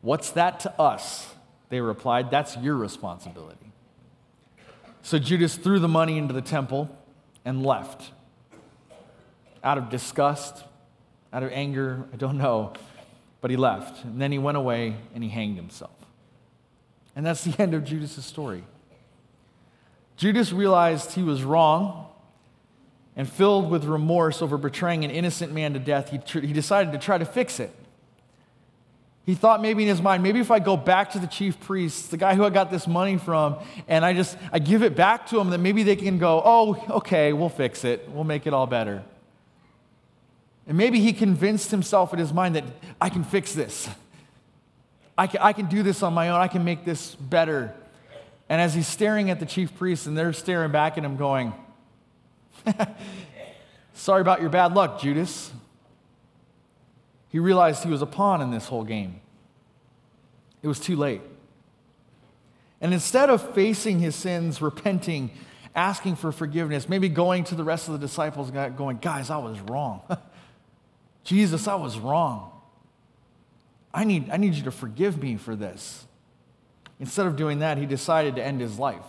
What's 0.00 0.30
that 0.30 0.60
to 0.60 0.80
us? 0.80 1.28
They 1.68 1.80
replied, 1.80 2.30
That's 2.30 2.56
your 2.56 2.76
responsibility. 2.76 3.70
So 5.02 5.18
Judas 5.18 5.56
threw 5.56 5.78
the 5.78 5.88
money 5.88 6.18
into 6.18 6.34
the 6.34 6.42
temple 6.42 6.90
and 7.44 7.64
left. 7.64 8.10
Out 9.62 9.78
of 9.78 9.90
disgust, 9.90 10.64
out 11.32 11.42
of 11.42 11.50
anger, 11.52 12.06
I 12.12 12.16
don't 12.16 12.38
know, 12.38 12.72
but 13.40 13.50
he 13.50 13.56
left. 13.56 14.04
And 14.04 14.20
then 14.20 14.32
he 14.32 14.38
went 14.38 14.56
away 14.56 14.96
and 15.14 15.22
he 15.22 15.30
hanged 15.30 15.56
himself. 15.56 15.92
And 17.14 17.24
that's 17.24 17.44
the 17.44 17.54
end 17.62 17.74
of 17.74 17.84
Judas's 17.84 18.24
story. 18.24 18.64
Judas 20.20 20.52
realized 20.52 21.12
he 21.12 21.22
was 21.22 21.42
wrong 21.42 22.06
and 23.16 23.26
filled 23.26 23.70
with 23.70 23.84
remorse 23.84 24.42
over 24.42 24.58
betraying 24.58 25.02
an 25.02 25.10
innocent 25.10 25.50
man 25.50 25.72
to 25.72 25.78
death, 25.78 26.10
he, 26.10 26.18
tr- 26.18 26.40
he 26.40 26.52
decided 26.52 26.92
to 26.92 26.98
try 26.98 27.16
to 27.16 27.24
fix 27.24 27.58
it. 27.58 27.70
He 29.24 29.34
thought 29.34 29.62
maybe 29.62 29.84
in 29.84 29.88
his 29.88 30.02
mind, 30.02 30.22
maybe 30.22 30.38
if 30.38 30.50
I 30.50 30.58
go 30.58 30.76
back 30.76 31.12
to 31.12 31.18
the 31.18 31.26
chief 31.26 31.58
priests, 31.60 32.08
the 32.08 32.18
guy 32.18 32.34
who 32.34 32.44
I 32.44 32.50
got 32.50 32.70
this 32.70 32.86
money 32.86 33.16
from, 33.16 33.60
and 33.88 34.04
I 34.04 34.12
just 34.12 34.36
I 34.52 34.58
give 34.58 34.82
it 34.82 34.94
back 34.94 35.26
to 35.28 35.40
him, 35.40 35.48
that 35.50 35.58
maybe 35.58 35.84
they 35.84 35.96
can 35.96 36.18
go, 36.18 36.42
oh, 36.44 36.84
okay, 36.90 37.32
we'll 37.32 37.48
fix 37.48 37.82
it. 37.86 38.06
We'll 38.10 38.24
make 38.24 38.46
it 38.46 38.52
all 38.52 38.66
better. 38.66 39.02
And 40.66 40.76
maybe 40.76 41.00
he 41.00 41.14
convinced 41.14 41.70
himself 41.70 42.12
in 42.12 42.18
his 42.18 42.30
mind 42.30 42.56
that 42.56 42.64
I 43.00 43.08
can 43.08 43.24
fix 43.24 43.54
this. 43.54 43.88
I 45.16 45.28
can, 45.28 45.40
I 45.40 45.54
can 45.54 45.64
do 45.64 45.82
this 45.82 46.02
on 46.02 46.12
my 46.12 46.28
own. 46.28 46.38
I 46.38 46.48
can 46.48 46.62
make 46.62 46.84
this 46.84 47.14
better. 47.14 47.72
And 48.50 48.60
as 48.60 48.74
he's 48.74 48.88
staring 48.88 49.30
at 49.30 49.38
the 49.38 49.46
chief 49.46 49.76
priests, 49.76 50.06
and 50.06 50.18
they're 50.18 50.32
staring 50.32 50.72
back 50.72 50.98
at 50.98 51.04
him, 51.04 51.16
going, 51.16 51.54
Sorry 53.94 54.20
about 54.20 54.40
your 54.40 54.50
bad 54.50 54.74
luck, 54.74 55.00
Judas. 55.00 55.52
He 57.28 57.38
realized 57.38 57.84
he 57.84 57.90
was 57.90 58.02
a 58.02 58.06
pawn 58.06 58.42
in 58.42 58.50
this 58.50 58.66
whole 58.66 58.82
game. 58.82 59.20
It 60.62 60.68
was 60.68 60.80
too 60.80 60.96
late. 60.96 61.20
And 62.80 62.92
instead 62.92 63.30
of 63.30 63.54
facing 63.54 64.00
his 64.00 64.16
sins, 64.16 64.60
repenting, 64.60 65.30
asking 65.76 66.16
for 66.16 66.32
forgiveness, 66.32 66.88
maybe 66.88 67.08
going 67.08 67.44
to 67.44 67.54
the 67.54 67.62
rest 67.62 67.86
of 67.86 67.92
the 67.92 68.00
disciples 68.00 68.50
going, 68.50 68.96
Guys, 68.96 69.30
I 69.30 69.36
was 69.36 69.60
wrong. 69.60 70.02
Jesus, 71.24 71.68
I 71.68 71.76
was 71.76 72.00
wrong. 72.00 72.50
I 73.94 74.02
need, 74.02 74.28
I 74.28 74.38
need 74.38 74.54
you 74.54 74.64
to 74.64 74.72
forgive 74.72 75.22
me 75.22 75.36
for 75.36 75.54
this. 75.54 76.04
Instead 77.00 77.26
of 77.26 77.34
doing 77.34 77.60
that, 77.60 77.78
he 77.78 77.86
decided 77.86 78.36
to 78.36 78.44
end 78.44 78.60
his 78.60 78.78
life. 78.78 79.02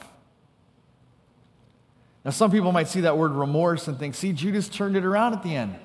Now, 2.23 2.31
some 2.31 2.49
people 2.49 2.71
might 2.71 2.87
see 2.87 3.01
that 3.01 3.17
word 3.17 3.33
remorse 3.33 3.87
and 3.87 3.99
think, 3.99 4.15
see, 4.15 4.31
Judas 4.31 4.69
turned 4.69 4.95
it 4.95 5.03
around 5.03 5.33
at 5.33 5.43
the 5.43 5.55
end. 5.55 5.75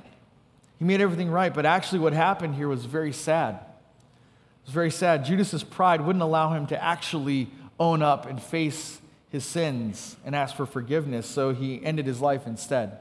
He 0.79 0.85
made 0.85 1.01
everything 1.01 1.31
right, 1.31 1.53
but 1.53 1.67
actually, 1.67 1.99
what 1.99 2.13
happened 2.13 2.55
here 2.55 2.69
was 2.69 2.85
very 2.85 3.13
sad. 3.13 3.55
It 3.55 4.67
was 4.67 4.75
very 4.75 4.91
sad. 4.91 5.25
Judas's 5.25 5.65
pride 5.65 6.01
wouldn't 6.01 6.23
allow 6.23 6.53
him 6.53 6.67
to 6.69 6.83
actually 6.83 7.49
own 7.81 8.03
up 8.03 8.27
and 8.27 8.41
face 8.41 9.01
his 9.31 9.45
sins 9.45 10.17
and 10.25 10.37
ask 10.37 10.55
for 10.55 10.67
forgiveness, 10.67 11.27
so 11.27 11.53
he 11.53 11.85
ended 11.85 12.07
his 12.07 12.21
life 12.21 12.47
instead. 12.47 12.99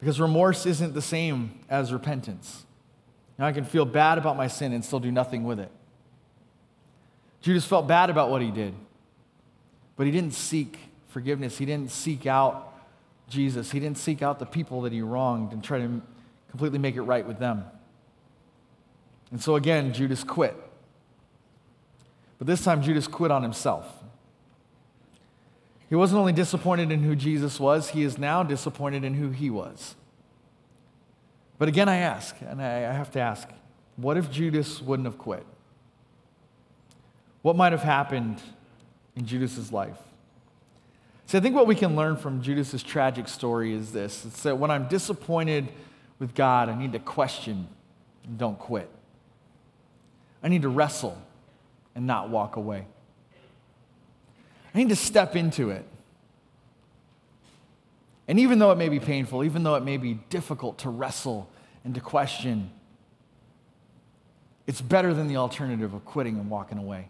Because 0.00 0.20
remorse 0.20 0.66
isn't 0.66 0.94
the 0.94 1.02
same 1.02 1.60
as 1.68 1.92
repentance. 1.92 2.64
Now, 3.38 3.46
I 3.46 3.52
can 3.52 3.64
feel 3.64 3.84
bad 3.84 4.18
about 4.18 4.36
my 4.36 4.48
sin 4.48 4.72
and 4.72 4.84
still 4.84 4.98
do 4.98 5.12
nothing 5.12 5.44
with 5.44 5.60
it. 5.60 5.70
Judas 7.42 7.64
felt 7.64 7.86
bad 7.86 8.08
about 8.08 8.30
what 8.30 8.40
he 8.40 8.50
did, 8.50 8.72
but 9.96 10.06
he 10.06 10.12
didn't 10.12 10.32
seek 10.32 10.78
forgiveness. 11.08 11.58
He 11.58 11.66
didn't 11.66 11.90
seek 11.90 12.24
out 12.24 12.72
Jesus. 13.28 13.70
He 13.70 13.80
didn't 13.80 13.98
seek 13.98 14.22
out 14.22 14.38
the 14.38 14.46
people 14.46 14.82
that 14.82 14.92
he 14.92 15.02
wronged 15.02 15.52
and 15.52 15.62
try 15.62 15.78
to 15.78 16.00
completely 16.48 16.78
make 16.78 16.94
it 16.94 17.02
right 17.02 17.26
with 17.26 17.38
them. 17.38 17.64
And 19.30 19.42
so 19.42 19.56
again, 19.56 19.92
Judas 19.92 20.22
quit. 20.22 20.56
But 22.38 22.46
this 22.46 22.62
time, 22.62 22.82
Judas 22.82 23.06
quit 23.06 23.30
on 23.30 23.42
himself. 23.42 23.86
He 25.88 25.94
wasn't 25.94 26.20
only 26.20 26.32
disappointed 26.32 26.90
in 26.90 27.02
who 27.02 27.14
Jesus 27.14 27.60
was, 27.60 27.90
he 27.90 28.02
is 28.02 28.18
now 28.18 28.42
disappointed 28.42 29.04
in 29.04 29.14
who 29.14 29.30
he 29.30 29.50
was. 29.50 29.94
But 31.58 31.68
again, 31.68 31.88
I 31.88 31.98
ask, 31.98 32.34
and 32.40 32.62
I 32.62 32.92
have 32.92 33.10
to 33.12 33.20
ask, 33.20 33.48
what 33.96 34.16
if 34.16 34.30
Judas 34.30 34.80
wouldn't 34.80 35.06
have 35.06 35.18
quit? 35.18 35.46
What 37.42 37.56
might 37.56 37.72
have 37.72 37.82
happened 37.82 38.40
in 39.16 39.26
Judas's 39.26 39.72
life? 39.72 39.98
See, 41.26 41.38
I 41.38 41.40
think 41.40 41.54
what 41.54 41.66
we 41.66 41.74
can 41.74 41.96
learn 41.96 42.16
from 42.16 42.42
Judas's 42.42 42.82
tragic 42.82 43.28
story 43.28 43.72
is 43.72 43.92
this 43.92 44.24
it's 44.24 44.42
that 44.44 44.58
when 44.58 44.70
I'm 44.70 44.88
disappointed 44.88 45.68
with 46.18 46.34
God, 46.34 46.68
I 46.68 46.78
need 46.78 46.92
to 46.92 46.98
question 46.98 47.68
and 48.24 48.38
don't 48.38 48.58
quit. 48.58 48.88
I 50.42 50.48
need 50.48 50.62
to 50.62 50.68
wrestle 50.68 51.16
and 51.94 52.06
not 52.06 52.30
walk 52.30 52.56
away. 52.56 52.86
I 54.74 54.78
need 54.78 54.88
to 54.88 54.96
step 54.96 55.36
into 55.36 55.70
it. 55.70 55.84
And 58.28 58.38
even 58.38 58.58
though 58.58 58.70
it 58.70 58.78
may 58.78 58.88
be 58.88 59.00
painful, 59.00 59.44
even 59.44 59.62
though 59.62 59.74
it 59.74 59.84
may 59.84 59.96
be 59.96 60.14
difficult 60.30 60.78
to 60.78 60.88
wrestle 60.88 61.50
and 61.84 61.94
to 61.94 62.00
question, 62.00 62.70
it's 64.66 64.80
better 64.80 65.12
than 65.12 65.26
the 65.26 65.36
alternative 65.36 65.92
of 65.92 66.04
quitting 66.04 66.38
and 66.38 66.48
walking 66.48 66.78
away. 66.78 67.08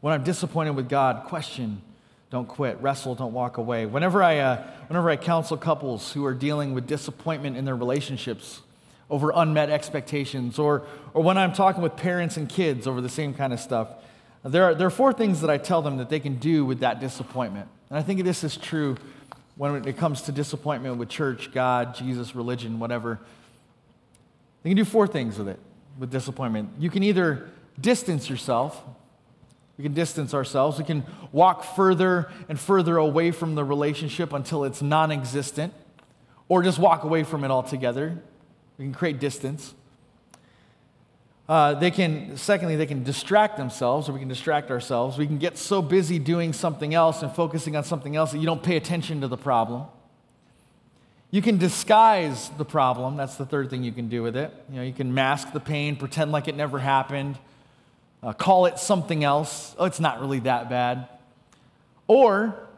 When 0.00 0.14
I'm 0.14 0.24
disappointed 0.24 0.76
with 0.76 0.88
God, 0.88 1.24
question, 1.26 1.82
don't 2.30 2.46
quit. 2.46 2.80
Wrestle, 2.80 3.14
don't 3.14 3.32
walk 3.32 3.58
away. 3.58 3.86
Whenever 3.86 4.22
I, 4.22 4.38
uh, 4.38 4.66
whenever 4.86 5.10
I 5.10 5.16
counsel 5.16 5.56
couples 5.56 6.12
who 6.12 6.24
are 6.24 6.34
dealing 6.34 6.74
with 6.74 6.86
disappointment 6.86 7.56
in 7.56 7.64
their 7.64 7.76
relationships 7.76 8.60
over 9.10 9.32
unmet 9.34 9.68
expectations, 9.68 10.58
or, 10.58 10.86
or 11.12 11.22
when 11.22 11.36
I'm 11.36 11.52
talking 11.52 11.82
with 11.82 11.96
parents 11.96 12.36
and 12.36 12.48
kids 12.48 12.86
over 12.86 13.00
the 13.00 13.08
same 13.08 13.34
kind 13.34 13.52
of 13.52 13.60
stuff, 13.60 13.88
there 14.44 14.64
are, 14.64 14.74
there 14.74 14.86
are 14.86 14.90
four 14.90 15.12
things 15.12 15.40
that 15.42 15.50
I 15.50 15.58
tell 15.58 15.82
them 15.82 15.98
that 15.98 16.08
they 16.08 16.20
can 16.20 16.36
do 16.36 16.64
with 16.64 16.80
that 16.80 17.00
disappointment. 17.00 17.68
And 17.90 17.98
I 17.98 18.02
think 18.02 18.22
this 18.22 18.44
is 18.44 18.56
true 18.56 18.96
when 19.56 19.86
it 19.86 19.96
comes 19.98 20.22
to 20.22 20.32
disappointment 20.32 20.96
with 20.96 21.10
church, 21.10 21.52
God, 21.52 21.94
Jesus, 21.94 22.34
religion, 22.34 22.78
whatever. 22.78 23.20
They 24.62 24.70
can 24.70 24.76
do 24.76 24.84
four 24.84 25.06
things 25.06 25.36
with 25.36 25.48
it, 25.48 25.58
with 25.98 26.10
disappointment. 26.10 26.70
You 26.78 26.88
can 26.88 27.02
either 27.02 27.50
distance 27.78 28.30
yourself, 28.30 28.82
we 29.80 29.84
can 29.84 29.94
distance 29.94 30.34
ourselves. 30.34 30.76
We 30.76 30.84
can 30.84 31.04
walk 31.32 31.64
further 31.64 32.30
and 32.50 32.60
further 32.60 32.98
away 32.98 33.30
from 33.30 33.54
the 33.54 33.64
relationship 33.64 34.34
until 34.34 34.64
it's 34.64 34.82
non 34.82 35.10
existent, 35.10 35.72
or 36.50 36.62
just 36.62 36.78
walk 36.78 37.02
away 37.02 37.22
from 37.22 37.44
it 37.44 37.50
altogether. 37.50 38.18
We 38.76 38.84
can 38.84 38.92
create 38.92 39.20
distance. 39.20 39.72
Uh, 41.48 41.72
they 41.72 41.90
can, 41.90 42.36
secondly, 42.36 42.76
they 42.76 42.84
can 42.84 43.04
distract 43.04 43.56
themselves, 43.56 44.06
or 44.06 44.12
we 44.12 44.18
can 44.18 44.28
distract 44.28 44.70
ourselves. 44.70 45.16
We 45.16 45.26
can 45.26 45.38
get 45.38 45.56
so 45.56 45.80
busy 45.80 46.18
doing 46.18 46.52
something 46.52 46.92
else 46.92 47.22
and 47.22 47.32
focusing 47.32 47.74
on 47.74 47.82
something 47.82 48.16
else 48.16 48.32
that 48.32 48.38
you 48.38 48.46
don't 48.46 48.62
pay 48.62 48.76
attention 48.76 49.22
to 49.22 49.28
the 49.28 49.38
problem. 49.38 49.86
You 51.30 51.40
can 51.40 51.56
disguise 51.56 52.50
the 52.58 52.66
problem. 52.66 53.16
That's 53.16 53.36
the 53.36 53.46
third 53.46 53.70
thing 53.70 53.82
you 53.82 53.92
can 53.92 54.10
do 54.10 54.22
with 54.22 54.36
it. 54.36 54.52
You 54.68 54.76
know, 54.76 54.82
you 54.82 54.92
can 54.92 55.14
mask 55.14 55.54
the 55.54 55.60
pain, 55.60 55.96
pretend 55.96 56.32
like 56.32 56.48
it 56.48 56.54
never 56.54 56.80
happened, 56.80 57.38
uh, 58.22 58.32
call 58.32 58.66
it 58.66 58.78
something 58.78 59.24
else. 59.24 59.74
Oh, 59.78 59.86
it's 59.86 60.00
not 60.00 60.20
really 60.20 60.40
that 60.40 60.68
bad. 60.68 61.08
Or 62.06 62.68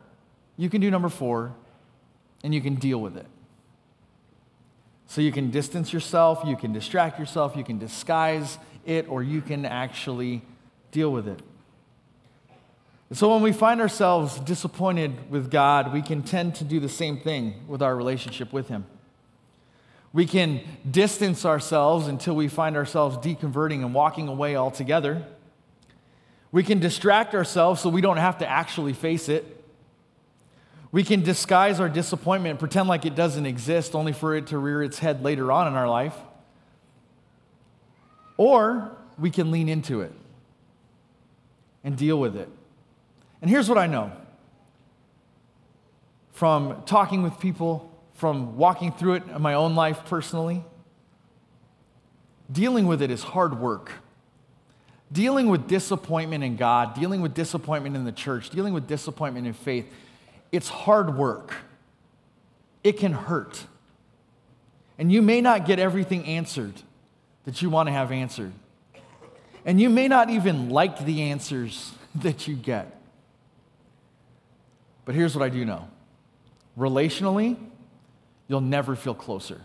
you 0.56 0.68
can 0.68 0.80
do 0.80 0.90
number 0.90 1.08
four, 1.08 1.54
and 2.44 2.54
you 2.54 2.60
can 2.60 2.74
deal 2.76 3.00
with 3.00 3.16
it. 3.16 3.26
So 5.06 5.20
you 5.20 5.32
can 5.32 5.50
distance 5.50 5.92
yourself, 5.92 6.42
you 6.46 6.56
can 6.56 6.72
distract 6.72 7.18
yourself, 7.18 7.54
you 7.56 7.64
can 7.64 7.78
disguise 7.78 8.58
it, 8.86 9.08
or 9.08 9.22
you 9.22 9.42
can 9.42 9.66
actually 9.66 10.42
deal 10.90 11.12
with 11.12 11.28
it. 11.28 11.40
So 13.12 13.30
when 13.30 13.42
we 13.42 13.52
find 13.52 13.82
ourselves 13.82 14.40
disappointed 14.40 15.30
with 15.30 15.50
God, 15.50 15.92
we 15.92 16.00
can 16.00 16.22
tend 16.22 16.54
to 16.56 16.64
do 16.64 16.80
the 16.80 16.88
same 16.88 17.18
thing 17.18 17.64
with 17.68 17.82
our 17.82 17.94
relationship 17.94 18.54
with 18.54 18.68
Him. 18.68 18.86
We 20.12 20.26
can 20.26 20.60
distance 20.88 21.44
ourselves 21.44 22.06
until 22.06 22.36
we 22.36 22.48
find 22.48 22.76
ourselves 22.76 23.16
deconverting 23.18 23.80
and 23.82 23.94
walking 23.94 24.28
away 24.28 24.56
altogether. 24.56 25.24
We 26.50 26.62
can 26.62 26.80
distract 26.80 27.34
ourselves 27.34 27.80
so 27.80 27.88
we 27.88 28.02
don't 28.02 28.18
have 28.18 28.38
to 28.38 28.46
actually 28.48 28.92
face 28.92 29.28
it. 29.28 29.64
We 30.90 31.02
can 31.02 31.22
disguise 31.22 31.80
our 31.80 31.88
disappointment 31.88 32.58
pretend 32.58 32.88
like 32.88 33.06
it 33.06 33.14
doesn't 33.14 33.46
exist, 33.46 33.94
only 33.94 34.12
for 34.12 34.36
it 34.36 34.48
to 34.48 34.58
rear 34.58 34.82
its 34.82 34.98
head 34.98 35.24
later 35.24 35.50
on 35.50 35.66
in 35.66 35.74
our 35.74 35.88
life. 35.88 36.14
Or 38.36 38.94
we 39.18 39.30
can 39.30 39.50
lean 39.50 39.70
into 39.70 40.02
it 40.02 40.12
and 41.82 41.96
deal 41.96 42.18
with 42.18 42.36
it. 42.36 42.48
And 43.40 43.50
here's 43.50 43.68
what 43.68 43.78
I 43.78 43.86
know 43.86 44.12
from 46.32 46.82
talking 46.86 47.22
with 47.22 47.38
people, 47.38 47.91
from 48.22 48.56
walking 48.56 48.92
through 48.92 49.14
it 49.14 49.24
in 49.26 49.42
my 49.42 49.54
own 49.54 49.74
life 49.74 50.04
personally 50.04 50.64
dealing 52.52 52.86
with 52.86 53.02
it 53.02 53.10
is 53.10 53.24
hard 53.24 53.58
work. 53.58 53.90
Dealing 55.10 55.48
with 55.48 55.66
disappointment 55.66 56.44
in 56.44 56.54
God, 56.54 56.94
dealing 56.94 57.20
with 57.20 57.34
disappointment 57.34 57.96
in 57.96 58.04
the 58.04 58.12
church, 58.12 58.50
dealing 58.50 58.74
with 58.74 58.86
disappointment 58.86 59.48
in 59.48 59.54
faith, 59.54 59.92
it's 60.52 60.68
hard 60.68 61.16
work. 61.16 61.52
It 62.84 62.92
can 62.92 63.12
hurt. 63.12 63.64
And 64.98 65.10
you 65.10 65.20
may 65.20 65.40
not 65.40 65.66
get 65.66 65.80
everything 65.80 66.24
answered 66.24 66.74
that 67.44 67.60
you 67.60 67.70
want 67.70 67.88
to 67.88 67.92
have 67.92 68.12
answered. 68.12 68.52
And 69.64 69.80
you 69.80 69.90
may 69.90 70.06
not 70.06 70.30
even 70.30 70.70
like 70.70 71.04
the 71.04 71.22
answers 71.22 71.90
that 72.14 72.46
you 72.46 72.54
get. 72.54 73.00
But 75.06 75.16
here's 75.16 75.34
what 75.34 75.44
I 75.44 75.48
do 75.48 75.64
know 75.64 75.88
relationally, 76.78 77.56
you'll 78.52 78.60
never 78.60 78.94
feel 78.94 79.14
closer. 79.14 79.62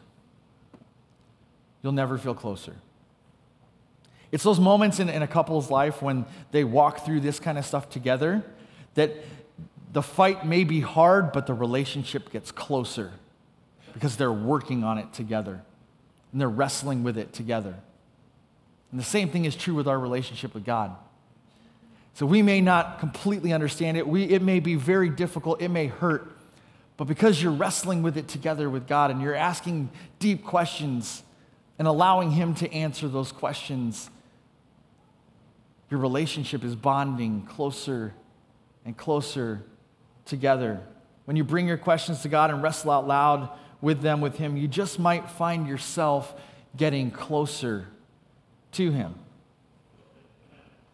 You'll 1.83 1.91
never 1.91 2.17
feel 2.17 2.33
closer. 2.33 2.73
It's 4.31 4.45
those 4.45 4.61
moments 4.61 5.01
in, 5.01 5.09
in 5.09 5.21
a 5.21 5.27
couple's 5.27 5.69
life 5.69 6.01
when 6.01 6.25
they 6.51 6.63
walk 6.63 7.05
through 7.05 7.19
this 7.19 7.37
kind 7.37 7.57
of 7.57 7.65
stuff 7.65 7.89
together 7.89 8.45
that 8.93 9.11
the 9.91 10.01
fight 10.01 10.45
may 10.45 10.63
be 10.63 10.79
hard, 10.79 11.33
but 11.33 11.47
the 11.47 11.53
relationship 11.53 12.31
gets 12.31 12.49
closer 12.49 13.11
because 13.91 14.15
they're 14.15 14.31
working 14.31 14.85
on 14.85 14.97
it 14.97 15.11
together 15.11 15.61
and 16.31 16.39
they're 16.39 16.47
wrestling 16.47 17.03
with 17.03 17.17
it 17.17 17.33
together. 17.33 17.75
And 18.91 19.01
the 19.01 19.05
same 19.05 19.27
thing 19.27 19.43
is 19.43 19.53
true 19.57 19.75
with 19.75 19.89
our 19.89 19.99
relationship 19.99 20.53
with 20.53 20.63
God. 20.63 20.95
So 22.13 22.25
we 22.25 22.41
may 22.41 22.61
not 22.61 22.99
completely 23.01 23.51
understand 23.51 23.97
it. 23.97 24.07
We, 24.07 24.23
it 24.23 24.41
may 24.41 24.61
be 24.61 24.75
very 24.75 25.09
difficult. 25.09 25.61
It 25.61 25.67
may 25.67 25.87
hurt. 25.87 26.36
But 26.97 27.05
because 27.05 27.41
you're 27.41 27.51
wrestling 27.51 28.01
with 28.01 28.17
it 28.17 28.27
together 28.27 28.69
with 28.69 28.87
God 28.87 29.11
and 29.11 29.21
you're 29.21 29.35
asking 29.35 29.91
deep 30.17 30.43
questions 30.43 31.23
and 31.77 31.87
allowing 31.87 32.31
Him 32.31 32.55
to 32.55 32.73
answer 32.73 33.07
those 33.07 33.31
questions, 33.31 34.09
your 35.89 35.99
relationship 35.99 36.63
is 36.63 36.75
bonding 36.75 37.43
closer 37.43 38.13
and 38.83 38.97
closer 38.97 39.63
together. 40.25 40.81
When 41.25 41.37
you 41.37 41.43
bring 41.43 41.67
your 41.67 41.77
questions 41.77 42.21
to 42.21 42.29
God 42.29 42.49
and 42.49 42.63
wrestle 42.63 42.91
out 42.91 43.07
loud 43.07 43.49
with 43.79 44.01
them 44.01 44.19
with 44.19 44.37
Him, 44.37 44.57
you 44.57 44.67
just 44.67 44.99
might 44.99 45.29
find 45.29 45.67
yourself 45.67 46.33
getting 46.75 47.11
closer 47.11 47.85
to 48.73 48.91
Him. 48.91 49.15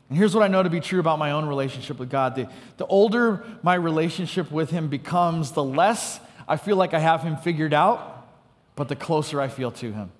And 0.09 0.17
here's 0.17 0.35
what 0.35 0.43
I 0.43 0.47
know 0.47 0.61
to 0.61 0.69
be 0.69 0.79
true 0.79 0.99
about 0.99 1.19
my 1.19 1.31
own 1.31 1.45
relationship 1.45 1.97
with 1.99 2.09
God 2.09 2.35
the, 2.35 2.47
the 2.77 2.85
older 2.85 3.43
my 3.63 3.75
relationship 3.75 4.51
with 4.51 4.69
Him 4.69 4.87
becomes, 4.87 5.51
the 5.51 5.63
less 5.63 6.19
I 6.47 6.57
feel 6.57 6.75
like 6.75 6.93
I 6.93 6.99
have 6.99 7.23
Him 7.23 7.37
figured 7.37 7.73
out, 7.73 8.27
but 8.75 8.89
the 8.89 8.95
closer 8.95 9.39
I 9.41 9.47
feel 9.47 9.71
to 9.71 9.91
Him. 9.91 10.11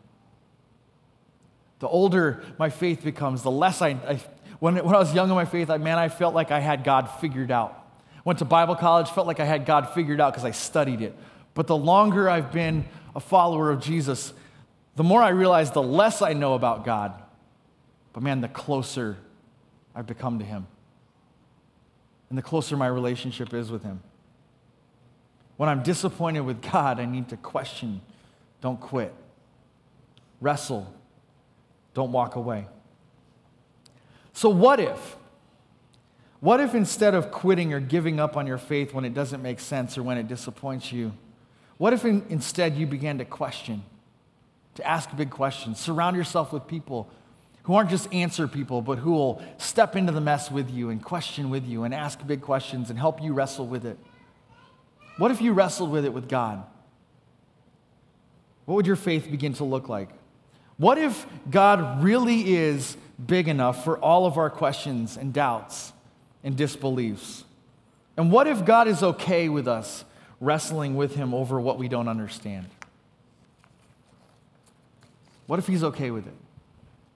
The 1.80 1.88
older 1.88 2.44
my 2.58 2.70
faith 2.70 3.04
becomes, 3.04 3.44
the 3.44 3.52
less 3.52 3.82
I, 3.82 3.90
I 3.90 4.20
when, 4.60 4.78
when 4.78 4.96
I 4.96 5.00
was 5.00 5.14
young 5.14 5.30
in 5.30 5.36
my 5.36 5.44
faith, 5.44 5.70
I, 5.70 5.78
man, 5.78 5.98
I 5.98 6.08
felt 6.08 6.34
like 6.34 6.50
I 6.50 6.62
had 6.62 6.86
God 6.86 7.08
figured 7.20 7.52
out. 7.52 7.78
Went 8.24 8.40
to 8.40 8.46
Bible 8.46 8.76
college, 8.76 9.10
felt 9.10 9.28
like 9.28 9.42
I 9.42 9.46
had 9.46 9.66
God 9.66 9.90
figured 9.90 10.22
out 10.22 10.32
because 10.32 10.46
I 10.46 10.52
studied 10.52 11.02
it. 11.02 11.14
But 11.54 11.68
the 11.68 11.76
longer 11.76 12.30
I've 12.30 12.54
been 12.54 12.86
a 13.14 13.20
follower 13.20 13.70
of 13.70 13.82
Jesus, 13.82 14.32
the 14.96 15.04
more 15.04 15.22
I 15.22 15.30
realize 15.30 15.72
the 15.72 15.84
less 15.84 16.22
I 16.22 16.32
know 16.32 16.54
about 16.54 16.86
God. 16.86 17.22
But 18.14 18.24
man, 18.24 18.40
the 18.42 18.48
closer 18.48 19.18
I've 19.96 20.08
become 20.08 20.40
to 20.40 20.46
Him. 20.46 20.68
And 22.30 22.38
the 22.38 22.42
closer 22.42 22.76
my 22.76 22.88
relationship 22.88 23.54
is 23.54 23.72
with 23.72 23.84
Him. 23.84 24.02
When 25.58 25.70
I'm 25.70 25.84
disappointed 25.84 26.42
with 26.42 26.62
God, 26.62 27.00
I 27.00 27.06
need 27.06 27.30
to 27.30 27.38
question, 27.38 28.02
don't 28.62 28.80
quit. 28.80 29.14
Wrestle, 30.42 30.92
don't 31.94 32.12
walk 32.12 32.36
away. 32.36 32.68
So, 34.34 34.50
what 34.50 34.80
if? 34.80 35.18
What 36.40 36.60
if 36.60 36.76
instead 36.76 37.14
of 37.16 37.32
quitting 37.32 37.74
or 37.74 37.80
giving 37.80 38.20
up 38.20 38.36
on 38.36 38.48
your 38.48 38.58
faith 38.58 38.94
when 38.94 39.06
it 39.06 39.14
doesn't 39.14 39.42
make 39.42 39.60
sense 39.62 39.98
or 39.98 40.04
when 40.04 40.18
it 40.18 40.28
disappoints 40.28 40.92
you, 40.92 41.14
what 41.78 41.94
if 41.94 42.04
in, 42.04 42.26
instead 42.30 42.76
you 42.76 42.86
began 42.86 43.20
to 43.20 43.26
question, 43.26 43.84
to 44.76 44.86
ask 44.86 45.16
big 45.16 45.30
questions? 45.30 45.80
Surround 45.80 46.18
yourself 46.18 46.52
with 46.52 46.68
people 46.68 47.10
who 47.64 47.76
aren't 47.76 47.90
just 47.90 48.14
answer 48.14 48.48
people, 48.48 48.82
but 48.82 48.98
who 48.98 49.12
will 49.12 49.42
step 49.58 49.96
into 49.96 50.12
the 50.12 50.22
mess 50.22 50.52
with 50.52 50.70
you 50.70 50.90
and 50.90 51.02
question 51.02 51.50
with 51.50 51.66
you 51.66 51.84
and 51.84 51.94
ask 51.94 52.26
big 52.26 52.42
questions 52.42 52.90
and 52.90 53.00
help 53.00 53.22
you 53.22 53.34
wrestle 53.34 53.66
with 53.66 53.86
it? 53.86 53.98
What 55.18 55.32
if 55.32 55.42
you 55.42 55.54
wrestled 55.54 55.92
with 55.92 56.06
it 56.06 56.14
with 56.14 56.28
God? 56.28 56.64
What 58.66 58.76
would 58.76 58.88
your 58.88 58.96
faith 58.96 59.30
begin 59.30 59.54
to 59.56 59.64
look 59.64 59.90
like? 59.90 60.10
What 60.78 60.98
if 60.98 61.26
God 61.50 62.04
really 62.04 62.54
is 62.54 62.98
big 63.24 63.48
enough 63.48 63.84
for 63.84 63.98
all 63.98 64.26
of 64.26 64.38
our 64.38 64.50
questions 64.50 65.18
and 65.18 65.34
doubts 65.34 65.94
and 66.44 66.58
disbeliefs? 66.58 67.46
And 68.18 68.32
what 68.32 68.48
if 68.48 68.66
God 68.66 68.88
is 68.88 69.04
okay 69.04 69.50
with 69.50 69.68
us 69.68 70.04
wrestling 70.40 70.96
with 70.96 71.16
Him 71.16 71.34
over 71.34 71.60
what 71.62 71.78
we 71.78 71.88
don't 71.88 72.08
understand? 72.08 72.68
What 75.48 75.60
if 75.60 75.68
He's 75.68 75.84
okay 75.84 76.12
with 76.12 76.28
it? 76.28 76.34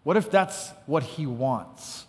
What 0.08 0.16
if 0.16 0.32
that's 0.32 0.72
what 0.86 1.03
He 1.03 1.26
wants? 1.26 2.05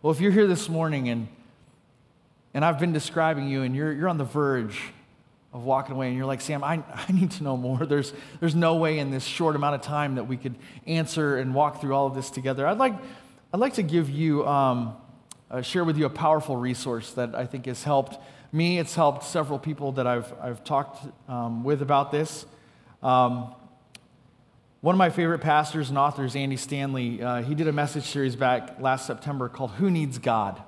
Well, 0.00 0.10
if 0.10 0.18
you're 0.18 0.32
here 0.32 0.46
this 0.46 0.66
morning 0.66 1.10
and, 1.10 1.28
and 2.54 2.64
I've 2.64 2.78
been 2.78 2.94
describing 2.94 3.46
you 3.46 3.60
and 3.60 3.76
you're, 3.76 3.92
you're 3.92 4.08
on 4.08 4.16
the 4.16 4.24
verge 4.24 4.80
of 5.52 5.62
walking 5.62 5.94
away 5.94 6.08
and 6.08 6.16
you're 6.16 6.24
like, 6.24 6.40
Sam, 6.40 6.64
I, 6.64 6.82
I 6.90 7.12
need 7.12 7.32
to 7.32 7.44
know 7.44 7.58
more. 7.58 7.84
There's, 7.84 8.14
there's 8.40 8.54
no 8.54 8.76
way 8.76 8.98
in 8.98 9.10
this 9.10 9.24
short 9.24 9.56
amount 9.56 9.74
of 9.74 9.82
time 9.82 10.14
that 10.14 10.24
we 10.24 10.38
could 10.38 10.54
answer 10.86 11.36
and 11.36 11.54
walk 11.54 11.82
through 11.82 11.94
all 11.94 12.06
of 12.06 12.14
this 12.14 12.30
together. 12.30 12.66
I'd 12.66 12.78
like, 12.78 12.94
I'd 13.52 13.60
like 13.60 13.74
to 13.74 13.82
give 13.82 14.08
you, 14.08 14.46
um, 14.46 14.96
uh, 15.50 15.60
share 15.60 15.84
with 15.84 15.98
you 15.98 16.06
a 16.06 16.10
powerful 16.10 16.56
resource 16.56 17.12
that 17.12 17.34
I 17.34 17.44
think 17.44 17.66
has 17.66 17.82
helped 17.84 18.16
me. 18.52 18.78
It's 18.78 18.94
helped 18.94 19.22
several 19.22 19.58
people 19.58 19.92
that 19.92 20.06
I've, 20.06 20.32
I've 20.40 20.64
talked 20.64 21.06
um, 21.28 21.62
with 21.62 21.82
about 21.82 22.10
this. 22.10 22.46
Um, 23.02 23.54
one 24.82 24.94
of 24.94 24.98
my 24.98 25.08
favorite 25.08 25.38
pastors 25.38 25.88
and 25.88 25.96
authors, 25.96 26.36
Andy 26.36 26.58
Stanley, 26.58 27.22
uh, 27.22 27.42
he 27.42 27.54
did 27.54 27.66
a 27.66 27.72
message 27.72 28.04
series 28.04 28.36
back 28.36 28.78
last 28.78 29.06
September 29.06 29.48
called 29.48 29.70
Who 29.72 29.90
Needs 29.90 30.18
God? 30.18 30.62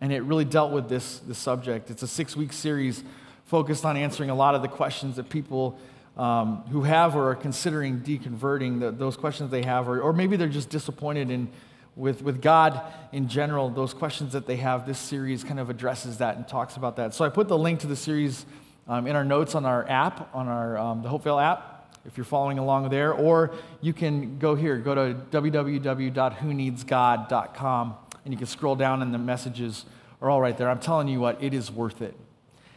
And 0.00 0.12
it 0.12 0.22
really 0.24 0.44
dealt 0.44 0.72
with 0.72 0.88
this, 0.88 1.20
this 1.20 1.38
subject. 1.38 1.88
It's 1.88 2.02
a 2.02 2.08
six 2.08 2.36
week 2.36 2.52
series 2.52 3.04
focused 3.44 3.84
on 3.84 3.96
answering 3.96 4.30
a 4.30 4.34
lot 4.34 4.56
of 4.56 4.62
the 4.62 4.68
questions 4.68 5.16
that 5.16 5.28
people 5.28 5.78
um, 6.16 6.64
who 6.70 6.82
have 6.82 7.14
or 7.14 7.30
are 7.30 7.34
considering 7.36 8.00
deconverting, 8.00 8.80
the, 8.80 8.90
those 8.90 9.16
questions 9.16 9.52
they 9.52 9.62
have, 9.62 9.88
or, 9.88 10.00
or 10.00 10.12
maybe 10.12 10.36
they're 10.36 10.48
just 10.48 10.68
disappointed 10.68 11.30
in, 11.30 11.48
with, 11.94 12.22
with 12.22 12.42
God 12.42 12.82
in 13.12 13.28
general, 13.28 13.70
those 13.70 13.94
questions 13.94 14.32
that 14.32 14.48
they 14.48 14.56
have. 14.56 14.84
This 14.84 14.98
series 14.98 15.44
kind 15.44 15.60
of 15.60 15.70
addresses 15.70 16.18
that 16.18 16.36
and 16.36 16.46
talks 16.46 16.76
about 16.76 16.96
that. 16.96 17.14
So 17.14 17.24
I 17.24 17.28
put 17.28 17.46
the 17.46 17.58
link 17.58 17.80
to 17.80 17.86
the 17.86 17.96
series 17.96 18.46
um, 18.88 19.06
in 19.06 19.14
our 19.14 19.24
notes 19.24 19.54
on 19.54 19.64
our 19.64 19.88
app, 19.88 20.34
on 20.34 20.48
our 20.48 20.76
um, 20.76 21.02
the 21.02 21.08
Hopevale 21.08 21.40
app 21.40 21.77
if 22.04 22.16
you're 22.16 22.24
following 22.24 22.58
along 22.58 22.88
there, 22.88 23.12
or 23.12 23.52
you 23.80 23.92
can 23.92 24.38
go 24.38 24.54
here, 24.54 24.78
go 24.78 24.94
to 24.94 25.14
www.whoneedsgod.com, 25.30 27.94
and 28.24 28.32
you 28.32 28.38
can 28.38 28.46
scroll 28.46 28.76
down, 28.76 29.02
and 29.02 29.12
the 29.12 29.18
messages 29.18 29.84
are 30.22 30.30
all 30.30 30.40
right 30.40 30.56
there. 30.56 30.70
I'm 30.70 30.80
telling 30.80 31.08
you 31.08 31.20
what, 31.20 31.42
it 31.42 31.52
is 31.52 31.70
worth 31.70 32.00
it. 32.02 32.16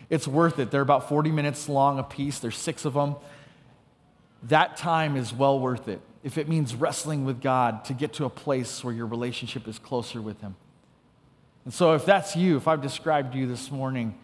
It's 0.09 0.27
worth 0.27 0.59
it. 0.59 0.71
They're 0.71 0.81
about 0.81 1.07
40 1.07 1.31
minutes 1.31 1.69
long 1.69 1.97
a 1.97 2.03
piece, 2.03 2.39
there's 2.39 2.57
six 2.57 2.83
of 2.85 2.93
them. 2.93 3.15
That 4.43 4.75
time 4.75 5.15
is 5.15 5.33
well 5.33 5.59
worth 5.59 5.87
it 5.87 6.01
if 6.23 6.37
it 6.37 6.47
means 6.47 6.75
wrestling 6.75 7.25
with 7.25 7.41
God 7.41 7.85
to 7.85 7.93
get 7.93 8.13
to 8.13 8.25
a 8.25 8.29
place 8.29 8.83
where 8.83 8.93
your 8.93 9.07
relationship 9.07 9.67
is 9.67 9.79
closer 9.79 10.21
with 10.21 10.39
Him. 10.41 10.55
And 11.65 11.73
so, 11.73 11.93
if 11.93 12.05
that's 12.05 12.35
you, 12.35 12.57
if 12.57 12.67
I've 12.67 12.81
described 12.81 13.35
you 13.35 13.47
this 13.47 13.71
morning, 13.71 14.15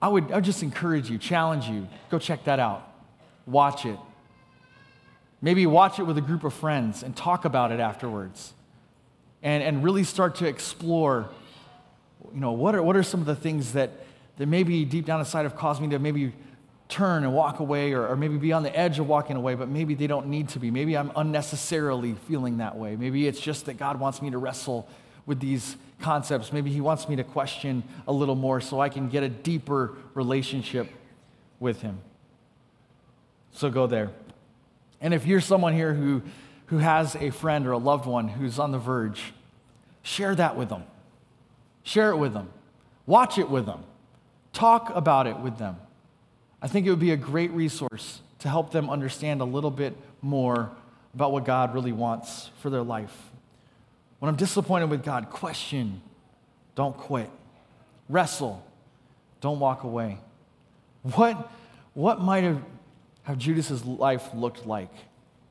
I 0.00 0.08
would, 0.08 0.30
I 0.32 0.36
would 0.36 0.44
just 0.44 0.62
encourage 0.62 1.10
you, 1.10 1.18
challenge 1.18 1.66
you, 1.66 1.88
go 2.10 2.18
check 2.18 2.44
that 2.44 2.58
out. 2.58 2.90
Watch 3.46 3.86
it. 3.86 3.98
Maybe 5.42 5.66
watch 5.66 5.98
it 5.98 6.04
with 6.04 6.16
a 6.16 6.22
group 6.22 6.44
of 6.44 6.54
friends 6.54 7.02
and 7.02 7.14
talk 7.14 7.44
about 7.44 7.70
it 7.70 7.80
afterwards. 7.80 8.54
And, 9.42 9.62
and 9.62 9.84
really 9.84 10.04
start 10.04 10.36
to 10.36 10.46
explore, 10.46 11.28
you 12.32 12.40
know, 12.40 12.52
what 12.52 12.74
are, 12.74 12.82
what 12.82 12.96
are 12.96 13.02
some 13.02 13.20
of 13.20 13.26
the 13.26 13.36
things 13.36 13.74
that, 13.74 13.90
that 14.38 14.46
maybe 14.46 14.86
deep 14.86 15.04
down 15.04 15.20
inside 15.20 15.42
have 15.42 15.54
caused 15.54 15.82
me 15.82 15.88
to 15.88 15.98
maybe 15.98 16.32
turn 16.88 17.24
and 17.24 17.34
walk 17.34 17.60
away 17.60 17.92
or, 17.92 18.06
or 18.06 18.16
maybe 18.16 18.36
be 18.38 18.52
on 18.52 18.62
the 18.62 18.74
edge 18.74 18.98
of 18.98 19.06
walking 19.06 19.36
away, 19.36 19.54
but 19.54 19.68
maybe 19.68 19.94
they 19.94 20.06
don't 20.06 20.28
need 20.28 20.48
to 20.50 20.58
be. 20.58 20.70
Maybe 20.70 20.96
I'm 20.96 21.12
unnecessarily 21.16 22.14
feeling 22.26 22.58
that 22.58 22.76
way. 22.76 22.96
Maybe 22.96 23.26
it's 23.26 23.40
just 23.40 23.66
that 23.66 23.74
God 23.74 24.00
wants 24.00 24.22
me 24.22 24.30
to 24.30 24.38
wrestle 24.38 24.88
with 25.26 25.40
these 25.40 25.76
concepts. 26.00 26.52
Maybe 26.52 26.70
He 26.70 26.80
wants 26.80 27.08
me 27.08 27.16
to 27.16 27.24
question 27.24 27.82
a 28.06 28.12
little 28.12 28.34
more 28.34 28.60
so 28.60 28.80
I 28.80 28.88
can 28.88 29.08
get 29.08 29.22
a 29.22 29.28
deeper 29.28 29.94
relationship 30.14 30.88
with 31.60 31.82
Him. 31.82 31.98
So 33.54 33.70
go 33.70 33.86
there. 33.86 34.10
And 35.00 35.14
if 35.14 35.26
you're 35.26 35.40
someone 35.40 35.74
here 35.74 35.94
who, 35.94 36.22
who 36.66 36.78
has 36.78 37.14
a 37.16 37.30
friend 37.30 37.66
or 37.66 37.72
a 37.72 37.78
loved 37.78 38.04
one 38.04 38.28
who's 38.28 38.58
on 38.58 38.72
the 38.72 38.78
verge, 38.78 39.32
share 40.02 40.34
that 40.34 40.56
with 40.56 40.68
them. 40.68 40.82
Share 41.84 42.10
it 42.10 42.16
with 42.16 42.32
them. 42.32 42.48
Watch 43.06 43.38
it 43.38 43.48
with 43.48 43.66
them. 43.66 43.84
Talk 44.52 44.90
about 44.94 45.26
it 45.26 45.38
with 45.38 45.58
them. 45.58 45.76
I 46.60 46.68
think 46.68 46.86
it 46.86 46.90
would 46.90 47.00
be 47.00 47.12
a 47.12 47.16
great 47.16 47.50
resource 47.52 48.20
to 48.40 48.48
help 48.48 48.72
them 48.72 48.90
understand 48.90 49.40
a 49.40 49.44
little 49.44 49.70
bit 49.70 49.96
more 50.20 50.70
about 51.14 51.30
what 51.30 51.44
God 51.44 51.74
really 51.74 51.92
wants 51.92 52.50
for 52.60 52.70
their 52.70 52.82
life. 52.82 53.16
When 54.18 54.28
I'm 54.28 54.36
disappointed 54.36 54.90
with 54.90 55.04
God, 55.04 55.30
question, 55.30 56.00
don't 56.74 56.96
quit. 56.96 57.30
Wrestle, 58.08 58.64
don't 59.40 59.60
walk 59.60 59.84
away. 59.84 60.18
What, 61.02 61.50
what 61.92 62.20
might 62.20 62.44
have 62.44 62.62
how 63.24 63.34
Judas's 63.34 63.84
life 63.84 64.32
looked 64.34 64.66
like 64.66 64.92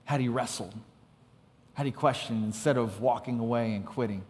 had 0.06 0.22
he 0.22 0.30
wrestled, 0.30 0.74
had 1.74 1.86
he 1.86 1.92
questioned 1.92 2.44
instead 2.44 2.78
of 2.78 3.02
walking 3.02 3.40
away 3.40 3.74
and 3.74 3.86
quitting. 3.86 4.24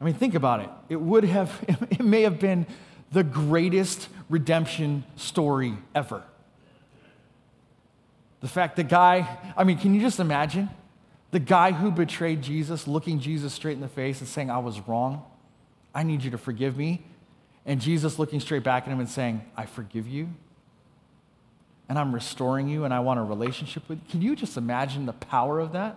I 0.00 0.04
mean, 0.04 0.14
think 0.14 0.34
about 0.34 0.60
it. 0.60 0.70
It 0.88 1.00
would 1.00 1.24
have, 1.24 1.64
it 1.90 2.04
may 2.04 2.22
have 2.22 2.38
been 2.38 2.66
the 3.12 3.22
greatest 3.22 4.08
redemption 4.28 5.04
story 5.16 5.74
ever. 5.94 6.22
The 8.40 8.48
fact 8.48 8.76
the 8.76 8.84
guy, 8.84 9.38
I 9.56 9.64
mean, 9.64 9.78
can 9.78 9.94
you 9.94 10.00
just 10.00 10.20
imagine? 10.20 10.70
The 11.32 11.40
guy 11.40 11.72
who 11.72 11.90
betrayed 11.90 12.42
Jesus 12.42 12.86
looking 12.86 13.20
Jesus 13.20 13.52
straight 13.52 13.74
in 13.74 13.80
the 13.80 13.88
face 13.88 14.20
and 14.20 14.28
saying, 14.28 14.50
I 14.50 14.58
was 14.58 14.80
wrong. 14.86 15.24
I 15.94 16.02
need 16.02 16.22
you 16.22 16.30
to 16.30 16.38
forgive 16.38 16.76
me. 16.76 17.04
And 17.66 17.80
Jesus 17.80 18.18
looking 18.18 18.40
straight 18.40 18.62
back 18.62 18.84
at 18.86 18.92
him 18.92 19.00
and 19.00 19.08
saying, 19.08 19.44
I 19.56 19.66
forgive 19.66 20.08
you. 20.08 20.28
And 21.88 21.98
I'm 21.98 22.14
restoring 22.14 22.68
you 22.68 22.84
and 22.84 22.92
I 22.92 23.00
want 23.00 23.18
a 23.18 23.22
relationship 23.22 23.88
with 23.88 23.98
you. 23.98 24.10
Can 24.10 24.22
you 24.22 24.36
just 24.36 24.56
imagine 24.56 25.06
the 25.06 25.12
power 25.12 25.58
of 25.58 25.72
that? 25.72 25.96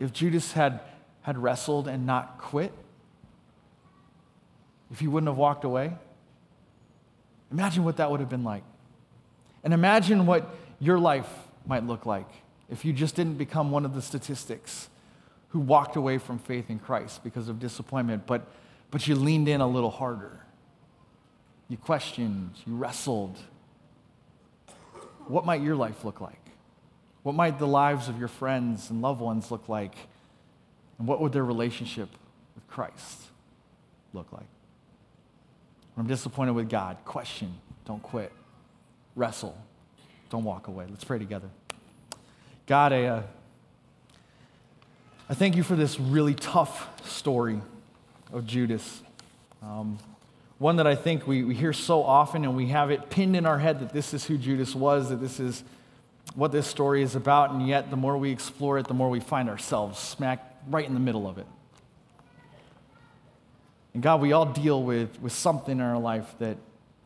If 0.00 0.12
Judas 0.12 0.52
had, 0.52 0.80
had 1.22 1.38
wrestled 1.38 1.86
and 1.88 2.06
not 2.06 2.38
quit, 2.38 2.72
if 4.90 5.00
he 5.00 5.06
wouldn't 5.06 5.28
have 5.28 5.36
walked 5.36 5.64
away, 5.64 5.92
imagine 7.52 7.84
what 7.84 7.98
that 7.98 8.10
would 8.10 8.20
have 8.20 8.28
been 8.28 8.44
like. 8.44 8.64
And 9.62 9.74
imagine 9.74 10.26
what 10.26 10.54
your 10.80 10.98
life 10.98 11.28
might 11.66 11.84
look 11.84 12.06
like 12.06 12.28
if 12.68 12.84
you 12.84 12.92
just 12.92 13.14
didn't 13.14 13.38
become 13.38 13.70
one 13.70 13.84
of 13.84 13.94
the 13.94 14.02
statistics 14.02 14.88
who 15.50 15.60
walked 15.60 15.96
away 15.96 16.18
from 16.18 16.38
faith 16.38 16.68
in 16.68 16.78
Christ 16.78 17.24
because 17.24 17.48
of 17.48 17.58
disappointment, 17.58 18.26
but, 18.26 18.46
but 18.90 19.06
you 19.06 19.14
leaned 19.14 19.48
in 19.48 19.60
a 19.60 19.66
little 19.66 19.90
harder. 19.90 20.40
You 21.68 21.76
questioned, 21.76 22.50
you 22.66 22.76
wrestled. 22.76 23.38
What 25.28 25.44
might 25.44 25.62
your 25.62 25.76
life 25.76 26.04
look 26.04 26.20
like? 26.20 26.40
What 27.22 27.34
might 27.34 27.58
the 27.58 27.66
lives 27.66 28.08
of 28.08 28.18
your 28.18 28.28
friends 28.28 28.90
and 28.90 29.02
loved 29.02 29.20
ones 29.20 29.50
look 29.50 29.68
like? 29.68 29.94
And 30.98 31.06
what 31.06 31.20
would 31.20 31.32
their 31.32 31.44
relationship 31.44 32.08
with 32.54 32.66
Christ 32.68 33.22
look 34.12 34.32
like? 34.32 34.46
When 35.94 36.04
I'm 36.04 36.08
disappointed 36.08 36.52
with 36.52 36.68
God, 36.68 36.96
question, 37.04 37.54
don't 37.84 38.02
quit. 38.02 38.32
Wrestle, 39.16 39.56
don't 40.30 40.44
walk 40.44 40.68
away. 40.68 40.86
Let's 40.88 41.04
pray 41.04 41.18
together. 41.18 41.48
God, 42.66 42.92
I, 42.92 43.04
uh, 43.04 43.22
I 45.28 45.34
thank 45.34 45.56
you 45.56 45.62
for 45.62 45.76
this 45.76 45.98
really 45.98 46.34
tough 46.34 46.88
story 47.06 47.60
of 48.32 48.46
Judas. 48.46 49.02
Um, 49.62 49.98
one 50.58 50.76
that 50.76 50.86
I 50.86 50.96
think 50.96 51.26
we, 51.26 51.44
we 51.44 51.54
hear 51.54 51.72
so 51.72 52.02
often 52.02 52.44
and 52.44 52.56
we 52.56 52.66
have 52.68 52.90
it 52.90 53.10
pinned 53.10 53.36
in 53.36 53.46
our 53.46 53.58
head 53.58 53.80
that 53.80 53.92
this 53.92 54.12
is 54.12 54.24
who 54.24 54.36
Judas 54.36 54.74
was, 54.74 55.10
that 55.10 55.20
this 55.20 55.38
is 55.38 55.62
what 56.34 56.52
this 56.52 56.66
story 56.66 57.02
is 57.02 57.14
about, 57.14 57.52
and 57.52 57.66
yet 57.66 57.90
the 57.90 57.96
more 57.96 58.16
we 58.16 58.30
explore 58.30 58.78
it, 58.78 58.86
the 58.86 58.94
more 58.94 59.08
we 59.08 59.20
find 59.20 59.48
ourselves 59.48 59.98
smack 59.98 60.56
right 60.68 60.86
in 60.86 60.94
the 60.94 61.00
middle 61.00 61.26
of 61.26 61.38
it. 61.38 61.46
And 63.94 64.02
God, 64.02 64.20
we 64.20 64.32
all 64.32 64.46
deal 64.46 64.82
with, 64.82 65.20
with 65.20 65.32
something 65.32 65.78
in 65.78 65.80
our 65.80 65.98
life 65.98 66.34
that, 66.38 66.56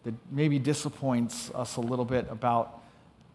that 0.04 0.14
maybe 0.30 0.58
disappoints 0.58 1.50
us 1.54 1.76
a 1.76 1.80
little 1.80 2.04
bit 2.04 2.26
about 2.30 2.80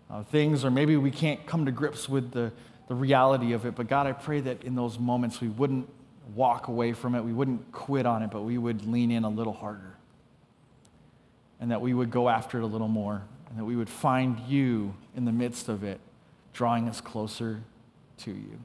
uh, 0.10 0.24
things, 0.24 0.66
or 0.66 0.72
maybe 0.72 0.98
we 0.98 1.12
can't 1.12 1.46
come 1.46 1.66
to 1.66 1.72
grips 1.72 2.10
with 2.10 2.32
the, 2.32 2.52
the 2.88 2.96
reality 2.96 3.54
of 3.54 3.66
it. 3.66 3.76
But 3.76 3.88
God, 3.88 4.08
I 4.08 4.12
pray 4.12 4.42
that 4.42 4.64
in 4.64 4.76
those 4.76 5.00
moments 5.00 5.42
we 5.42 5.48
wouldn't 5.48 5.90
walk 6.36 6.68
away 6.68 6.94
from 6.94 7.16
it, 7.16 7.24
we 7.24 7.34
wouldn't 7.34 7.72
quit 7.72 8.06
on 8.06 8.22
it, 8.24 8.32
but 8.32 8.42
we 8.42 8.58
would 8.58 8.86
lean 8.86 9.12
in 9.12 9.24
a 9.24 9.30
little 9.30 9.54
harder. 9.54 9.97
And 11.60 11.72
that 11.72 11.82
we 11.82 11.94
would 11.94 12.12
go 12.12 12.30
after 12.30 12.60
it 12.60 12.64
a 12.64 12.68
little 12.68 12.88
more, 12.88 13.24
and 13.50 13.58
that 13.58 13.66
we 13.66 13.76
would 13.76 13.90
find 13.90 14.40
you 14.48 14.94
in 15.16 15.26
the 15.26 15.32
midst 15.32 15.70
of 15.70 15.84
it, 15.84 16.00
drawing 16.54 16.88
us 16.88 17.02
closer 17.02 17.62
to 18.20 18.32
you. 18.32 18.60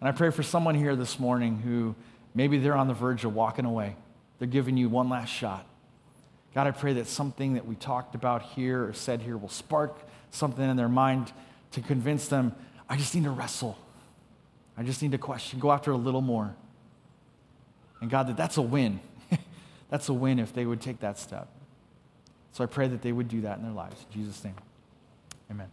And 0.00 0.08
I 0.08 0.12
pray 0.12 0.30
for 0.30 0.42
someone 0.42 0.74
here 0.74 0.96
this 0.96 1.18
morning 1.18 1.58
who 1.60 1.94
maybe 2.34 2.58
they're 2.58 2.76
on 2.76 2.88
the 2.88 2.94
verge 2.94 3.24
of 3.24 3.34
walking 3.34 3.64
away. 3.64 3.96
They're 4.38 4.48
giving 4.48 4.76
you 4.76 4.88
one 4.88 5.08
last 5.08 5.30
shot. 5.30 5.66
God, 6.54 6.66
I 6.66 6.70
pray 6.72 6.94
that 6.94 7.06
something 7.06 7.54
that 7.54 7.66
we 7.66 7.74
talked 7.74 8.14
about 8.14 8.42
here 8.42 8.86
or 8.86 8.92
said 8.92 9.22
here 9.22 9.36
will 9.36 9.48
spark 9.48 9.98
something 10.30 10.68
in 10.68 10.76
their 10.76 10.88
mind 10.88 11.32
to 11.72 11.80
convince 11.80 12.28
them, 12.28 12.54
I 12.88 12.96
just 12.96 13.14
need 13.14 13.24
to 13.24 13.30
wrestle. 13.30 13.78
I 14.76 14.82
just 14.82 15.02
need 15.02 15.12
to 15.12 15.18
question, 15.18 15.58
go 15.58 15.72
after 15.72 15.90
a 15.90 15.96
little 15.96 16.20
more. 16.20 16.54
And 18.00 18.10
God, 18.10 18.28
that 18.28 18.36
that's 18.36 18.56
a 18.56 18.62
win. 18.62 19.00
that's 19.90 20.08
a 20.08 20.12
win 20.12 20.38
if 20.38 20.52
they 20.52 20.66
would 20.66 20.80
take 20.80 21.00
that 21.00 21.18
step. 21.18 21.48
So 22.54 22.62
I 22.62 22.68
pray 22.68 22.86
that 22.86 23.02
they 23.02 23.10
would 23.10 23.26
do 23.26 23.40
that 23.40 23.58
in 23.58 23.64
their 23.64 23.72
lives. 23.72 24.06
In 24.08 24.20
Jesus' 24.20 24.44
name, 24.44 24.54
amen. 25.50 25.66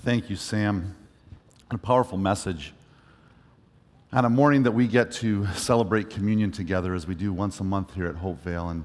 Thank 0.00 0.28
you, 0.28 0.34
Sam. 0.34 0.96
And 1.70 1.78
a 1.78 1.80
powerful 1.80 2.18
message. 2.18 2.74
On 4.12 4.24
a 4.24 4.28
morning 4.28 4.64
that 4.64 4.72
we 4.72 4.88
get 4.88 5.12
to 5.12 5.46
celebrate 5.54 6.10
communion 6.10 6.50
together 6.50 6.92
as 6.92 7.06
we 7.06 7.14
do 7.14 7.32
once 7.32 7.60
a 7.60 7.64
month 7.64 7.94
here 7.94 8.06
at 8.06 8.16
Hopevale. 8.16 8.72
And 8.72 8.82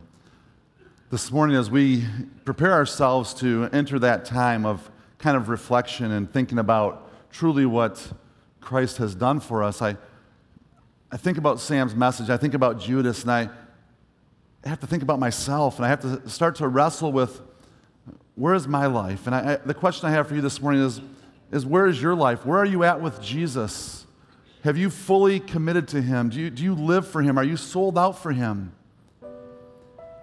this 1.09 1.31
morning, 1.31 1.55
as 1.55 1.71
we 1.71 2.05
prepare 2.45 2.73
ourselves 2.73 3.33
to 3.35 3.67
enter 3.73 3.97
that 3.97 4.23
time 4.23 4.67
of 4.67 4.91
kind 5.17 5.35
of 5.35 5.49
reflection 5.49 6.11
and 6.11 6.31
thinking 6.31 6.59
about 6.59 7.09
truly 7.31 7.65
what 7.65 8.11
Christ 8.59 8.97
has 8.97 9.15
done 9.15 9.39
for 9.39 9.63
us, 9.63 9.81
I, 9.81 9.97
I 11.11 11.17
think 11.17 11.37
about 11.37 11.59
Sam's 11.59 11.93
message. 11.93 12.29
I 12.29 12.37
think 12.37 12.53
about 12.53 12.79
Judas, 12.79 13.23
and 13.23 13.31
I, 13.31 13.49
have 14.63 14.79
to 14.79 14.87
think 14.87 15.03
about 15.03 15.19
myself, 15.19 15.77
and 15.77 15.85
I 15.85 15.89
have 15.89 16.01
to 16.01 16.29
start 16.29 16.55
to 16.57 16.67
wrestle 16.67 17.11
with 17.11 17.41
where 18.35 18.53
is 18.53 18.67
my 18.67 18.85
life? 18.85 19.27
And 19.27 19.35
I, 19.35 19.53
I, 19.53 19.55
the 19.57 19.73
question 19.73 20.07
I 20.07 20.11
have 20.11 20.27
for 20.27 20.35
you 20.35 20.41
this 20.41 20.61
morning 20.61 20.81
is, 20.81 21.01
is 21.51 21.65
where 21.65 21.87
is 21.87 22.01
your 22.01 22.15
life? 22.15 22.45
Where 22.45 22.57
are 22.57 22.65
you 22.65 22.83
at 22.83 23.01
with 23.01 23.21
Jesus? 23.21 24.05
Have 24.63 24.77
you 24.77 24.89
fully 24.89 25.39
committed 25.39 25.87
to 25.89 26.01
Him? 26.01 26.29
Do 26.29 26.39
you, 26.39 26.49
do 26.49 26.63
you 26.63 26.75
live 26.75 27.07
for 27.07 27.21
Him? 27.21 27.37
Are 27.37 27.43
you 27.43 27.57
sold 27.57 27.97
out 27.97 28.21
for 28.21 28.31
Him? 28.31 28.71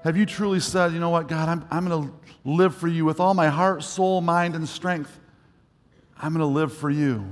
Have 0.05 0.17
you 0.17 0.25
truly 0.25 0.61
said, 0.61 0.93
you 0.93 1.01
know 1.01 1.11
what, 1.11 1.29
God, 1.29 1.49
I'm, 1.49 1.67
I'm 1.71 1.87
going 1.87 2.09
to 2.09 2.15
live 2.45 2.75
for 2.75 2.89
you 2.89 3.05
with 3.05 3.21
all 3.21 3.35
my 3.35 3.49
heart, 3.49 3.83
soul, 3.83 4.21
mind, 4.21 4.55
and 4.55 4.67
strength? 4.67 5.19
I'm 6.17 6.33
going 6.33 6.41
to 6.41 6.47
live 6.47 6.73
for 6.73 6.89
you. 6.89 7.27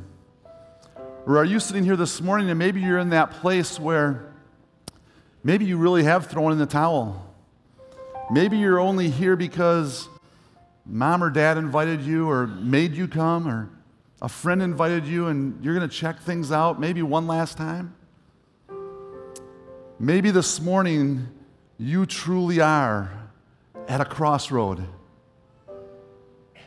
Or 1.27 1.39
are 1.39 1.45
you 1.45 1.59
sitting 1.59 1.83
here 1.83 1.97
this 1.97 2.20
morning 2.20 2.51
and 2.51 2.59
maybe 2.59 2.81
you're 2.81 3.01
in 3.01 3.11
that 3.11 3.33
place 3.33 3.81
where 3.81 4.33
maybe 5.43 5.64
you 5.64 5.77
really 5.77 6.05
have 6.05 6.27
thrown 6.27 6.53
in 6.53 6.59
the 6.59 6.66
towel? 6.66 7.35
Maybe 8.31 8.59
you're 8.59 8.79
only 8.79 9.11
here 9.11 9.35
because 9.35 10.09
mom 10.85 11.24
or 11.24 11.31
dad 11.31 11.59
invited 11.59 12.03
you 12.03 12.31
or 12.31 12.47
made 12.47 12.95
you 12.95 13.09
come 13.09 13.49
or 13.49 13.68
a 14.22 14.29
friend 14.29 14.62
invited 14.62 15.05
you 15.05 15.27
and 15.27 15.64
you're 15.64 15.74
going 15.74 15.89
to 15.89 15.95
check 15.95 16.20
things 16.20 16.53
out 16.53 16.79
maybe 16.79 17.03
one 17.03 17.27
last 17.27 17.57
time. 17.57 17.97
Maybe 19.99 20.31
this 20.31 20.61
morning 20.61 21.27
you 21.77 22.07
truly 22.07 22.61
are 22.61 23.11
at 23.89 24.01
a 24.01 24.05
crossroad. 24.05 24.79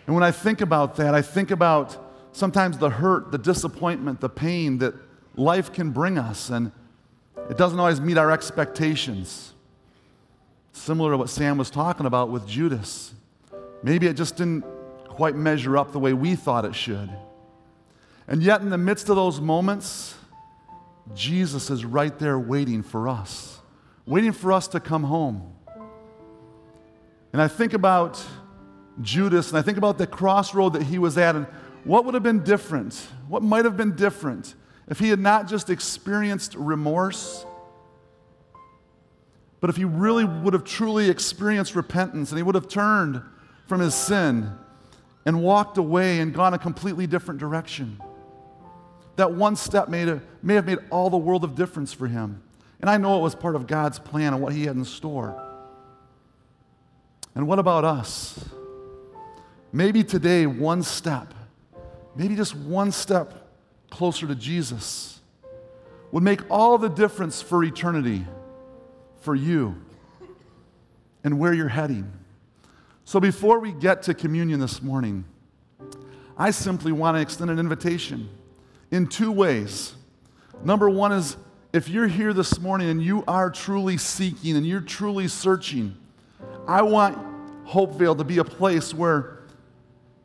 And 0.06 0.16
when 0.16 0.24
I 0.24 0.32
think 0.32 0.60
about 0.60 0.98
that, 0.98 1.14
I 1.14 1.22
think 1.22 1.50
about 1.50 2.09
sometimes 2.32 2.78
the 2.78 2.90
hurt, 2.90 3.32
the 3.32 3.38
disappointment, 3.38 4.20
the 4.22 4.30
pain 4.30 4.78
that 4.80 4.94
life 5.36 5.72
can 5.72 5.92
bring 5.92 6.18
us, 6.18 6.50
and 6.50 6.72
it 7.50 7.58
doesn't 7.58 7.80
always 7.80 8.02
meet 8.02 8.18
our 8.18 8.32
expectations. 8.32 9.54
Similar 10.72 11.12
to 11.12 11.18
what 11.18 11.30
Sam 11.30 11.58
was 11.58 11.70
talking 11.70 12.06
about 12.06 12.30
with 12.30 12.48
Judas. 12.48 13.14
Maybe 13.84 14.08
it 14.08 14.14
just 14.14 14.36
didn't 14.36 14.64
quite 15.08 15.36
measure 15.36 15.78
up 15.78 15.92
the 15.92 16.00
way 16.00 16.14
we 16.14 16.36
thought 16.36 16.66
it 16.66 16.76
should. 16.76 17.10
And 18.28 18.44
yet, 18.44 18.62
in 18.62 18.70
the 18.70 18.78
midst 18.78 19.10
of 19.10 19.16
those 19.16 19.42
moments, 19.42 20.16
Jesus 21.16 21.70
is 21.70 21.84
right 21.84 22.18
there 22.20 22.38
waiting 22.38 22.84
for 22.84 23.08
us, 23.10 23.60
waiting 24.06 24.32
for 24.32 24.52
us 24.52 24.68
to 24.70 24.80
come 24.80 25.04
home. 25.04 25.54
And 27.34 27.42
I 27.42 27.48
think 27.48 27.74
about 27.74 28.24
Judas 29.02 29.50
and 29.50 29.58
I 29.58 29.62
think 29.62 29.78
about 29.78 29.98
the 29.98 30.08
crossroad 30.08 30.74
that 30.74 30.84
he 30.84 31.00
was 31.00 31.18
at 31.18 31.36
and 31.36 31.48
what 31.84 32.06
would 32.06 32.14
have 32.14 32.24
been 32.24 32.44
different? 32.44 32.96
What 33.28 33.44
might 33.44 33.66
have 33.66 33.78
been 33.78 33.96
different 33.96 34.56
if 34.88 35.00
he 35.00 35.10
had 35.10 35.20
not 35.20 35.48
just 35.48 35.70
experienced 35.70 36.56
remorse, 36.56 37.46
but 39.62 39.70
if 39.70 39.76
he 39.76 39.86
really 39.86 40.26
would 40.26 40.54
have 40.54 40.64
truly 40.64 41.10
experienced 41.10 41.76
repentance 41.76 42.32
and 42.32 42.38
he 42.38 42.44
would 42.44 42.56
have 42.56 42.68
turned 42.68 43.22
from 43.68 43.82
his 43.82 43.94
sin 43.94 44.52
and 45.26 45.44
walked 45.44 45.78
away 45.78 46.20
and 46.20 46.34
gone 46.34 46.54
a 46.54 46.58
completely 46.58 47.06
different 47.06 47.40
direction. 47.40 48.02
That 49.18 49.34
one 49.34 49.56
step 49.56 49.90
made 49.90 50.08
a, 50.08 50.22
may 50.42 50.56
have 50.56 50.66
made 50.66 50.80
all 50.90 51.10
the 51.10 51.18
world 51.18 51.44
of 51.44 51.56
difference 51.56 51.94
for 51.94 52.08
him. 52.08 52.42
And 52.80 52.90
I 52.90 52.98
know 52.98 53.20
it 53.20 53.22
was 53.22 53.36
part 53.36 53.56
of 53.56 53.68
God's 53.68 54.00
plan 54.00 54.34
and 54.34 54.42
what 54.42 54.54
he 54.54 54.64
had 54.66 54.76
in 54.76 54.86
store. 54.86 55.46
And 57.36 57.48
what 57.48 57.60
about 57.60 57.84
us? 57.84 58.40
Maybe 59.72 60.04
today, 60.04 60.46
one 60.48 60.82
step, 60.82 61.34
maybe 62.16 62.36
just 62.36 62.56
one 62.56 62.92
step 62.92 63.50
closer 63.90 64.28
to 64.28 64.36
Jesus 64.36 65.20
would 66.12 66.24
make 66.24 66.42
all 66.50 66.78
the 66.78 66.90
difference 66.90 67.42
for 67.42 67.64
eternity, 67.64 68.26
for 69.22 69.36
you, 69.36 69.76
and 71.24 71.40
where 71.40 71.54
you're 71.54 71.68
heading. 71.68 72.12
So 73.06 73.20
before 73.20 73.60
we 73.60 73.72
get 73.72 74.04
to 74.04 74.14
communion 74.14 74.60
this 74.60 74.82
morning, 74.82 75.26
I 76.38 76.52
simply 76.52 76.92
want 76.92 77.18
to 77.18 77.22
extend 77.22 77.52
an 77.52 77.60
invitation 77.60 78.30
in 78.92 79.08
two 79.08 79.32
ways. 79.32 79.94
Number 80.64 80.90
one 80.90 81.12
is 81.12 81.38
if 81.74 81.90
you're 81.90 82.08
here 82.08 82.34
this 82.34 82.60
morning 82.60 82.90
and 82.90 83.02
you 83.04 83.24
are 83.28 83.52
truly 83.52 83.98
seeking 83.98 84.56
and 84.56 84.66
you're 84.66 84.82
truly 84.82 85.28
searching, 85.28 85.96
I 86.68 86.82
want 86.82 87.18
Hopevale 87.68 88.18
to 88.18 88.24
be 88.24 88.40
a 88.40 88.44
place 88.44 88.94
where 88.94 89.39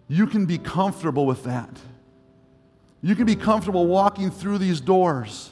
you 0.09 0.27
can 0.27 0.47
be 0.47 0.59
comfortable 0.59 1.27
with 1.27 1.45
that. 1.45 1.71
You 3.03 3.15
can 3.15 3.27
be 3.27 3.37
comfortable 3.37 3.87
walking 3.87 4.31
through 4.31 4.59
these 4.59 4.81
doors 4.81 5.51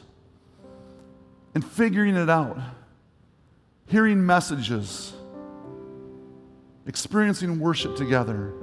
and 1.54 1.64
figuring 1.64 2.16
it 2.16 2.30
out, 2.30 2.58
hearing 3.86 4.24
messages, 4.24 5.12
experiencing 6.86 7.60
worship 7.60 7.96
together, 7.96 8.54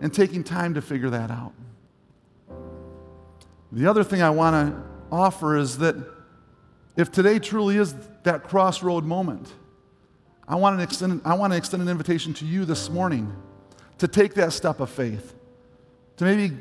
and 0.00 0.12
taking 0.12 0.44
time 0.44 0.74
to 0.74 0.82
figure 0.82 1.10
that 1.10 1.30
out. 1.30 1.52
The 3.72 3.86
other 3.86 4.04
thing 4.04 4.22
I 4.22 4.30
want 4.30 4.54
to 4.54 4.82
offer 5.10 5.56
is 5.56 5.78
that 5.78 5.96
if 6.96 7.10
today 7.10 7.38
truly 7.38 7.76
is 7.76 7.94
that 8.22 8.44
crossroad 8.44 9.04
moment, 9.04 9.52
I 10.46 10.56
want, 10.56 10.78
to 10.78 10.84
extend, 10.84 11.22
I 11.24 11.34
want 11.34 11.52
to 11.52 11.56
extend 11.56 11.82
an 11.82 11.88
invitation 11.88 12.34
to 12.34 12.44
you 12.44 12.64
this 12.64 12.90
morning 12.90 13.34
to 14.04 14.08
take 14.08 14.34
that 14.34 14.52
step 14.52 14.80
of 14.80 14.90
faith, 14.90 15.34
to 16.18 16.24
maybe 16.24 16.54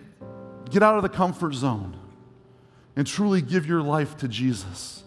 get 0.70 0.82
out 0.82 0.96
of 0.96 1.04
the 1.04 1.10
comfort 1.10 1.54
zone 1.54 2.00
and 2.96 3.06
truly 3.06 3.42
give 3.42 3.66
your 3.66 3.82
life 3.82 4.16
to 4.16 4.30
Jesus. 4.30 5.04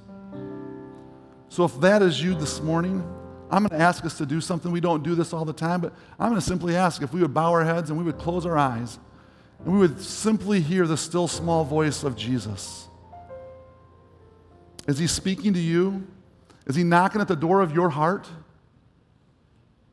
So 1.49 1.65
if 1.65 1.81
that 1.81 2.03
is 2.03 2.23
you 2.23 2.35
this 2.35 2.61
morning, 2.61 3.03
I'm 3.51 3.63
going 3.63 3.81
to 3.81 3.83
ask 3.83 4.05
us 4.05 4.19
to 4.19 4.27
do 4.27 4.43
something. 4.43 4.71
We 4.71 4.83
don't 4.83 5.03
do 5.03 5.15
this 5.15 5.33
all 5.33 5.47
the 5.47 5.55
time, 5.55 5.81
but 5.81 5.95
I'm 6.19 6.29
going 6.29 6.39
to 6.39 6.47
simply 6.47 6.77
ask 6.77 7.01
if 7.01 7.15
we 7.15 7.23
would 7.23 7.33
bow 7.33 7.53
our 7.53 7.65
heads 7.65 7.89
and 7.89 7.99
we 7.99 8.05
would 8.05 8.19
close 8.19 8.45
our 8.45 8.59
eyes 8.59 8.99
and 9.65 9.73
we 9.73 9.79
would 9.79 9.99
simply 9.99 10.61
hear 10.61 10.87
the 10.87 10.99
still 10.99 11.29
small 11.29 11.65
voice 11.65 12.05
of 12.05 12.17
Jesus. 12.17 12.87
Is 14.87 14.99
he 14.99 15.07
speaking 15.07 15.55
to 15.55 15.59
you? 15.59 16.07
Is 16.67 16.77
he 16.77 16.85
knocking 16.85 17.23
at 17.23 17.29
the 17.29 17.37
door 17.37 17.63
of 17.63 17.75
your 17.75 17.89
heart? 17.89 18.29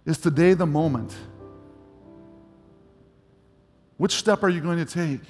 Is 0.05 0.17
today 0.17 0.55
the 0.55 0.65
moment? 0.65 1.15
Which 3.97 4.13
step 4.13 4.43
are 4.43 4.49
you 4.49 4.61
going 4.61 4.83
to 4.83 4.85
take? 4.85 5.21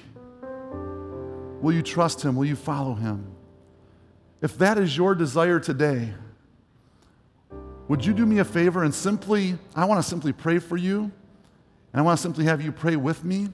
Will 1.60 1.72
you 1.72 1.82
trust 1.82 2.22
him? 2.22 2.36
Will 2.36 2.44
you 2.44 2.56
follow 2.56 2.94
him? 2.94 3.26
If 4.42 4.58
that 4.58 4.78
is 4.78 4.96
your 4.96 5.14
desire 5.14 5.60
today, 5.60 6.12
would 7.88 8.04
you 8.04 8.12
do 8.12 8.26
me 8.26 8.38
a 8.38 8.44
favor 8.44 8.82
and 8.82 8.94
simply, 8.94 9.58
I 9.74 9.84
want 9.84 10.02
to 10.02 10.08
simply 10.08 10.32
pray 10.32 10.58
for 10.58 10.76
you, 10.76 11.10
and 11.92 12.00
I 12.00 12.02
want 12.02 12.18
to 12.18 12.22
simply 12.22 12.44
have 12.44 12.60
you 12.60 12.72
pray 12.72 12.96
with 12.96 13.24
me. 13.24 13.48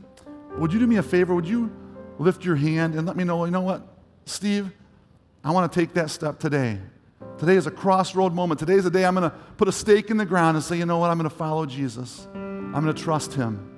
Would 0.58 0.72
you 0.72 0.78
do 0.78 0.86
me 0.86 0.96
a 0.96 1.02
favor? 1.02 1.34
Would 1.34 1.48
you 1.48 1.70
lift 2.18 2.44
your 2.44 2.56
hand 2.56 2.94
and 2.94 3.06
let 3.06 3.16
me 3.16 3.24
know, 3.24 3.44
you 3.44 3.50
know 3.50 3.60
what, 3.60 3.86
Steve, 4.26 4.70
I 5.42 5.50
want 5.52 5.70
to 5.72 5.80
take 5.80 5.94
that 5.94 6.10
step 6.10 6.38
today. 6.38 6.78
Today 7.38 7.56
is 7.56 7.66
a 7.66 7.70
crossroad 7.70 8.34
moment. 8.34 8.60
Today 8.60 8.74
is 8.74 8.84
the 8.84 8.90
day 8.90 9.04
I'm 9.04 9.14
going 9.14 9.30
to 9.30 9.36
put 9.56 9.68
a 9.68 9.72
stake 9.72 10.10
in 10.10 10.16
the 10.16 10.26
ground 10.26 10.56
and 10.56 10.64
say, 10.64 10.76
you 10.76 10.86
know 10.86 10.98
what, 10.98 11.10
I'm 11.10 11.18
going 11.18 11.30
to 11.30 11.34
follow 11.34 11.64
Jesus. 11.66 12.28
I'm 12.34 12.72
going 12.72 12.94
to 12.94 13.02
trust 13.02 13.34
him. 13.34 13.69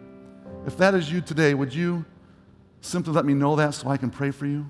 If 0.66 0.76
that 0.76 0.94
is 0.94 1.10
you 1.10 1.20
today, 1.20 1.54
would 1.54 1.74
you 1.74 2.04
simply 2.80 3.12
let 3.12 3.24
me 3.24 3.34
know 3.34 3.56
that 3.56 3.74
so 3.74 3.88
I 3.88 3.96
can 3.96 4.10
pray 4.10 4.30
for 4.30 4.46
you? 4.46 4.66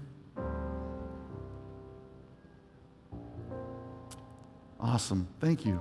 Awesome. 4.80 5.28
Thank 5.40 5.64
you. 5.66 5.80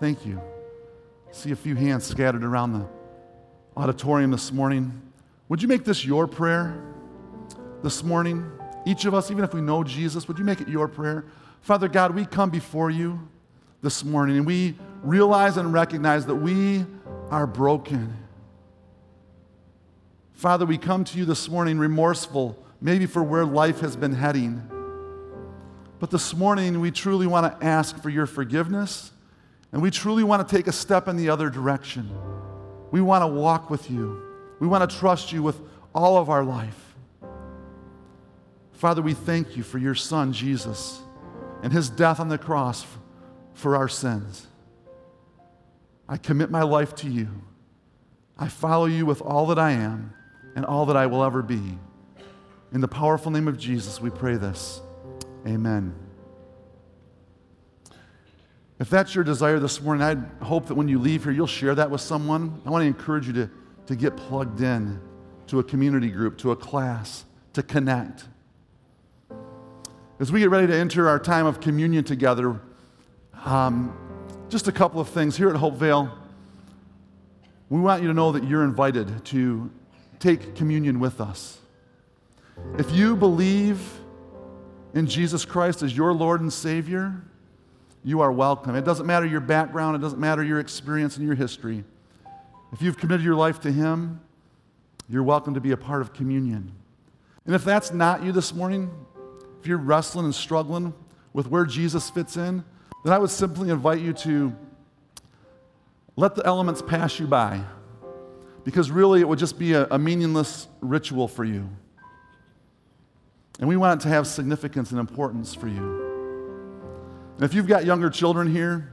Thank 0.00 0.26
you. 0.26 0.40
See 1.30 1.52
a 1.52 1.56
few 1.56 1.74
hands 1.74 2.04
scattered 2.04 2.44
around 2.44 2.72
the 2.72 2.86
auditorium 3.76 4.30
this 4.30 4.52
morning. 4.52 5.00
Would 5.48 5.62
you 5.62 5.68
make 5.68 5.84
this 5.84 6.04
your 6.04 6.26
prayer 6.26 6.82
this 7.82 8.02
morning? 8.02 8.50
Each 8.84 9.04
of 9.04 9.14
us, 9.14 9.30
even 9.30 9.44
if 9.44 9.54
we 9.54 9.60
know 9.60 9.84
Jesus, 9.84 10.28
would 10.28 10.38
you 10.38 10.44
make 10.44 10.60
it 10.60 10.68
your 10.68 10.88
prayer? 10.88 11.24
Father 11.60 11.88
God, 11.88 12.14
we 12.14 12.26
come 12.26 12.50
before 12.50 12.90
you 12.90 13.18
this 13.80 14.04
morning 14.04 14.36
and 14.36 14.46
we 14.46 14.76
realize 15.02 15.56
and 15.56 15.72
recognize 15.72 16.26
that 16.26 16.34
we 16.34 16.84
are 17.30 17.46
broken. 17.46 18.23
Father, 20.34 20.66
we 20.66 20.76
come 20.76 21.04
to 21.04 21.18
you 21.18 21.24
this 21.24 21.48
morning 21.48 21.78
remorseful, 21.78 22.58
maybe 22.80 23.06
for 23.06 23.22
where 23.22 23.44
life 23.44 23.80
has 23.80 23.96
been 23.96 24.12
heading. 24.12 24.62
But 26.00 26.10
this 26.10 26.34
morning, 26.34 26.80
we 26.80 26.90
truly 26.90 27.26
want 27.26 27.60
to 27.60 27.66
ask 27.66 28.02
for 28.02 28.10
your 28.10 28.26
forgiveness 28.26 29.12
and 29.72 29.80
we 29.80 29.90
truly 29.90 30.22
want 30.22 30.46
to 30.46 30.56
take 30.56 30.66
a 30.66 30.72
step 30.72 31.08
in 31.08 31.16
the 31.16 31.30
other 31.30 31.50
direction. 31.50 32.10
We 32.90 33.00
want 33.00 33.22
to 33.22 33.26
walk 33.26 33.70
with 33.70 33.90
you. 33.90 34.22
We 34.60 34.66
want 34.66 34.88
to 34.88 34.96
trust 34.96 35.32
you 35.32 35.42
with 35.42 35.60
all 35.94 36.16
of 36.16 36.28
our 36.30 36.44
life. 36.44 36.94
Father, 38.72 39.02
we 39.02 39.14
thank 39.14 39.56
you 39.56 39.62
for 39.62 39.78
your 39.78 39.94
Son, 39.94 40.32
Jesus, 40.32 41.00
and 41.62 41.72
his 41.72 41.88
death 41.88 42.20
on 42.20 42.28
the 42.28 42.38
cross 42.38 42.84
for 43.54 43.76
our 43.76 43.88
sins. 43.88 44.46
I 46.08 46.18
commit 46.18 46.50
my 46.50 46.62
life 46.62 46.94
to 46.96 47.08
you. 47.08 47.28
I 48.38 48.48
follow 48.48 48.86
you 48.86 49.06
with 49.06 49.22
all 49.22 49.46
that 49.46 49.58
I 49.58 49.72
am 49.72 50.12
and 50.54 50.64
all 50.64 50.86
that 50.86 50.96
I 50.96 51.06
will 51.06 51.24
ever 51.24 51.42
be. 51.42 51.78
In 52.72 52.80
the 52.80 52.88
powerful 52.88 53.30
name 53.30 53.48
of 53.48 53.58
Jesus, 53.58 54.00
we 54.00 54.10
pray 54.10 54.36
this. 54.36 54.80
Amen. 55.46 55.94
If 58.80 58.90
that's 58.90 59.14
your 59.14 59.22
desire 59.22 59.58
this 59.60 59.80
morning, 59.80 60.02
I 60.02 60.44
hope 60.44 60.66
that 60.66 60.74
when 60.74 60.88
you 60.88 60.98
leave 60.98 61.24
here, 61.24 61.32
you'll 61.32 61.46
share 61.46 61.74
that 61.76 61.90
with 61.90 62.00
someone. 62.00 62.60
I 62.66 62.70
want 62.70 62.82
to 62.82 62.86
encourage 62.86 63.26
you 63.26 63.32
to, 63.34 63.50
to 63.86 63.94
get 63.94 64.16
plugged 64.16 64.60
in 64.60 65.00
to 65.46 65.60
a 65.60 65.64
community 65.64 66.10
group, 66.10 66.38
to 66.38 66.50
a 66.50 66.56
class, 66.56 67.24
to 67.52 67.62
connect. 67.62 68.24
As 70.18 70.32
we 70.32 70.40
get 70.40 70.50
ready 70.50 70.66
to 70.66 70.74
enter 70.74 71.08
our 71.08 71.18
time 71.18 71.46
of 71.46 71.60
communion 71.60 72.02
together, 72.02 72.60
um, 73.44 73.96
just 74.48 74.68
a 74.68 74.72
couple 74.72 75.00
of 75.00 75.08
things. 75.08 75.36
Here 75.36 75.48
at 75.50 75.56
Hopevale, 75.56 76.10
we 77.68 77.80
want 77.80 78.02
you 78.02 78.08
to 78.08 78.14
know 78.14 78.32
that 78.32 78.44
you're 78.44 78.64
invited 78.64 79.24
to 79.26 79.70
take 80.24 80.54
communion 80.54 81.00
with 81.00 81.20
us. 81.20 81.58
If 82.78 82.90
you 82.92 83.14
believe 83.14 83.78
in 84.94 85.06
Jesus 85.06 85.44
Christ 85.44 85.82
as 85.82 85.94
your 85.94 86.14
Lord 86.14 86.40
and 86.40 86.50
Savior, 86.50 87.20
you 88.02 88.22
are 88.22 88.32
welcome. 88.32 88.74
It 88.74 88.86
doesn't 88.86 89.04
matter 89.04 89.26
your 89.26 89.42
background, 89.42 89.96
it 89.96 89.98
doesn't 89.98 90.18
matter 90.18 90.42
your 90.42 90.60
experience 90.60 91.18
and 91.18 91.26
your 91.26 91.34
history. 91.34 91.84
If 92.72 92.80
you've 92.80 92.96
committed 92.96 93.22
your 93.22 93.34
life 93.34 93.60
to 93.60 93.70
Him, 93.70 94.18
you're 95.10 95.22
welcome 95.22 95.52
to 95.52 95.60
be 95.60 95.72
a 95.72 95.76
part 95.76 96.00
of 96.00 96.14
communion. 96.14 96.72
And 97.44 97.54
if 97.54 97.62
that's 97.62 97.92
not 97.92 98.22
you 98.22 98.32
this 98.32 98.54
morning, 98.54 98.90
if 99.60 99.66
you're 99.66 99.76
wrestling 99.76 100.24
and 100.24 100.34
struggling 100.34 100.94
with 101.34 101.48
where 101.48 101.66
Jesus 101.66 102.08
fits 102.08 102.38
in, 102.38 102.64
then 103.04 103.12
I 103.12 103.18
would 103.18 103.28
simply 103.28 103.68
invite 103.68 104.00
you 104.00 104.14
to 104.14 104.56
let 106.16 106.34
the 106.34 106.46
elements 106.46 106.80
pass 106.80 107.20
you 107.20 107.26
by. 107.26 107.62
Because 108.64 108.90
really, 108.90 109.20
it 109.20 109.28
would 109.28 109.38
just 109.38 109.58
be 109.58 109.74
a, 109.74 109.86
a 109.90 109.98
meaningless 109.98 110.68
ritual 110.80 111.28
for 111.28 111.44
you. 111.44 111.68
And 113.60 113.68
we 113.68 113.76
want 113.76 114.00
it 114.00 114.02
to 114.04 114.08
have 114.08 114.26
significance 114.26 114.90
and 114.90 114.98
importance 114.98 115.54
for 115.54 115.68
you. 115.68 116.04
And 117.36 117.44
if 117.44 117.54
you've 117.54 117.66
got 117.66 117.84
younger 117.84 118.10
children 118.10 118.50
here, 118.50 118.92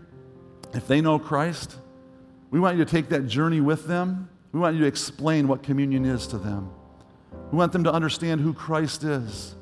if 0.74 0.88
they 0.88 1.02
know 1.02 1.18
Christ, 1.20 1.78
we 2.50 2.60
want 2.60 2.78
you 2.78 2.84
to 2.84 2.90
take 2.90 3.10
that 3.10 3.28
journey 3.28 3.62
with 3.62 3.88
them. 3.88 4.30
We 4.52 4.60
want 4.60 4.76
you 4.76 4.82
to 4.82 4.88
explain 4.88 5.48
what 5.48 5.64
communion 5.64 6.06
is 6.06 6.28
to 6.28 6.38
them. 6.38 6.70
We 7.52 7.58
want 7.58 7.72
them 7.72 7.84
to 7.86 7.94
understand 7.94 8.42
who 8.42 8.54
Christ 8.54 9.04
is 9.04 9.56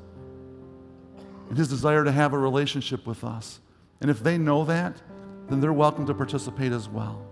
and 1.49 1.57
his 1.57 1.67
desire 1.67 2.03
to 2.03 2.11
have 2.11 2.33
a 2.33 2.37
relationship 2.37 3.05
with 3.05 3.23
us. 3.23 3.59
And 4.01 4.09
if 4.09 4.23
they 4.23 4.37
know 4.37 4.65
that, 4.65 5.01
then 5.49 5.59
they're 5.59 5.73
welcome 5.73 6.05
to 6.07 6.13
participate 6.13 6.71
as 6.71 6.87
well. 6.87 7.25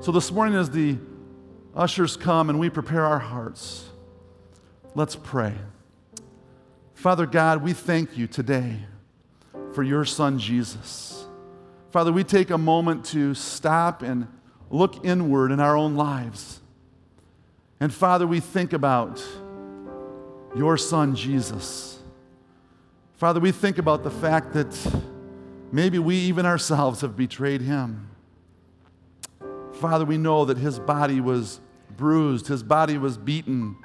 So 0.00 0.12
this 0.12 0.30
morning, 0.30 0.54
as 0.54 0.70
the 0.70 0.96
ushers 1.74 2.16
come 2.16 2.50
and 2.50 2.58
we 2.58 2.70
prepare 2.70 3.04
our 3.04 3.18
hearts, 3.18 3.86
let's 4.94 5.16
pray. 5.16 5.54
Father 6.94 7.26
God, 7.26 7.62
we 7.62 7.72
thank 7.72 8.16
you 8.16 8.26
today 8.26 8.80
for 9.72 9.82
your 9.82 10.04
son 10.04 10.38
Jesus. 10.38 11.26
Father, 11.90 12.12
we 12.12 12.24
take 12.24 12.50
a 12.50 12.58
moment 12.58 13.04
to 13.06 13.34
stop 13.34 14.02
and 14.02 14.26
look 14.70 15.04
inward 15.04 15.52
in 15.52 15.60
our 15.60 15.76
own 15.76 15.94
lives. 15.94 16.60
And 17.80 17.94
Father, 17.94 18.26
we 18.26 18.40
think 18.40 18.72
about 18.72 19.24
your 20.56 20.76
son 20.76 21.14
Jesus. 21.14 22.00
Father, 23.14 23.40
we 23.40 23.52
think 23.52 23.78
about 23.78 24.02
the 24.02 24.10
fact 24.10 24.52
that 24.54 25.02
maybe 25.70 25.98
we 25.98 26.16
even 26.16 26.46
ourselves 26.46 27.00
have 27.00 27.16
betrayed 27.16 27.60
him. 27.60 28.07
Father, 29.78 30.04
we 30.04 30.18
know 30.18 30.44
that 30.44 30.58
his 30.58 30.80
body 30.80 31.20
was 31.20 31.60
bruised, 31.96 32.48
his 32.48 32.64
body 32.64 32.98
was 32.98 33.16
beaten, 33.16 33.76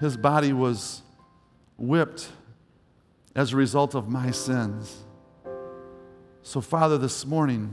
his 0.00 0.16
body 0.16 0.52
was 0.52 1.02
whipped 1.78 2.28
as 3.36 3.52
a 3.52 3.56
result 3.56 3.94
of 3.94 4.08
my 4.08 4.32
sins. 4.32 5.04
So, 6.42 6.60
Father, 6.60 6.98
this 6.98 7.24
morning, 7.24 7.72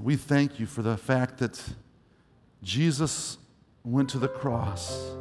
we 0.00 0.14
thank 0.14 0.60
you 0.60 0.66
for 0.66 0.82
the 0.82 0.96
fact 0.96 1.38
that 1.38 1.60
Jesus 2.62 3.38
went 3.84 4.08
to 4.10 4.18
the 4.18 4.28
cross 4.28 5.12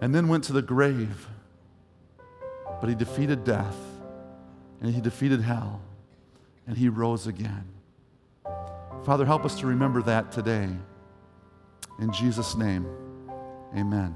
and 0.00 0.12
then 0.12 0.26
went 0.26 0.42
to 0.44 0.52
the 0.52 0.62
grave, 0.62 1.28
but 2.80 2.88
he 2.88 2.96
defeated 2.96 3.44
death 3.44 3.76
and 4.80 4.92
he 4.92 5.00
defeated 5.00 5.42
hell 5.42 5.80
and 6.66 6.76
he 6.76 6.88
rose 6.88 7.28
again. 7.28 7.79
Father, 9.04 9.24
help 9.24 9.44
us 9.44 9.58
to 9.60 9.66
remember 9.66 10.02
that 10.02 10.30
today. 10.30 10.68
In 11.98 12.12
Jesus' 12.12 12.54
name, 12.54 12.86
amen. 13.76 14.14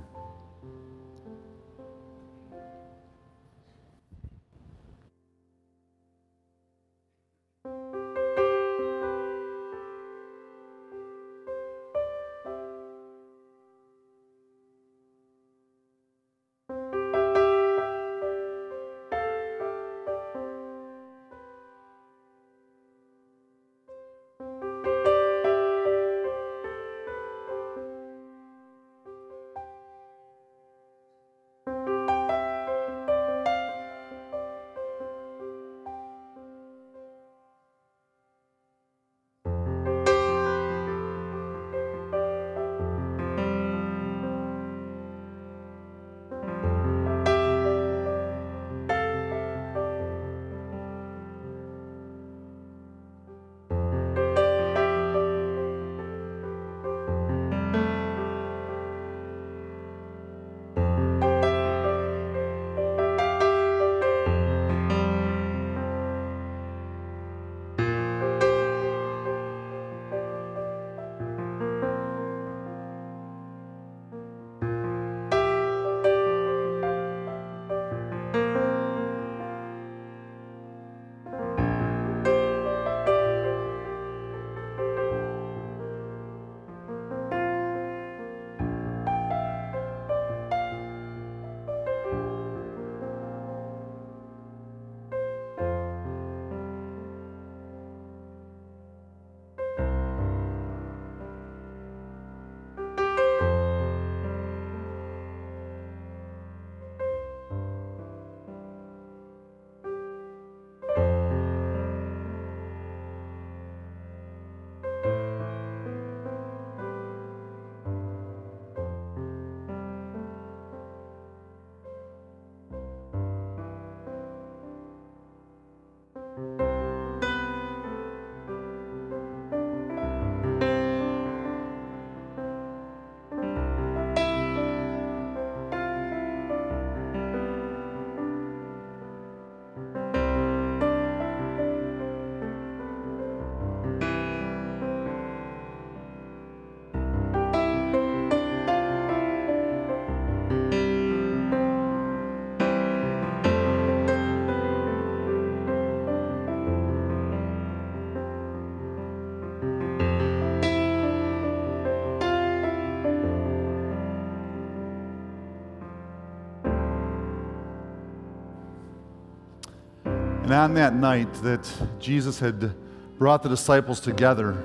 On 170.54 170.74
that 170.74 170.94
night 170.94 171.32
that 171.42 171.70
Jesus 171.98 172.38
had 172.38 172.74
brought 173.18 173.42
the 173.42 173.48
disciples 173.48 174.00
together 174.00 174.56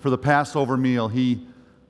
for 0.00 0.10
the 0.10 0.18
Passover 0.18 0.76
meal, 0.76 1.08
he 1.08 1.46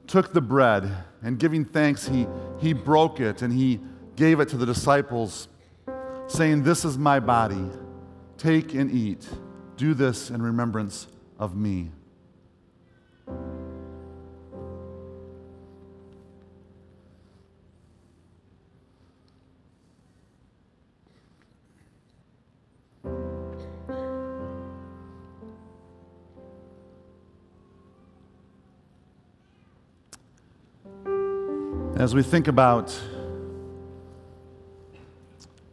took 0.06 0.32
the 0.32 0.40
bread 0.40 0.90
and 1.22 1.38
giving 1.38 1.64
thanks, 1.64 2.06
he, 2.08 2.26
he 2.58 2.72
broke 2.72 3.20
it 3.20 3.42
and 3.42 3.52
he 3.52 3.80
gave 4.16 4.40
it 4.40 4.48
to 4.48 4.56
the 4.56 4.66
disciples, 4.66 5.48
saying, 6.28 6.62
This 6.62 6.84
is 6.84 6.96
my 6.96 7.20
body. 7.20 7.70
Take 8.36 8.74
and 8.74 8.90
eat. 8.90 9.28
Do 9.76 9.94
this 9.94 10.30
in 10.30 10.40
remembrance 10.40 11.08
of 11.38 11.56
me. 11.56 11.90
As 32.08 32.14
we 32.14 32.22
think 32.22 32.48
about 32.48 32.98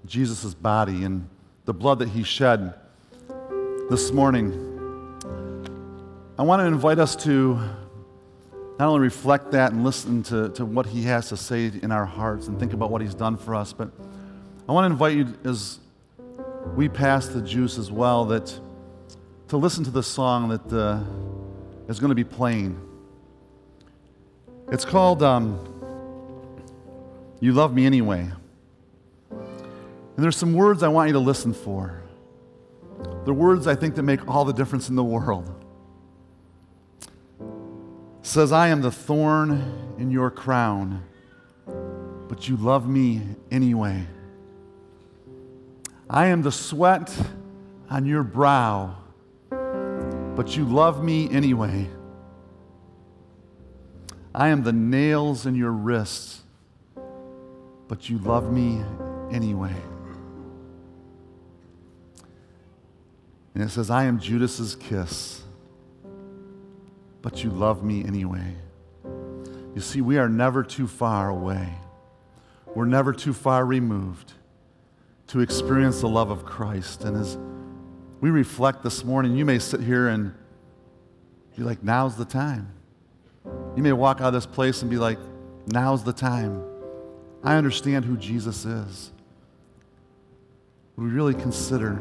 Jesus' 0.05 0.53
body 0.53 1.05
and 1.05 1.29
the 1.63 1.73
blood 1.73 1.99
that 1.99 2.09
he 2.09 2.23
shed 2.23 2.73
this 3.89 4.11
morning, 4.11 4.51
I 6.37 6.43
want 6.43 6.59
to 6.59 6.65
invite 6.65 6.99
us 6.99 7.15
to 7.23 7.57
not 8.77 8.89
only 8.89 8.99
reflect 8.99 9.51
that 9.51 9.71
and 9.71 9.85
listen 9.85 10.23
to, 10.23 10.49
to 10.49 10.65
what 10.65 10.87
he 10.87 11.03
has 11.03 11.29
to 11.29 11.37
say 11.37 11.67
in 11.67 11.93
our 11.93 12.05
hearts 12.05 12.49
and 12.49 12.59
think 12.59 12.73
about 12.73 12.91
what 12.91 13.01
he's 13.01 13.15
done 13.15 13.37
for 13.37 13.55
us, 13.55 13.71
but 13.71 13.89
I 14.67 14.73
want 14.73 14.89
to 14.89 14.91
invite 14.91 15.15
you 15.15 15.33
as 15.45 15.79
we 16.75 16.89
pass 16.89 17.29
the 17.29 17.41
juice 17.41 17.77
as 17.77 17.93
well 17.93 18.25
that 18.25 18.59
to 19.47 19.55
listen 19.55 19.85
to 19.85 19.91
the 19.91 20.03
song 20.03 20.49
that 20.49 20.73
uh, 20.73 21.01
is 21.87 22.01
going 22.01 22.09
to 22.09 22.13
be 22.13 22.25
playing. 22.25 22.77
It's 24.69 24.83
called 24.83 25.23
um, 25.23 25.74
You 27.45 27.53
Love 27.53 27.75
Me 27.75 27.85
Anyway. 27.85 28.27
And 29.29 30.17
there's 30.17 30.35
some 30.35 30.53
words 30.55 30.81
I 30.81 30.87
want 30.87 31.09
you 31.09 31.13
to 31.13 31.19
listen 31.19 31.53
for. 31.53 32.01
They're 33.23 33.35
words 33.35 33.67
I 33.67 33.75
think 33.75 33.93
that 33.95 34.01
make 34.01 34.27
all 34.27 34.45
the 34.45 34.53
difference 34.53 34.89
in 34.89 34.95
the 34.95 35.03
world. 35.03 35.53
It 37.39 38.25
says, 38.25 38.51
I 38.51 38.69
am 38.69 38.81
the 38.81 38.89
thorn 38.89 39.95
in 39.99 40.09
your 40.09 40.31
crown, 40.31 41.03
but 42.27 42.49
you 42.49 42.57
love 42.57 42.89
me 42.89 43.21
anyway. 43.51 44.07
I 46.09 46.25
am 46.25 46.41
the 46.41 46.51
sweat 46.51 47.15
on 47.91 48.07
your 48.07 48.23
brow, 48.23 48.95
but 49.51 50.57
you 50.57 50.65
love 50.65 51.03
me 51.03 51.29
anyway. 51.29 51.89
I 54.33 54.47
am 54.47 54.63
the 54.63 54.73
nails 54.73 55.45
in 55.45 55.53
your 55.53 55.71
wrists, 55.71 56.41
but 57.87 58.09
you 58.09 58.17
love 58.19 58.51
me 58.51 58.83
anyway. 59.31 59.75
And 63.53 63.63
it 63.63 63.69
says, 63.69 63.89
I 63.89 64.03
am 64.03 64.19
Judas's 64.19 64.75
kiss, 64.75 65.41
but 67.21 67.43
you 67.43 67.49
love 67.49 67.83
me 67.83 68.03
anyway. 68.03 68.53
You 69.73 69.81
see, 69.81 70.01
we 70.01 70.17
are 70.17 70.29
never 70.29 70.63
too 70.63 70.87
far 70.87 71.29
away. 71.29 71.69
We're 72.73 72.85
never 72.85 73.13
too 73.13 73.33
far 73.33 73.65
removed 73.65 74.33
to 75.27 75.39
experience 75.39 76.01
the 76.01 76.09
love 76.09 76.29
of 76.29 76.45
Christ. 76.45 77.03
And 77.03 77.15
as 77.17 77.37
we 78.19 78.29
reflect 78.29 78.83
this 78.83 79.03
morning, 79.03 79.35
you 79.35 79.45
may 79.45 79.59
sit 79.59 79.79
here 79.79 80.09
and 80.09 80.33
be 81.55 81.63
like, 81.63 81.81
now's 81.83 82.17
the 82.17 82.25
time. 82.25 82.71
You 83.75 83.83
may 83.83 83.93
walk 83.93 84.19
out 84.19 84.27
of 84.27 84.33
this 84.33 84.45
place 84.45 84.81
and 84.81 84.91
be 84.91 84.97
like, 84.97 85.19
now's 85.67 86.03
the 86.03 86.13
time. 86.13 86.63
I 87.45 87.57
understand 87.57 88.05
who 88.05 88.17
Jesus 88.17 88.65
is. 88.65 89.11
Would 90.95 91.05
we 91.05 91.11
really 91.11 91.35
consider 91.35 91.91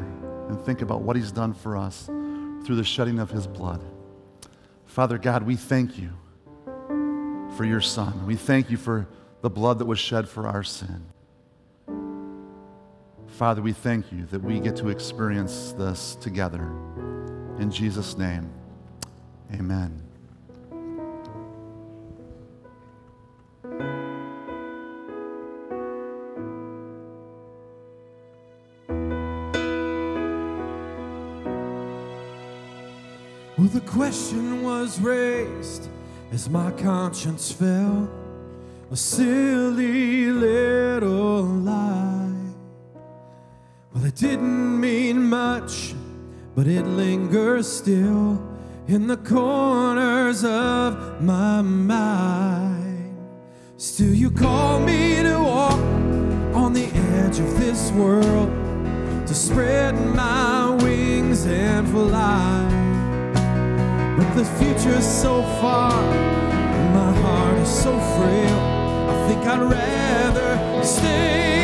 and 0.49 0.59
think 0.59 0.81
about 0.81 1.01
what 1.01 1.15
he's 1.15 1.31
done 1.31 1.53
for 1.53 1.77
us 1.77 2.05
through 2.05 2.75
the 2.75 2.83
shedding 2.83 3.19
of 3.19 3.29
his 3.29 3.45
blood? 3.45 3.81
Father 4.85 5.19
God, 5.19 5.43
we 5.43 5.55
thank 5.55 5.99
you 5.99 6.09
for 7.55 7.63
your 7.63 7.81
son. 7.81 8.25
We 8.25 8.35
thank 8.35 8.71
you 8.71 8.77
for 8.77 9.07
the 9.41 9.49
blood 9.49 9.77
that 9.79 9.85
was 9.85 9.99
shed 9.99 10.27
for 10.27 10.47
our 10.47 10.63
sin. 10.63 11.05
Father, 13.27 13.61
we 13.61 13.73
thank 13.73 14.11
you 14.11 14.25
that 14.27 14.41
we 14.41 14.59
get 14.59 14.75
to 14.77 14.89
experience 14.89 15.73
this 15.73 16.15
together. 16.15 16.71
In 17.59 17.69
Jesus' 17.69 18.17
name, 18.17 18.49
amen. 19.53 20.04
Well, 33.65 33.81
the 33.81 33.91
question 33.91 34.61
was 34.61 35.01
raised 35.01 35.89
as 36.31 36.47
my 36.51 36.69
conscience 36.73 37.51
fell. 37.51 38.07
A 38.91 38.95
silly 38.95 40.27
little 40.27 41.41
lie. 41.41 42.31
Well, 43.91 44.05
it 44.05 44.13
didn't 44.17 44.79
mean 44.79 45.23
much, 45.23 45.95
but 46.53 46.67
it 46.67 46.85
lingers 46.85 47.67
still 47.67 48.39
in 48.87 49.07
the 49.07 49.17
corners 49.17 50.45
of 50.45 51.23
my 51.23 51.63
mind. 51.63 53.17
Still, 53.77 54.13
you 54.13 54.29
call 54.29 54.79
me 54.79 55.23
to 55.23 55.39
walk 55.39 55.79
on 56.53 56.73
the 56.73 56.85
edge 56.85 57.39
of 57.39 57.59
this 57.59 57.91
world, 57.93 58.51
to 59.25 59.33
spread 59.33 59.95
my 60.15 60.69
wings 60.83 61.47
and 61.47 61.89
fly. 61.89 62.64
The 64.35 64.43
future's 64.43 65.07
so 65.07 65.43
far, 65.61 65.93
my 66.93 67.13
heart 67.21 67.57
is 67.59 67.69
so 67.69 67.97
frail. 67.97 68.59
I 69.09 69.27
think 69.29 69.47
I'd 69.47 69.61
rather 69.61 70.83
stay 70.83 71.54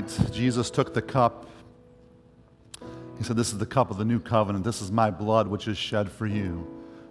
night, 0.00 0.32
Jesus 0.32 0.70
took 0.70 0.92
the 0.92 1.02
cup. 1.02 1.46
He 3.18 3.24
said, 3.24 3.36
This 3.36 3.52
is 3.52 3.58
the 3.58 3.66
cup 3.66 3.90
of 3.90 3.98
the 3.98 4.04
new 4.04 4.20
covenant. 4.20 4.64
This 4.64 4.82
is 4.82 4.92
my 4.92 5.10
blood, 5.10 5.48
which 5.48 5.68
is 5.68 5.78
shed 5.78 6.10
for 6.10 6.26
you. 6.26 6.66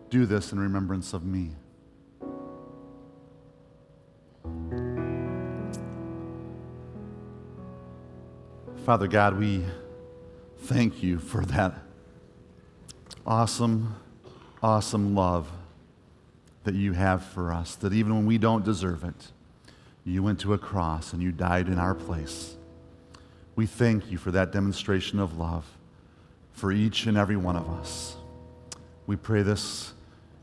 Do 0.10 0.26
this 0.26 0.52
in 0.52 0.60
remembrance 0.60 1.14
of 1.14 1.26
me. 1.26 1.56
Father 8.86 9.08
God, 9.08 9.40
we 9.40 9.66
thank 10.60 11.02
you 11.02 11.18
for 11.18 11.44
that 11.46 11.80
awesome, 13.26 13.96
awesome 14.62 15.16
love 15.16 15.52
that 16.66 16.76
you 16.76 16.94
have 16.94 17.26
for 17.26 17.52
us, 17.52 17.74
that 17.76 17.94
even 17.94 18.14
when 18.14 18.26
we 18.28 18.38
don't 18.38 18.64
deserve 18.64 19.04
it, 19.04 19.32
you 20.04 20.22
went 20.22 20.40
to 20.42 20.54
a 20.54 20.58
cross 20.60 21.14
and 21.14 21.24
you 21.24 21.32
died 21.32 21.68
in 21.68 21.80
our 21.80 21.96
place. 21.96 22.55
We 23.56 23.66
thank 23.66 24.12
you 24.12 24.18
for 24.18 24.32
that 24.32 24.52
demonstration 24.52 25.20
of 25.20 25.38
love 25.38 25.66
for 26.52 26.72
each 26.72 27.06
and 27.06 27.18
every 27.18 27.38
one 27.38 27.56
of 27.56 27.70
us. 27.70 28.18
We 29.08 29.16
pray 29.16 29.44
this 29.44 29.94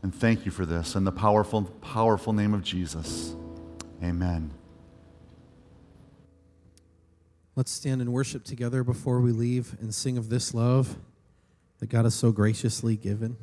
and 0.01 0.13
thank 0.13 0.45
you 0.45 0.51
for 0.51 0.65
this 0.65 0.95
in 0.95 1.03
the 1.03 1.11
powerful, 1.11 1.63
powerful 1.81 2.33
name 2.33 2.53
of 2.53 2.63
Jesus. 2.63 3.35
Amen. 4.03 4.51
Let's 7.55 7.71
stand 7.71 8.01
and 8.01 8.11
worship 8.11 8.43
together 8.43 8.83
before 8.83 9.21
we 9.21 9.31
leave 9.31 9.77
and 9.79 9.93
sing 9.93 10.17
of 10.17 10.29
this 10.29 10.53
love 10.53 10.97
that 11.79 11.87
God 11.87 12.05
has 12.05 12.15
so 12.15 12.31
graciously 12.31 12.97
given. 12.97 13.37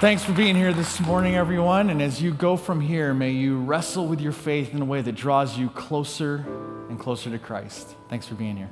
Thanks 0.00 0.24
for 0.24 0.32
being 0.32 0.56
here 0.56 0.72
this 0.72 0.98
morning, 0.98 1.34
everyone. 1.34 1.90
And 1.90 2.00
as 2.00 2.22
you 2.22 2.32
go 2.32 2.56
from 2.56 2.80
here, 2.80 3.12
may 3.12 3.32
you 3.32 3.58
wrestle 3.58 4.06
with 4.06 4.18
your 4.18 4.32
faith 4.32 4.72
in 4.72 4.80
a 4.80 4.84
way 4.86 5.02
that 5.02 5.12
draws 5.12 5.58
you 5.58 5.68
closer 5.68 6.36
and 6.88 6.98
closer 6.98 7.28
to 7.28 7.38
Christ. 7.38 7.96
Thanks 8.08 8.26
for 8.26 8.34
being 8.34 8.56
here. 8.56 8.70